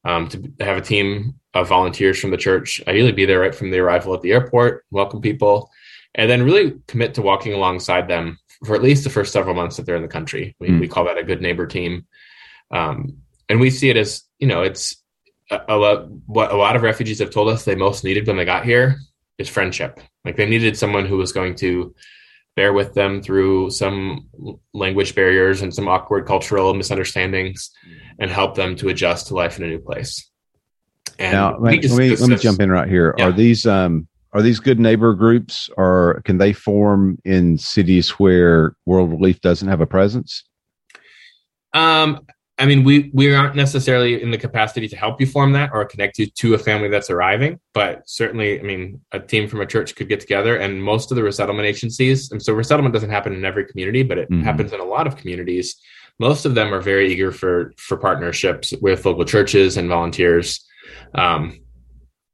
Um, 0.05 0.29
to 0.29 0.53
have 0.61 0.77
a 0.77 0.81
team 0.81 1.35
of 1.53 1.67
volunteers 1.67 2.17
from 2.17 2.31
the 2.31 2.37
church, 2.37 2.81
ideally 2.87 3.11
be 3.11 3.25
there 3.25 3.41
right 3.41 3.53
from 3.53 3.69
the 3.69 3.79
arrival 3.79 4.13
at 4.13 4.21
the 4.21 4.31
airport, 4.31 4.85
welcome 4.91 5.19
people, 5.19 5.69
and 6.15 6.29
then 6.29 6.43
really 6.43 6.79
commit 6.87 7.15
to 7.15 7.21
walking 7.21 7.53
alongside 7.53 8.07
them 8.07 8.39
for 8.65 8.75
at 8.75 8.81
least 8.81 9.03
the 9.03 9.09
first 9.09 9.33
several 9.33 9.55
months 9.55 9.75
that 9.75 9.85
they're 9.85 9.97
in 9.97 10.01
the 10.01 10.07
country. 10.07 10.55
We, 10.57 10.69
mm. 10.69 10.79
we 10.79 10.87
call 10.87 11.03
that 11.05 11.17
a 11.17 11.23
good 11.23 11.41
neighbor 11.41 11.67
team. 11.67 12.05
Um, 12.71 13.17
and 13.49 13.59
we 13.59 13.69
see 13.69 13.89
it 13.89 13.97
as 13.97 14.23
you 14.37 14.47
know 14.47 14.61
it's 14.61 15.03
a, 15.51 15.59
a 15.69 15.75
lot 15.75 16.09
what 16.27 16.51
a 16.51 16.55
lot 16.55 16.75
of 16.75 16.83
refugees 16.83 17.19
have 17.19 17.31
told 17.31 17.49
us 17.49 17.65
they 17.65 17.75
most 17.75 18.03
needed 18.03 18.25
when 18.27 18.37
they 18.37 18.45
got 18.45 18.63
here 18.63 18.97
is 19.37 19.49
friendship 19.49 19.99
like 20.23 20.37
they 20.37 20.47
needed 20.47 20.77
someone 20.77 21.05
who 21.05 21.17
was 21.17 21.31
going 21.31 21.55
to 21.55 21.93
bear 22.55 22.73
with 22.73 22.93
them 22.93 23.21
through 23.21 23.69
some 23.69 24.27
language 24.73 25.15
barriers 25.15 25.61
and 25.61 25.73
some 25.73 25.87
awkward 25.87 26.25
cultural 26.25 26.73
misunderstandings 26.73 27.71
and 28.19 28.29
help 28.29 28.55
them 28.55 28.75
to 28.75 28.89
adjust 28.89 29.27
to 29.27 29.33
life 29.33 29.57
in 29.57 29.63
a 29.63 29.67
new 29.67 29.79
place 29.79 30.29
And 31.17 31.33
now, 31.33 31.57
let, 31.57 31.83
let 31.83 31.97
me 31.97 32.15
let 32.15 32.29
me 32.29 32.35
jump 32.37 32.61
in 32.61 32.71
right 32.71 32.87
here. 32.87 33.13
Yeah. 33.17 33.27
Are 33.27 33.31
these 33.31 33.65
um 33.65 34.07
are 34.31 34.41
these 34.41 34.59
good 34.59 34.79
neighbor 34.79 35.13
groups, 35.15 35.69
or 35.75 36.21
can 36.23 36.37
they 36.37 36.53
form 36.53 37.17
in 37.25 37.57
cities 37.57 38.11
where 38.11 38.75
World 38.85 39.09
Relief 39.11 39.41
doesn't 39.41 39.67
have 39.67 39.81
a 39.81 39.87
presence? 39.87 40.43
Um, 41.73 42.25
I 42.59 42.65
mean, 42.65 42.83
we 42.83 43.09
we 43.13 43.33
aren't 43.33 43.55
necessarily 43.55 44.21
in 44.21 44.31
the 44.31 44.37
capacity 44.37 44.89
to 44.89 44.95
help 44.97 45.21
you 45.21 45.27
form 45.27 45.53
that 45.53 45.69
or 45.73 45.85
connect 45.85 46.19
you 46.19 46.25
to 46.25 46.55
a 46.55 46.57
family 46.57 46.89
that's 46.89 47.09
arriving, 47.09 47.57
but 47.73 48.01
certainly, 48.05 48.59
I 48.59 48.63
mean, 48.63 48.99
a 49.13 49.19
team 49.19 49.47
from 49.47 49.61
a 49.61 49.65
church 49.65 49.95
could 49.95 50.09
get 50.09 50.19
together, 50.19 50.57
and 50.57 50.83
most 50.83 51.09
of 51.09 51.15
the 51.15 51.23
resettlement 51.23 51.65
agencies. 51.65 52.31
And 52.31 52.43
so, 52.43 52.53
resettlement 52.53 52.93
doesn't 52.93 53.09
happen 53.09 53.33
in 53.33 53.45
every 53.45 53.65
community, 53.65 54.03
but 54.03 54.17
it 54.17 54.29
mm-hmm. 54.29 54.43
happens 54.43 54.73
in 54.73 54.81
a 54.81 54.83
lot 54.83 55.07
of 55.07 55.15
communities. 55.15 55.77
Most 56.19 56.45
of 56.45 56.53
them 56.53 56.73
are 56.73 56.81
very 56.81 57.13
eager 57.13 57.31
for 57.31 57.73
for 57.77 57.95
partnerships 57.95 58.73
with 58.81 59.05
local 59.05 59.23
churches 59.23 59.77
and 59.77 59.87
volunteers. 59.87 60.59
Um, 61.15 61.61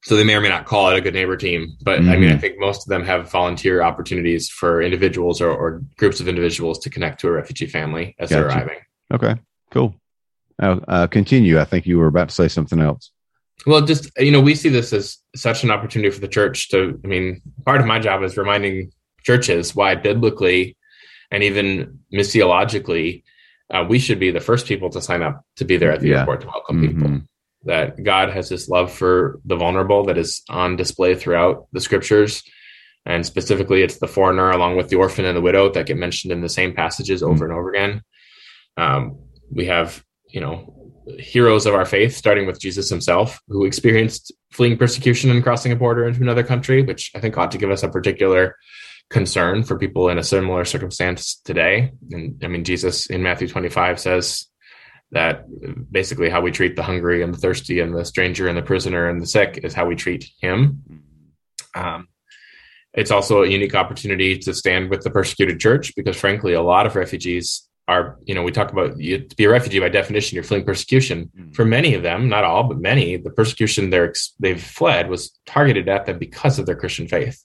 so 0.06 0.16
they 0.16 0.24
may 0.24 0.36
or 0.36 0.42
may 0.42 0.50
not 0.50 0.66
call 0.66 0.90
it 0.90 0.98
a 0.98 1.02
good 1.02 1.14
neighbor 1.14 1.38
team, 1.38 1.78
but 1.84 2.00
mm-hmm. 2.00 2.10
I 2.10 2.16
mean, 2.16 2.30
I 2.30 2.32
mm-hmm. 2.34 2.42
think 2.42 2.60
most 2.60 2.86
of 2.86 2.90
them 2.90 3.04
have 3.04 3.32
volunteer 3.32 3.82
opportunities 3.82 4.50
for 4.50 4.82
individuals 4.82 5.42
or, 5.42 5.52
or 5.52 5.82
groups 5.98 6.20
of 6.20 6.28
individuals 6.28 6.80
to 6.80 6.92
connect 6.92 7.22
to 7.22 7.28
a 7.28 7.32
refugee 7.32 7.66
family 7.66 8.16
as 8.20 8.30
gotcha. 8.30 8.42
they're 8.42 8.50
arriving. 8.50 8.78
Okay, 9.12 9.36
cool. 9.72 9.96
Uh, 10.62 10.80
uh, 10.88 11.08
continue. 11.08 11.60
I 11.60 11.66
think 11.66 11.86
you 11.86 11.98
were 11.98 12.08
about 12.08 12.30
to 12.30 12.36
say 12.36 12.48
something 12.48 12.80
else. 12.80 13.12
Well, 13.66 13.82
just 13.82 14.10
you 14.18 14.32
know, 14.32 14.42
we 14.42 14.56
see 14.56 14.70
this 14.70 14.94
as 14.94 15.18
such 15.36 15.64
an 15.64 15.72
opportunity 15.72 16.10
for 16.12 16.22
the 16.22 16.28
church 16.28 16.70
to. 16.70 17.00
I 17.04 17.08
mean, 17.08 17.42
part 17.66 17.82
of 17.82 17.88
my 17.88 18.00
job 18.00 18.24
is 18.24 18.38
reminding 18.38 18.92
churches 19.24 19.76
why 19.76 19.96
biblically 19.96 20.78
and 21.32 21.44
even 21.44 22.00
missiologically, 22.14 23.24
uh, 23.74 23.86
we 23.88 24.00
should 24.00 24.20
be 24.20 24.32
the 24.32 24.40
first 24.40 24.68
people 24.68 24.90
to 24.92 25.02
sign 25.02 25.24
up 25.24 25.44
to 25.58 25.66
be 25.66 25.78
there 25.78 25.92
at 25.92 26.02
the 26.02 26.10
yeah. 26.10 26.20
airport 26.20 26.42
to 26.42 26.48
welcome 26.48 26.82
mm-hmm. 26.82 27.02
people 27.02 27.22
that 27.66 28.02
God 28.02 28.30
has 28.30 28.48
this 28.48 28.70
love 28.70 28.92
for 28.92 29.40
the 29.44 29.56
vulnerable 29.56 30.06
that 30.06 30.18
is 30.18 30.44
on 30.50 30.76
display 30.76 31.16
throughout 31.16 31.68
the 31.72 31.82
scriptures. 31.82 32.44
And 33.08 33.26
specifically, 33.26 33.82
it's 33.82 33.98
the 33.98 34.08
foreigner 34.08 34.52
along 34.52 34.78
with 34.78 34.90
the 34.90 34.96
orphan 34.98 35.26
and 35.26 35.36
the 35.36 35.42
widow 35.42 35.72
that 35.72 35.86
get 35.88 35.98
mentioned 35.98 36.32
in 36.32 36.42
the 36.42 36.50
same 36.50 36.74
passages 36.74 37.22
over 37.22 37.34
mm-hmm. 37.34 37.44
and 37.44 37.54
over 37.54 37.70
again. 37.70 38.02
Um, 38.78 39.20
we 39.52 39.66
have, 39.66 40.04
you 40.36 40.42
know, 40.42 40.92
heroes 41.18 41.66
of 41.66 41.74
our 41.74 41.86
faith, 41.86 42.14
starting 42.14 42.46
with 42.46 42.60
Jesus 42.60 42.90
himself, 42.90 43.40
who 43.48 43.64
experienced 43.64 44.34
fleeing 44.52 44.78
persecution 44.78 45.32
and 45.32 45.42
crossing 45.42 45.72
a 45.72 45.76
border 45.76 46.06
into 46.06 46.22
another 46.22 46.44
country, 46.44 46.84
which 46.84 47.12
I 47.16 47.20
think 47.20 47.38
ought 47.38 47.52
to 47.52 47.58
give 47.58 47.72
us 47.72 47.84
a 47.84 47.90
particular 47.90 48.58
concern 49.10 49.64
for 49.64 49.78
people 49.78 50.10
in 50.10 50.18
a 50.18 50.24
similar 50.24 50.66
circumstance 50.66 51.40
today. 51.46 51.94
And 52.12 52.44
I 52.44 52.48
mean, 52.50 52.66
Jesus 52.66 53.06
in 53.06 53.24
Matthew 53.24 53.48
25 53.48 54.00
says, 54.00 54.48
that 55.12 55.46
basically 55.92 56.30
how 56.30 56.42
we 56.42 56.52
treat 56.52 56.76
the 56.76 56.84
hungry 56.84 57.22
and 57.22 57.34
the 57.34 57.38
thirsty 57.38 57.80
and 57.80 57.96
the 57.96 58.04
stranger 58.04 58.50
and 58.50 58.58
the 58.58 58.64
prisoner 58.64 59.08
and 59.08 59.22
the 59.22 59.28
sick 59.28 59.60
is 59.64 59.74
how 59.74 59.86
we 59.86 59.96
treat 59.96 60.30
him. 60.42 60.84
Um, 61.76 62.10
it's 62.94 63.12
also 63.12 63.44
a 63.44 63.48
unique 63.48 63.76
opportunity 63.76 64.38
to 64.40 64.54
stand 64.54 64.90
with 64.90 65.04
the 65.04 65.12
persecuted 65.12 65.60
church 65.60 65.94
because, 65.96 66.18
frankly, 66.18 66.54
a 66.54 66.62
lot 66.62 66.86
of 66.86 66.96
refugees 66.96 67.70
are, 67.88 68.18
you 68.26 68.34
know, 68.34 68.42
we 68.42 68.52
talk 68.52 68.72
about 68.72 69.00
you, 69.00 69.20
to 69.20 69.36
be 69.36 69.46
a 69.46 69.50
refugee 69.50 69.80
by 69.80 69.90
definition, 69.90 70.36
you're 70.36 70.44
fleeing 70.44 70.66
persecution. 70.66 71.32
Mm-hmm. 71.38 71.52
For 71.52 71.66
many 71.66 71.94
of 71.94 72.04
them, 72.04 72.30
not 72.30 72.44
all, 72.44 72.64
but 72.64 72.80
many, 72.80 73.18
the 73.18 73.30
persecution 73.30 73.90
they're, 73.90 74.14
they've 74.40 74.62
fled 74.62 75.10
was 75.10 75.38
targeted 75.46 75.88
at 75.88 76.06
them 76.06 76.18
because 76.18 76.58
of 76.58 76.66
their 76.66 76.76
Christian 76.76 77.08
faith. 77.08 77.44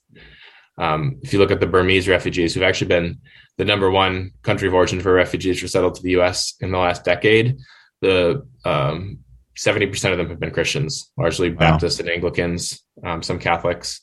Um, 0.77 1.19
if 1.21 1.31
you 1.31 1.39
look 1.39 1.51
at 1.51 1.59
the 1.59 1.67
Burmese 1.67 2.07
refugees 2.07 2.53
who've 2.53 2.63
actually 2.63 2.87
been 2.87 3.19
the 3.57 3.65
number 3.65 3.91
one 3.91 4.31
country 4.41 4.67
of 4.67 4.73
origin 4.73 4.99
for 4.99 5.13
refugees 5.13 5.61
resettled 5.61 5.95
to 5.95 6.01
the 6.01 6.11
U.S. 6.11 6.55
in 6.61 6.71
the 6.71 6.77
last 6.77 7.05
decade, 7.05 7.57
the 8.01 8.47
um, 8.65 9.19
70% 9.57 10.11
of 10.11 10.17
them 10.17 10.29
have 10.29 10.39
been 10.39 10.51
Christians, 10.51 11.11
largely 11.17 11.51
wow. 11.51 11.59
Baptists 11.59 11.99
and 11.99 12.09
Anglicans, 12.09 12.83
um, 13.03 13.21
some 13.21 13.37
Catholics. 13.37 14.01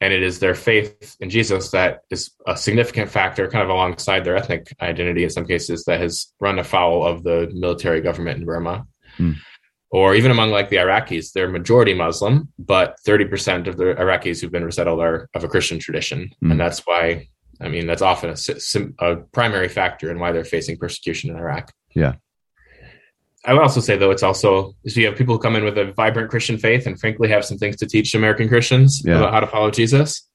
And 0.00 0.12
it 0.12 0.22
is 0.22 0.38
their 0.38 0.54
faith 0.54 1.16
in 1.20 1.30
Jesus 1.30 1.70
that 1.70 2.00
is 2.10 2.30
a 2.46 2.56
significant 2.56 3.10
factor, 3.10 3.48
kind 3.48 3.64
of 3.64 3.70
alongside 3.70 4.24
their 4.24 4.36
ethnic 4.36 4.74
identity 4.80 5.24
in 5.24 5.30
some 5.30 5.46
cases, 5.46 5.84
that 5.84 6.00
has 6.00 6.32
run 6.40 6.58
afoul 6.58 7.04
of 7.04 7.22
the 7.22 7.50
military 7.54 8.00
government 8.00 8.40
in 8.40 8.44
Burma. 8.44 8.86
Hmm. 9.16 9.32
Or 9.90 10.14
even 10.14 10.30
among 10.30 10.50
like 10.50 10.68
the 10.68 10.76
Iraqis, 10.76 11.32
they're 11.32 11.48
majority 11.48 11.94
Muslim, 11.94 12.52
but 12.58 12.96
30% 13.06 13.68
of 13.68 13.76
the 13.76 13.94
Iraqis 13.94 14.40
who've 14.40 14.52
been 14.52 14.64
resettled 14.64 15.00
are 15.00 15.28
of 15.34 15.44
a 15.44 15.48
Christian 15.48 15.78
tradition. 15.78 16.30
Hmm. 16.40 16.52
And 16.52 16.60
that's 16.60 16.80
why 16.80 17.28
I 17.60 17.68
mean, 17.68 17.86
that's 17.86 18.02
often 18.02 18.30
a, 18.30 19.06
a, 19.06 19.16
primary 19.32 19.68
factor 19.68 20.10
in 20.10 20.18
why 20.18 20.32
they're 20.32 20.44
facing 20.44 20.76
persecution 20.76 21.30
in 21.30 21.36
Iraq. 21.36 21.72
Yeah. 21.94 22.14
I 23.44 23.52
would 23.52 23.62
also 23.62 23.80
say, 23.80 23.96
though, 23.96 24.10
it's 24.10 24.22
also 24.22 24.74
so 24.86 25.00
you 25.00 25.06
have 25.06 25.16
people 25.16 25.34
who 25.34 25.40
come 25.40 25.56
in 25.56 25.64
with 25.64 25.78
a 25.78 25.92
vibrant 25.92 26.30
Christian 26.30 26.58
faith 26.58 26.86
and 26.86 26.98
frankly 26.98 27.28
have 27.28 27.44
some 27.44 27.58
things 27.58 27.76
to 27.76 27.86
teach 27.86 28.14
American 28.14 28.48
Christians 28.48 29.02
yeah. 29.04 29.18
about 29.18 29.32
how 29.32 29.40
to 29.40 29.46
follow 29.46 29.70
Jesus. 29.70 30.28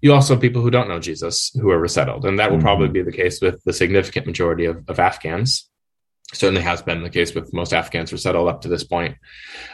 You 0.00 0.14
also 0.14 0.34
have 0.34 0.40
people 0.40 0.62
who 0.62 0.70
don't 0.70 0.88
know 0.88 1.00
Jesus 1.00 1.50
who 1.60 1.70
are 1.70 1.78
resettled. 1.78 2.24
And 2.24 2.38
that 2.38 2.50
will 2.50 2.58
mm-hmm. 2.58 2.66
probably 2.66 2.88
be 2.88 3.02
the 3.02 3.12
case 3.12 3.40
with 3.40 3.62
the 3.64 3.72
significant 3.72 4.26
majority 4.26 4.64
of, 4.66 4.88
of, 4.88 4.98
Afghans. 4.98 5.68
Certainly 6.32 6.62
has 6.62 6.82
been 6.82 7.02
the 7.02 7.10
case 7.10 7.34
with 7.34 7.52
most 7.52 7.74
Afghans 7.74 8.12
resettled 8.12 8.48
up 8.48 8.62
to 8.62 8.68
this 8.68 8.84
point. 8.84 9.16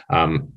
Um, 0.09 0.53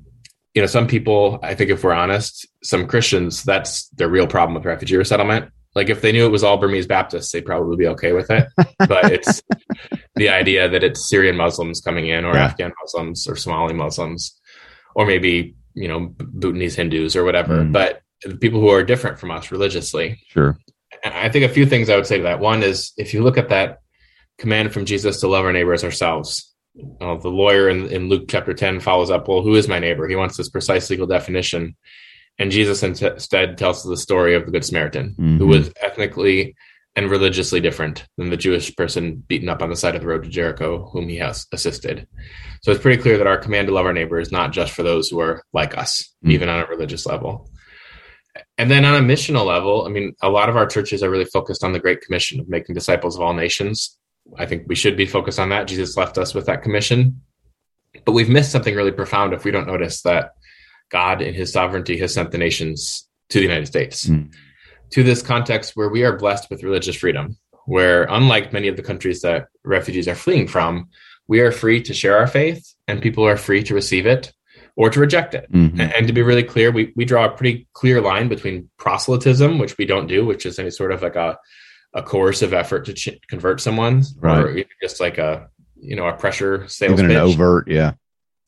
you 0.55 0.63
know, 0.63 0.67
some 0.67 0.87
people, 0.87 1.39
I 1.43 1.55
think 1.55 1.71
if 1.71 1.85
we're 1.85 1.93
honest, 1.93 2.49
some 2.65 2.89
Christians, 2.89 3.45
that's 3.45 3.89
their 3.91 4.09
real 4.09 4.27
problem 4.27 4.55
with 4.55 4.65
refugee 4.65 4.97
resettlement 4.97 5.53
like 5.79 5.91
if 5.91 6.03
they 6.03 6.11
knew 6.11 6.27
it 6.27 6.31
was 6.31 6.43
all 6.43 6.57
Burmese 6.57 6.89
Baptists, 6.89 7.31
they'd 7.31 7.47
probably 7.47 7.77
be 7.77 7.87
okay 7.87 8.13
with 8.13 8.33
it. 8.33 8.49
but 8.57 9.13
it's 9.13 9.41
the 10.17 10.29
idea 10.29 10.69
that 10.69 10.83
it's 10.83 11.09
Syrian 11.09 11.37
Muslims 11.37 11.81
coming 11.81 12.09
in, 12.09 12.25
or 12.25 12.35
yeah. 12.35 12.47
Afghan 12.47 12.73
Muslims, 12.83 13.29
or 13.29 13.37
Somali 13.37 13.75
Muslims, 13.75 14.37
or 14.97 15.07
maybe 15.07 15.55
you 15.75 15.87
know 15.87 16.13
Bhutanese 16.19 16.75
Hindus 16.75 17.15
or 17.15 17.23
whatever. 17.23 17.59
Mm. 17.59 17.73
But 17.73 18.03
people 18.41 18.61
who 18.61 18.71
are 18.71 18.83
different 18.83 19.21
from 19.21 19.31
us 19.31 19.53
religiously. 19.53 20.21
Sure. 20.31 20.59
And 21.05 21.15
I 21.15 21.29
think 21.29 21.45
a 21.45 21.49
few 21.49 21.65
things 21.65 21.89
I 21.89 21.95
would 21.95 22.07
say 22.07 22.17
to 22.17 22.25
that. 22.25 22.41
One 22.41 22.65
is 22.65 22.93
if 22.97 23.15
you 23.15 23.23
look 23.23 23.39
at 23.39 23.51
that 23.51 23.79
command 24.39 24.73
from 24.73 24.85
Jesus 24.85 25.21
to 25.21 25.29
love 25.29 25.45
our 25.45 25.53
neighbors 25.53 25.85
ourselves. 25.85 26.53
Uh, 27.01 27.17
the 27.17 27.29
lawyer 27.29 27.69
in, 27.69 27.87
in 27.89 28.09
Luke 28.09 28.27
chapter 28.29 28.53
10 28.53 28.81
follows 28.81 29.11
up, 29.11 29.29
well, 29.29 29.43
who 29.43 29.55
is 29.55 29.69
my 29.69 29.79
neighbor? 29.79 30.09
He 30.09 30.17
wants 30.17 30.37
this 30.37 30.49
precise 30.49 30.91
legal 30.91 31.07
definition. 31.07 31.77
And 32.39 32.51
Jesus 32.51 32.83
instead 32.83 33.59
tells 33.59 33.83
the 33.83 33.97
story 33.97 34.35
of 34.35 34.47
the 34.47 34.53
Good 34.53 34.65
Samaritan, 34.65 35.11
mm-hmm. 35.11 35.39
who 35.39 35.47
was 35.49 35.73
ethnically 35.83 36.55
and 36.95 37.11
religiously 37.11 37.61
different 37.61 38.07
than 38.17 38.31
the 38.31 38.37
Jewish 38.37 38.75
person 38.75 39.17
beaten 39.17 39.49
up 39.49 39.63
on 39.63 39.71
the 39.71 39.77
side 39.77 39.95
of 39.95 40.01
the 40.01 40.07
road 40.07 40.25
to 40.25 40.29
Jericho, 40.29 40.89
whom 40.93 41.09
he 41.09 41.17
has 41.17 41.47
assisted. 41.53 42.07
So 42.63 42.73
it's 42.73 42.83
pretty 42.83 43.01
clear 43.01 43.19
that 43.19 43.27
our 43.27 43.39
command 43.39 43.69
to 43.69 43.75
love 43.75 43.87
our 43.87 43.93
neighbor 43.93 44.19
is 44.19 44.33
not 44.33 44.53
just 44.53 44.73
for 44.73 44.83
those 44.83 45.09
who 45.09 45.21
are 45.21 45.43
like 45.53 45.77
us, 45.77 46.03
mm-hmm. 46.25 46.33
even 46.33 46.49
on 46.49 46.61
a 46.61 46.67
religious 46.67 47.07
level. 47.07 47.51
And 48.57 48.71
then 48.71 48.85
on 48.85 48.95
a 48.95 49.07
missional 49.07 49.47
level, 49.47 49.85
I 49.85 49.91
mean, 49.91 50.15
a 50.23 50.29
lot 50.29 50.49
of 50.49 50.57
our 50.57 50.67
churches 50.67 51.03
are 51.03 51.11
really 51.11 51.25
focused 51.25 51.65
on 51.65 51.73
the 51.73 51.81
Great 51.81 52.01
Commission 52.01 52.41
of 52.41 52.49
making 52.49 52.75
disciples 52.75 53.17
of 53.17 53.23
all 53.23 53.33
nations. 53.33 53.97
I 54.37 54.47
think 54.47 54.65
we 54.67 54.75
should 54.75 54.97
be 54.97 55.07
focused 55.07 55.39
on 55.39 55.49
that. 55.51 55.69
Jesus 55.69 55.97
left 55.97 56.19
us 56.19 56.35
with 56.35 56.47
that 56.47 56.63
commission. 56.63 57.23
But 58.05 58.13
we've 58.13 58.29
missed 58.29 58.53
something 58.53 58.75
really 58.75 58.93
profound 58.93 59.33
if 59.33 59.45
we 59.45 59.51
don't 59.51 59.67
notice 59.67 60.03
that 60.03 60.33
God, 60.91 61.23
in 61.23 61.35
his 61.35 61.53
sovereignty, 61.53 61.99
has 61.99 62.15
sent 62.15 62.31
the 62.31 62.39
nations 62.39 63.09
to 63.31 63.39
the 63.39 63.45
United 63.45 63.67
States, 63.67 64.07
mm. 64.07 64.33
to 64.91 65.03
this 65.03 65.23
context 65.23 65.73
where 65.75 65.89
we 65.89 66.05
are 66.05 66.17
blessed 66.17 66.49
with 66.51 66.63
religious 66.63 66.97
freedom, 66.97 67.37
where, 67.67 68.05
unlike 68.05 68.53
many 68.53 68.69
of 68.69 68.77
the 68.77 68.83
countries 68.83 69.21
that 69.23 69.49
refugees 69.65 70.09
are 70.09 70.15
fleeing 70.15 70.49
from, 70.49 70.89
we 71.27 71.41
are 71.41 71.53
free 71.53 71.83
to 71.83 71.93
share 71.93 72.17
our 72.17 72.27
faith 72.27 72.75
and 72.87 73.03
people 73.03 73.27
are 73.27 73.37
free 73.37 73.63
to 73.63 73.75
receive 73.75 74.07
it 74.07 74.33
or 74.77 74.89
to 74.89 75.01
reject 75.01 75.35
it. 75.35 75.51
Mm-hmm. 75.53 75.81
And, 75.81 75.93
and, 75.93 76.07
to 76.07 76.13
be 76.13 76.23
really 76.23 76.45
clear, 76.45 76.71
we, 76.71 76.93
we 76.97 77.05
draw 77.05 77.27
a 77.27 77.31
pretty 77.31 77.69
clear 77.75 78.01
line 78.01 78.29
between 78.29 78.71
proselytism, 78.79 79.59
which 79.59 79.77
we 79.77 79.85
don't 79.85 80.07
do, 80.07 80.25
which 80.25 80.47
is 80.47 80.59
any 80.59 80.71
sort 80.71 80.93
of 80.93 81.03
like 81.03 81.17
a, 81.17 81.39
a 81.95 82.03
coercive 82.03 82.55
effort 82.55 82.87
to 82.87 82.95
ch- 82.95 83.19
convert 83.29 83.61
someone, 83.61 84.05
right. 84.21 84.39
or 84.39 84.65
just 84.81 85.01
like 85.01 85.19
a 85.19 85.49
you 85.81 85.97
know 85.97 86.07
a 86.07 86.13
pressure 86.13 86.67
sales 86.69 86.95
even 86.95 87.07
pitch. 87.07 87.17
an 87.17 87.23
overt, 87.23 87.69
yeah. 87.69 87.95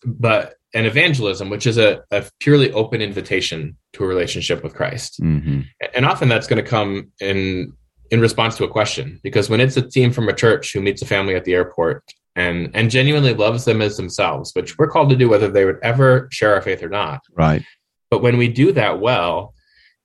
But 0.05 0.55
and 0.73 0.87
evangelism, 0.87 1.51
which 1.51 1.67
is 1.67 1.79
a, 1.79 2.03
a, 2.11 2.25
purely 2.39 2.71
open 2.73 3.03
invitation 3.03 3.77
to 3.93 4.05
a 4.05 4.07
relationship 4.07 4.63
with 4.63 4.75
Christ. 4.75 5.21
Mm-hmm. 5.21 5.63
And 5.95 6.07
often 6.07 6.29
that's 6.29 6.47
going 6.47 6.63
to 6.63 6.69
come 6.69 7.13
in 7.21 7.73
in 8.11 8.21
response 8.21 8.57
to 8.57 8.65
a 8.65 8.69
question, 8.69 9.21
because 9.23 9.49
when 9.49 9.61
it's 9.61 9.77
a 9.77 9.83
team 9.83 10.13
from 10.13 10.29
a 10.29 10.33
church 10.33 10.73
who 10.73 10.81
meets 10.81 11.03
a 11.03 11.07
family 11.07 11.35
at 11.35 11.45
the 11.45 11.55
airport 11.55 12.05
and 12.37 12.71
and 12.75 12.91
genuinely 12.91 13.35
loves 13.35 13.64
them 13.64 13.83
as 13.83 13.97
themselves, 13.97 14.53
which 14.55 14.79
we're 14.79 14.91
called 14.91 15.11
to 15.11 15.16
do 15.16 15.29
whether 15.29 15.49
they 15.49 15.64
would 15.64 15.79
ever 15.83 16.29
share 16.31 16.55
our 16.55 16.62
faith 16.62 16.83
or 16.83 16.89
not. 16.89 17.21
Right. 17.33 17.62
But 18.11 18.23
when 18.23 18.37
we 18.37 18.49
do 18.49 18.73
that 18.73 19.01
well, 19.01 19.55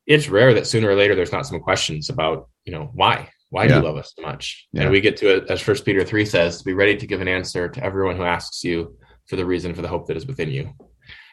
it's 0.05 0.30
rare 0.30 0.53
that 0.53 0.68
sooner 0.68 0.89
or 0.89 0.95
later 0.95 1.16
there's 1.16 1.32
not 1.32 1.47
some 1.47 1.59
questions 1.59 2.09
about, 2.09 2.47
you 2.63 2.74
know, 2.74 2.91
why? 2.93 3.30
Why 3.49 3.63
yeah. 3.63 3.70
do 3.70 3.76
you 3.76 3.86
love 3.86 3.97
us 3.97 4.13
so 4.16 4.22
much? 4.22 4.68
Yeah. 4.72 4.84
And 4.84 4.91
we 4.91 5.01
get 5.01 5.18
to 5.18 5.38
it 5.38 5.49
as 5.49 5.61
First 5.61 5.86
Peter 5.86 6.03
three 6.03 6.26
says, 6.26 6.59
to 6.59 6.63
be 6.63 6.74
ready 6.74 6.95
to 6.97 7.07
give 7.07 7.22
an 7.22 7.28
answer 7.28 7.70
to 7.70 7.84
everyone 7.84 8.18
who 8.18 8.24
asks 8.24 8.63
you 8.63 8.97
for 9.28 9.36
the 9.36 9.45
reason 9.45 9.73
for 9.73 9.82
the 9.82 9.88
hope 9.88 10.07
that 10.07 10.17
is 10.17 10.26
within 10.26 10.49
you, 10.49 10.73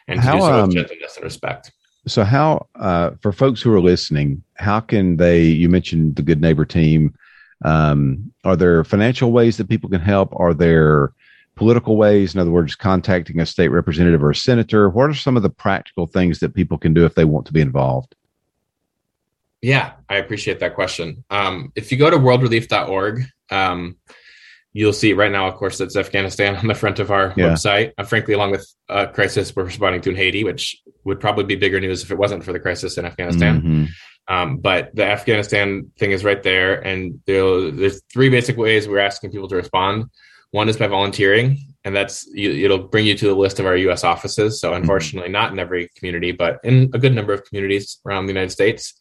and 0.07 0.19
to 0.19 0.25
how, 0.25 0.33
do 0.33 0.39
so 0.39 0.47
with 0.47 0.63
um, 0.63 0.71
gentleness 0.71 1.15
and 1.15 1.23
respect. 1.23 1.71
So, 2.07 2.23
how 2.23 2.67
uh, 2.75 3.11
for 3.21 3.31
folks 3.31 3.61
who 3.61 3.73
are 3.73 3.81
listening, 3.81 4.43
how 4.55 4.79
can 4.79 5.17
they? 5.17 5.43
You 5.43 5.69
mentioned 5.69 6.15
the 6.15 6.21
Good 6.21 6.41
Neighbor 6.41 6.65
team. 6.65 7.15
Um, 7.63 8.33
are 8.43 8.55
there 8.55 8.83
financial 8.83 9.31
ways 9.31 9.57
that 9.57 9.69
people 9.69 9.89
can 9.89 10.01
help? 10.01 10.33
Are 10.35 10.53
there 10.53 11.13
political 11.55 11.95
ways? 11.95 12.33
In 12.33 12.41
other 12.41 12.51
words, 12.51 12.75
contacting 12.75 13.39
a 13.39 13.45
state 13.45 13.69
representative 13.69 14.23
or 14.23 14.31
a 14.31 14.35
senator. 14.35 14.89
What 14.89 15.09
are 15.09 15.13
some 15.13 15.37
of 15.37 15.43
the 15.43 15.49
practical 15.49 16.07
things 16.07 16.39
that 16.39 16.53
people 16.53 16.77
can 16.77 16.93
do 16.93 17.05
if 17.05 17.15
they 17.15 17.25
want 17.25 17.45
to 17.47 17.53
be 17.53 17.61
involved? 17.61 18.15
Yeah, 19.61 19.93
I 20.09 20.17
appreciate 20.17 20.59
that 20.59 20.75
question. 20.75 21.23
Um, 21.29 21.71
if 21.75 21.89
you 21.89 21.97
go 21.97 22.09
to 22.09 22.17
worldrelief.org, 22.17 23.23
um, 23.49 23.95
you'll 24.73 24.93
see 24.93 25.13
right 25.13 25.31
now, 25.31 25.47
of 25.47 25.55
course, 25.55 25.77
that's 25.77 25.95
Afghanistan 25.95 26.55
on 26.61 26.67
the 26.67 26.75
front 26.75 26.99
of 26.99 27.11
our 27.11 27.33
yeah. 27.37 27.49
website. 27.49 27.93
Uh, 27.97 28.03
frankly, 28.03 28.33
along 28.33 28.51
with 28.51 28.67
a 28.89 29.07
crisis 29.07 29.55
we're 29.55 29.63
responding 29.63 30.01
to 30.01 30.09
in 30.09 30.15
Haiti, 30.15 30.43
which 30.43 30.81
would 31.03 31.19
probably 31.19 31.45
be 31.45 31.55
bigger 31.55 31.79
news 31.79 32.03
if 32.03 32.11
it 32.11 32.17
wasn't 32.17 32.43
for 32.43 32.53
the 32.53 32.59
crisis 32.59 32.97
in 32.97 33.05
Afghanistan. 33.05 33.61
Mm-hmm. 33.61 33.85
Um, 34.27 34.57
but 34.57 34.95
the 34.95 35.05
Afghanistan 35.05 35.91
thing 35.97 36.11
is 36.11 36.23
right 36.23 36.41
there, 36.41 36.79
and 36.85 37.19
there's 37.25 38.01
three 38.11 38.29
basic 38.29 38.57
ways 38.57 38.87
we're 38.87 38.99
asking 38.99 39.31
people 39.31 39.49
to 39.49 39.55
respond. 39.55 40.05
One 40.51 40.69
is 40.69 40.77
by 40.77 40.87
volunteering, 40.87 41.57
and 41.83 41.95
that's 41.95 42.25
you, 42.27 42.51
it'll 42.63 42.87
bring 42.87 43.05
you 43.05 43.17
to 43.17 43.27
the 43.27 43.35
list 43.35 43.59
of 43.59 43.65
our 43.65 43.75
U.S. 43.75 44.03
offices. 44.03 44.61
So, 44.61 44.69
mm-hmm. 44.69 44.81
unfortunately, 44.81 45.27
mm-hmm. 45.27 45.33
not 45.33 45.51
in 45.51 45.59
every 45.59 45.89
community, 45.97 46.31
but 46.31 46.59
in 46.63 46.89
a 46.93 46.99
good 46.99 47.13
number 47.13 47.33
of 47.33 47.43
communities 47.43 47.99
around 48.05 48.27
the 48.27 48.33
United 48.33 48.51
States. 48.51 48.93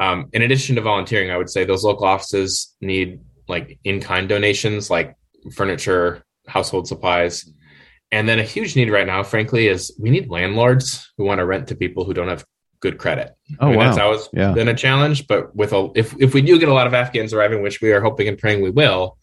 Um, 0.00 0.28
in 0.32 0.42
addition 0.42 0.76
to 0.76 0.80
volunteering, 0.80 1.30
I 1.30 1.36
would 1.36 1.50
say 1.50 1.64
those 1.64 1.82
local 1.84 2.06
offices 2.06 2.74
need 2.80 3.20
like 3.48 3.78
in-kind 3.84 4.28
donations, 4.28 4.90
like 4.90 5.16
furniture, 5.52 6.22
household 6.46 6.88
supplies, 6.88 7.50
and 8.10 8.28
then 8.28 8.38
a 8.38 8.42
huge 8.42 8.74
need 8.74 8.90
right 8.90 9.06
now, 9.06 9.22
frankly, 9.22 9.68
is 9.68 9.94
we 9.98 10.10
need 10.10 10.30
landlords 10.30 11.12
who 11.16 11.24
want 11.24 11.38
to 11.38 11.46
rent 11.46 11.68
to 11.68 11.76
people 11.76 12.04
who 12.04 12.14
don't 12.14 12.28
have 12.28 12.44
good 12.80 12.96
credit. 12.96 13.34
Oh, 13.60 13.66
I 13.66 13.70
mean, 13.70 13.78
wow. 13.78 13.84
That's 13.84 13.98
always 13.98 14.28
yeah. 14.32 14.52
been 14.52 14.68
a 14.68 14.74
challenge. 14.74 15.26
But 15.26 15.54
with 15.54 15.72
a, 15.72 15.90
if 15.94 16.14
if 16.18 16.32
we 16.32 16.40
do 16.40 16.58
get 16.58 16.68
a 16.68 16.74
lot 16.74 16.86
of 16.86 16.94
Afghans 16.94 17.34
arriving, 17.34 17.62
which 17.62 17.80
we 17.80 17.92
are 17.92 18.00
hoping 18.00 18.28
and 18.28 18.38
praying 18.38 18.62
we 18.62 18.70
will, 18.70 19.18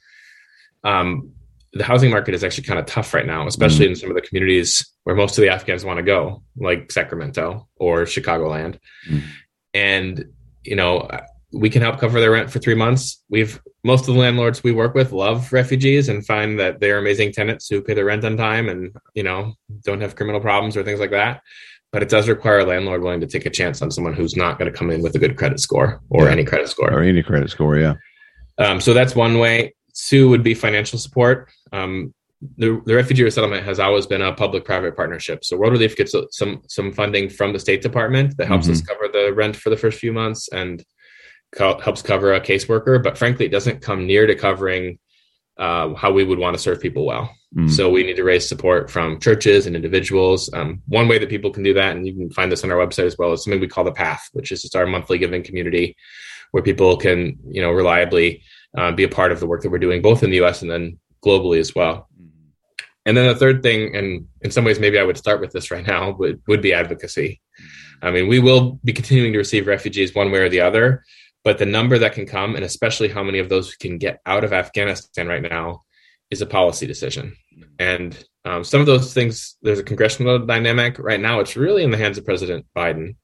um, 0.84 1.32
the 1.74 1.84
housing 1.84 2.12
market 2.12 2.36
is 2.36 2.44
actually 2.44 2.66
kind 2.66 2.80
of 2.80 2.86
tough 2.86 3.14
right 3.14 3.26
now, 3.26 3.48
especially 3.48 3.88
mm. 3.88 3.90
in 3.90 3.96
some 3.96 4.10
of 4.10 4.16
the 4.16 4.22
communities 4.22 4.88
where 5.04 5.16
most 5.16 5.38
of 5.38 5.42
the 5.42 5.50
Afghans 5.50 5.84
want 5.84 5.98
to 5.98 6.04
go, 6.04 6.44
like 6.56 6.92
Sacramento 6.92 7.68
or 7.76 8.04
Chicagoland. 8.04 8.78
Mm. 9.10 9.22
And 9.74 10.26
you 10.64 10.76
know, 10.76 11.10
we 11.56 11.70
can 11.70 11.82
help 11.82 12.00
cover 12.00 12.20
their 12.20 12.32
rent 12.32 12.52
for 12.52 12.60
three 12.60 12.76
months. 12.76 13.24
We've 13.30 13.62
most 13.84 14.08
of 14.08 14.14
the 14.14 14.20
landlords 14.20 14.64
we 14.64 14.72
work 14.72 14.94
with 14.94 15.12
love 15.12 15.54
refugees 15.54 16.10
and 16.10 16.26
find 16.26 16.60
that 16.60 16.80
they're 16.80 16.98
amazing 16.98 17.32
tenants 17.32 17.68
who 17.70 17.82
pay 17.82 17.94
their 17.94 18.06
rent 18.06 18.26
on 18.26 18.36
time 18.38 18.70
and 18.70 18.96
you 19.14 19.24
know 19.24 19.54
don't 19.84 20.02
have 20.02 20.16
criminal 20.16 20.42
problems 20.42 20.76
or 20.76 20.84
things 20.84 21.00
like 21.00 21.12
that 21.12 21.42
but 21.96 22.04
it 22.04 22.10
does 22.10 22.28
require 22.28 22.60
a 22.60 22.66
landlord 22.66 23.02
willing 23.02 23.22
to 23.22 23.26
take 23.26 23.46
a 23.46 23.50
chance 23.50 23.82
on 23.82 23.90
someone 23.90 24.14
who's 24.14 24.36
not 24.36 24.60
going 24.60 24.70
to 24.70 24.78
come 24.78 24.92
in 24.92 25.02
with 25.02 25.16
a 25.16 25.18
good 25.18 25.38
credit 25.38 25.62
score 25.62 26.02
or 26.10 26.26
yeah. 26.26 26.32
any 26.32 26.44
credit 26.44 26.68
score 26.68 26.92
or 26.92 27.02
any 27.02 27.24
credit 27.24 27.50
score. 27.50 27.78
Yeah. 27.78 27.94
Um, 28.58 28.82
so 28.82 28.94
that's 28.94 29.16
one 29.16 29.40
way. 29.40 29.74
Two 29.94 30.28
would 30.28 30.44
be 30.44 30.54
financial 30.54 31.00
support. 31.00 31.50
Um, 31.72 32.14
the, 32.58 32.82
the 32.86 32.96
refugee 32.96 33.24
resettlement 33.24 33.64
has 33.64 33.80
always 33.80 34.06
been 34.06 34.22
a 34.22 34.34
public-private 34.34 34.98
partnership. 34.98 35.46
So 35.46 35.56
World 35.56 35.72
Relief 35.72 35.96
gets 35.96 36.14
some 36.32 36.64
some 36.68 36.92
funding 36.92 37.30
from 37.30 37.54
the 37.54 37.60
State 37.60 37.82
Department 37.82 38.36
that 38.36 38.48
helps 38.48 38.66
mm-hmm. 38.66 38.74
us 38.74 38.82
cover 38.82 39.08
the 39.08 39.34
rent 39.34 39.56
for 39.56 39.70
the 39.70 39.78
first 39.78 39.98
few 39.98 40.12
months 40.12 40.50
and 40.50 40.84
co- 41.56 41.80
helps 41.80 42.02
cover 42.02 42.34
a 42.34 42.42
caseworker. 42.42 43.02
But 43.02 43.18
frankly, 43.18 43.46
it 43.46 43.52
doesn't 43.52 43.82
come 43.82 44.06
near 44.06 44.28
to 44.28 44.36
covering 44.36 45.00
uh, 45.58 45.94
how 45.94 46.12
we 46.12 46.24
would 46.24 46.40
want 46.40 46.56
to 46.56 46.62
serve 46.62 46.82
people 46.82 47.06
well. 47.06 47.34
Mm. 47.56 47.70
So 47.70 47.90
we 47.90 48.04
need 48.04 48.18
to 48.18 48.24
raise 48.24 48.48
support 48.48 48.92
from 48.92 49.20
churches 49.20 49.66
and 49.66 49.76
individuals. 49.76 50.50
Um, 50.54 50.82
one 50.88 51.08
way 51.08 51.18
that 51.18 51.30
people 51.30 51.52
can 51.52 51.64
do 51.64 51.74
that, 51.74 51.96
and 51.96 52.06
you 52.06 52.14
can 52.14 52.30
find 52.30 52.52
this 52.52 52.64
on 52.64 52.72
our 52.72 52.78
website 52.78 53.06
as 53.06 53.18
well, 53.18 53.32
is 53.32 53.44
something 53.44 53.62
we 53.62 53.68
call 53.68 53.86
the 53.86 53.92
Path, 53.92 54.30
which 54.34 54.52
is 54.52 54.62
just 54.62 54.76
our 54.76 54.86
monthly 54.86 55.18
giving 55.18 55.44
community, 55.44 55.96
where 56.52 56.64
people 56.64 56.98
can, 56.98 57.38
you 57.50 57.62
know, 57.62 57.72
reliably 57.72 58.44
uh, 58.78 58.92
be 58.92 59.04
a 59.04 59.10
part 59.10 59.32
of 59.32 59.40
the 59.40 59.48
work 59.48 59.62
that 59.62 59.70
we're 59.70 59.80
doing, 59.80 60.02
both 60.02 60.24
in 60.24 60.30
the 60.30 60.38
U.S. 60.38 60.62
and 60.62 60.70
then 60.70 61.00
globally 61.24 61.60
as 61.60 61.74
well. 61.74 62.10
Mm. 62.22 62.30
And 63.06 63.16
then 63.16 63.28
the 63.28 63.36
third 63.36 63.64
thing, 63.64 63.96
and 63.96 64.28
in 64.42 64.52
some 64.52 64.66
ways, 64.66 64.80
maybe 64.80 65.00
I 65.00 65.04
would 65.04 65.18
start 65.18 65.40
with 65.40 65.54
this 65.54 65.72
right 65.72 65.88
now, 65.88 66.12
would 66.12 66.42
would 66.48 66.62
be 66.62 66.74
advocacy. 66.74 67.42
I 68.02 68.12
mean, 68.12 68.28
we 68.28 68.40
will 68.40 68.80
be 68.84 68.92
continuing 68.92 69.32
to 69.32 69.38
receive 69.38 69.68
refugees 69.68 70.14
one 70.14 70.30
way 70.32 70.40
or 70.40 70.50
the 70.50 70.60
other, 70.60 71.06
but 71.46 71.60
the 71.60 71.66
number 71.66 72.00
that 72.00 72.14
can 72.14 72.26
come, 72.26 72.56
and 72.56 72.66
especially 72.66 73.08
how 73.08 73.24
many 73.24 73.38
of 73.38 73.50
those 73.50 73.76
can 73.76 74.00
get 74.00 74.20
out 74.26 74.44
of 74.44 74.52
Afghanistan 74.52 75.28
right 75.28 75.44
now, 75.44 75.84
is 76.32 76.42
a 76.42 76.46
policy 76.46 76.88
decision. 76.88 77.38
And 77.78 78.18
um, 78.46 78.64
some 78.64 78.82
of 78.82 78.88
those 78.88 79.14
things, 79.14 79.56
there's 79.62 79.78
a 79.78 79.84
congressional 79.84 80.40
dynamic 80.40 80.98
right 80.98 81.20
now. 81.20 81.40
It's 81.40 81.56
really 81.56 81.84
in 81.84 81.92
the 81.92 81.98
hands 81.98 82.18
of 82.18 82.26
President 82.26 82.66
Biden. 82.76 83.16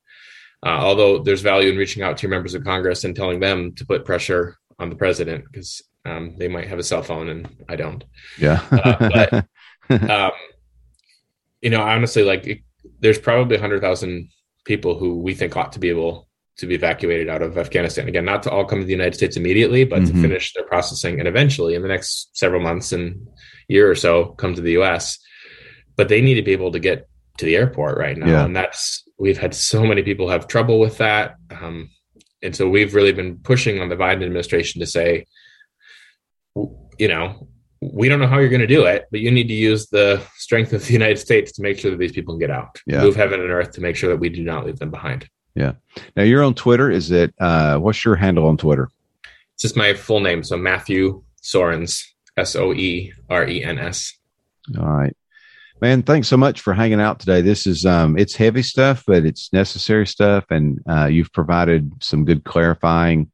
Uh, 0.63 0.69
although 0.69 1.17
there's 1.17 1.41
value 1.41 1.71
in 1.71 1.77
reaching 1.77 2.03
out 2.03 2.15
to 2.17 2.21
your 2.21 2.29
members 2.29 2.53
of 2.53 2.63
Congress 2.63 3.03
and 3.03 3.15
telling 3.15 3.39
them 3.39 3.73
to 3.73 3.87
put 3.87 4.05
pressure 4.05 4.55
on 4.77 4.91
the 4.91 4.95
president 4.95 5.43
because 5.51 5.81
um, 6.05 6.35
they 6.37 6.47
might 6.47 6.67
have 6.67 6.77
a 6.77 6.83
cell 6.83 7.01
phone 7.01 7.29
and 7.29 7.49
I 7.67 7.75
don't. 7.75 8.03
Yeah. 8.37 8.63
uh, 8.71 9.45
but, 9.89 10.09
um, 10.11 10.31
you 11.61 11.71
know, 11.71 11.81
honestly, 11.81 12.21
like 12.21 12.45
it, 12.45 12.59
there's 12.99 13.17
probably 13.17 13.57
100,000 13.57 14.29
people 14.63 14.99
who 14.99 15.19
we 15.19 15.33
think 15.33 15.57
ought 15.57 15.71
to 15.71 15.79
be 15.79 15.89
able 15.89 16.27
to 16.57 16.67
be 16.67 16.75
evacuated 16.75 17.29
out 17.29 17.41
of 17.41 17.57
Afghanistan. 17.57 18.07
Again, 18.07 18.25
not 18.25 18.43
to 18.43 18.51
all 18.51 18.65
come 18.65 18.79
to 18.79 18.85
the 18.85 18.91
United 18.91 19.15
States 19.15 19.37
immediately, 19.37 19.83
but 19.83 20.01
mm-hmm. 20.01 20.15
to 20.15 20.21
finish 20.21 20.53
their 20.53 20.65
processing 20.65 21.19
and 21.19 21.27
eventually 21.27 21.75
in 21.75 21.81
the 21.81 21.87
next 21.87 22.37
several 22.37 22.61
months 22.61 22.91
and 22.91 23.27
year 23.67 23.89
or 23.89 23.95
so 23.95 24.25
come 24.33 24.53
to 24.53 24.61
the 24.61 24.73
US. 24.81 25.17
But 25.95 26.09
they 26.09 26.21
need 26.21 26.35
to 26.35 26.41
be 26.41 26.51
able 26.51 26.71
to 26.71 26.79
get 26.79 27.07
to 27.37 27.45
the 27.45 27.55
airport 27.55 27.97
right 27.97 28.17
now. 28.17 28.27
Yeah. 28.27 28.45
And 28.45 28.55
that's, 28.55 29.03
we've 29.17 29.37
had 29.37 29.55
so 29.55 29.85
many 29.85 30.03
people 30.03 30.29
have 30.29 30.47
trouble 30.47 30.79
with 30.79 30.97
that. 30.97 31.35
Um, 31.49 31.89
and 32.43 32.55
so 32.55 32.69
we've 32.69 32.95
really 32.95 33.13
been 33.13 33.37
pushing 33.37 33.79
on 33.79 33.89
the 33.89 33.95
Biden 33.95 34.23
administration 34.23 34.81
to 34.81 34.87
say, 34.87 35.25
you 36.55 37.07
know, 37.07 37.47
we 37.81 38.09
don't 38.09 38.19
know 38.19 38.27
how 38.27 38.37
you're 38.37 38.49
going 38.49 38.61
to 38.61 38.67
do 38.67 38.85
it, 38.85 39.05
but 39.09 39.21
you 39.21 39.31
need 39.31 39.47
to 39.47 39.53
use 39.53 39.87
the 39.87 40.21
strength 40.35 40.73
of 40.73 40.85
the 40.85 40.93
United 40.93 41.17
States 41.17 41.53
to 41.53 41.63
make 41.63 41.79
sure 41.79 41.89
that 41.91 41.97
these 41.97 42.11
people 42.11 42.35
can 42.35 42.39
get 42.39 42.51
out. 42.51 42.79
Yeah. 42.85 43.01
Move 43.01 43.15
heaven 43.15 43.39
and 43.39 43.49
earth 43.49 43.71
to 43.71 43.81
make 43.81 43.95
sure 43.95 44.09
that 44.09 44.19
we 44.19 44.29
do 44.29 44.43
not 44.43 44.65
leave 44.65 44.77
them 44.77 44.91
behind. 44.91 45.27
Yeah. 45.55 45.73
Now 46.15 46.23
you're 46.23 46.43
on 46.43 46.53
Twitter. 46.53 46.89
Is 46.89 47.11
it 47.11 47.33
uh, 47.39 47.77
what's 47.77 48.03
your 48.05 48.15
handle 48.15 48.47
on 48.47 48.57
Twitter? 48.57 48.89
It's 49.53 49.63
just 49.63 49.75
my 49.75 49.93
full 49.93 50.19
name. 50.19 50.43
So 50.43 50.57
Matthew 50.57 51.23
Soerens, 51.41 52.03
S 52.37 52.55
O 52.55 52.73
E 52.73 53.13
R 53.29 53.47
E 53.47 53.63
N 53.63 53.79
S. 53.79 54.17
All 54.79 54.87
right. 54.87 55.15
Man, 55.81 56.03
thanks 56.03 56.27
so 56.27 56.37
much 56.37 56.61
for 56.61 56.73
hanging 56.73 57.01
out 57.01 57.19
today. 57.19 57.41
This 57.41 57.65
is 57.65 57.85
um 57.85 58.17
it's 58.17 58.35
heavy 58.35 58.61
stuff, 58.61 59.03
but 59.05 59.25
it's 59.25 59.51
necessary 59.51 60.07
stuff, 60.07 60.45
and 60.49 60.79
uh, 60.87 61.05
you've 61.05 61.33
provided 61.33 61.91
some 61.99 62.23
good 62.23 62.43
clarifying 62.43 63.31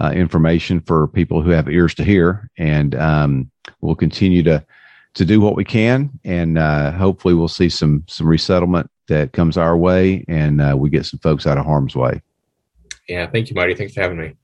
uh, 0.00 0.10
information 0.10 0.80
for 0.80 1.08
people 1.08 1.42
who 1.42 1.50
have 1.50 1.68
ears 1.68 1.94
to 1.94 2.04
hear, 2.04 2.48
and 2.56 2.94
um, 2.94 3.50
we'll 3.80 3.94
continue 3.94 4.42
to 4.44 4.64
to 5.12 5.24
do 5.24 5.40
what 5.40 5.56
we 5.56 5.64
can, 5.64 6.10
and 6.24 6.56
uh, 6.56 6.92
hopefully 6.92 7.34
we'll 7.34 7.48
see 7.48 7.68
some 7.68 8.04
some 8.08 8.26
resettlement 8.26 8.90
that 9.10 9.32
comes 9.32 9.58
our 9.58 9.76
way 9.76 10.24
and 10.28 10.60
uh, 10.60 10.74
we 10.78 10.88
get 10.88 11.04
some 11.04 11.18
folks 11.18 11.46
out 11.46 11.58
of 11.58 11.66
harm's 11.66 11.94
way. 11.94 12.22
Yeah, 13.08 13.26
thank 13.26 13.50
you, 13.50 13.54
Marty. 13.56 13.74
Thanks 13.74 13.92
for 13.92 14.00
having 14.00 14.18
me. 14.18 14.34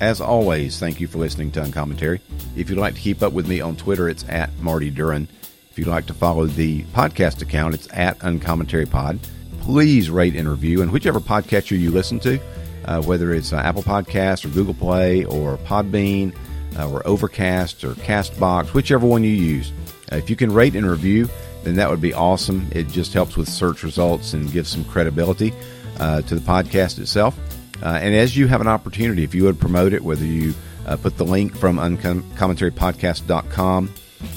As 0.00 0.20
always, 0.20 0.78
thank 0.78 1.00
you 1.00 1.06
for 1.06 1.18
listening 1.18 1.50
to 1.52 1.62
Uncommentary. 1.62 2.20
If 2.56 2.70
you'd 2.70 2.78
like 2.78 2.94
to 2.94 3.00
keep 3.00 3.22
up 3.22 3.32
with 3.32 3.48
me 3.48 3.60
on 3.60 3.76
Twitter, 3.76 4.08
it's 4.08 4.24
at 4.28 4.56
Marty 4.60 4.90
Duren. 4.90 5.26
If 5.70 5.78
you'd 5.78 5.88
like 5.88 6.06
to 6.06 6.14
follow 6.14 6.46
the 6.46 6.82
podcast 6.84 7.42
account, 7.42 7.74
it's 7.74 7.88
at 7.92 8.16
Uncommentary 8.22 8.86
Pod. 8.86 9.18
Please 9.60 10.10
rate 10.10 10.36
and 10.36 10.48
review, 10.48 10.82
and 10.82 10.92
whichever 10.92 11.20
podcatcher 11.20 11.78
you 11.78 11.90
listen 11.90 12.20
to, 12.20 12.38
uh, 12.84 13.02
whether 13.02 13.32
it's 13.32 13.52
uh, 13.52 13.56
Apple 13.56 13.82
Podcasts 13.82 14.44
or 14.44 14.50
Google 14.50 14.74
Play 14.74 15.24
or 15.24 15.56
Podbean 15.58 16.34
uh, 16.78 16.88
or 16.88 17.04
Overcast 17.06 17.82
or 17.82 17.94
Castbox, 17.94 18.74
whichever 18.74 19.06
one 19.06 19.24
you 19.24 19.30
use 19.30 19.72
uh, 19.72 19.83
if 20.12 20.30
you 20.30 20.36
can 20.36 20.52
rate 20.52 20.76
and 20.76 20.88
review, 20.88 21.28
then 21.62 21.76
that 21.76 21.90
would 21.90 22.00
be 22.00 22.14
awesome. 22.14 22.68
It 22.72 22.88
just 22.88 23.12
helps 23.12 23.36
with 23.36 23.48
search 23.48 23.82
results 23.82 24.34
and 24.34 24.52
gives 24.52 24.68
some 24.68 24.84
credibility 24.84 25.52
uh, 25.98 26.22
to 26.22 26.34
the 26.34 26.40
podcast 26.40 26.98
itself. 26.98 27.38
Uh, 27.82 27.98
and 28.00 28.14
as 28.14 28.36
you 28.36 28.46
have 28.46 28.60
an 28.60 28.68
opportunity, 28.68 29.24
if 29.24 29.34
you 29.34 29.44
would 29.44 29.58
promote 29.58 29.92
it, 29.92 30.02
whether 30.02 30.24
you 30.24 30.54
uh, 30.86 30.96
put 30.96 31.16
the 31.16 31.24
link 31.24 31.56
from 31.56 31.76
uncommentarypodcast.com 31.76 33.90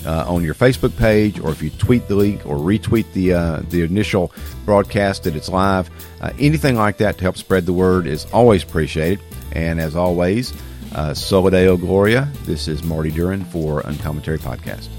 uh, 0.05 0.25
on 0.27 0.43
your 0.43 0.53
Facebook 0.53 0.95
page, 0.97 1.39
or 1.39 1.51
if 1.51 1.61
you 1.61 1.69
tweet 1.69 2.07
the 2.07 2.15
link 2.15 2.45
or 2.45 2.57
retweet 2.57 3.11
the 3.13 3.33
uh, 3.33 3.61
the 3.69 3.83
initial 3.83 4.31
broadcast 4.65 5.23
that 5.23 5.35
it's 5.35 5.49
live, 5.49 5.89
uh, 6.21 6.31
anything 6.39 6.75
like 6.75 6.97
that 6.97 7.17
to 7.17 7.23
help 7.23 7.37
spread 7.37 7.65
the 7.65 7.73
word 7.73 8.07
is 8.07 8.25
always 8.33 8.63
appreciated. 8.63 9.19
And 9.53 9.79
as 9.79 9.95
always, 9.95 10.53
uh, 10.93 11.13
Soli 11.13 11.51
Deo 11.51 11.77
Gloria. 11.77 12.29
This 12.43 12.67
is 12.67 12.83
Marty 12.83 13.11
Duren 13.11 13.45
for 13.47 13.79
Uncommentary 13.81 14.39
Podcast. 14.39 14.89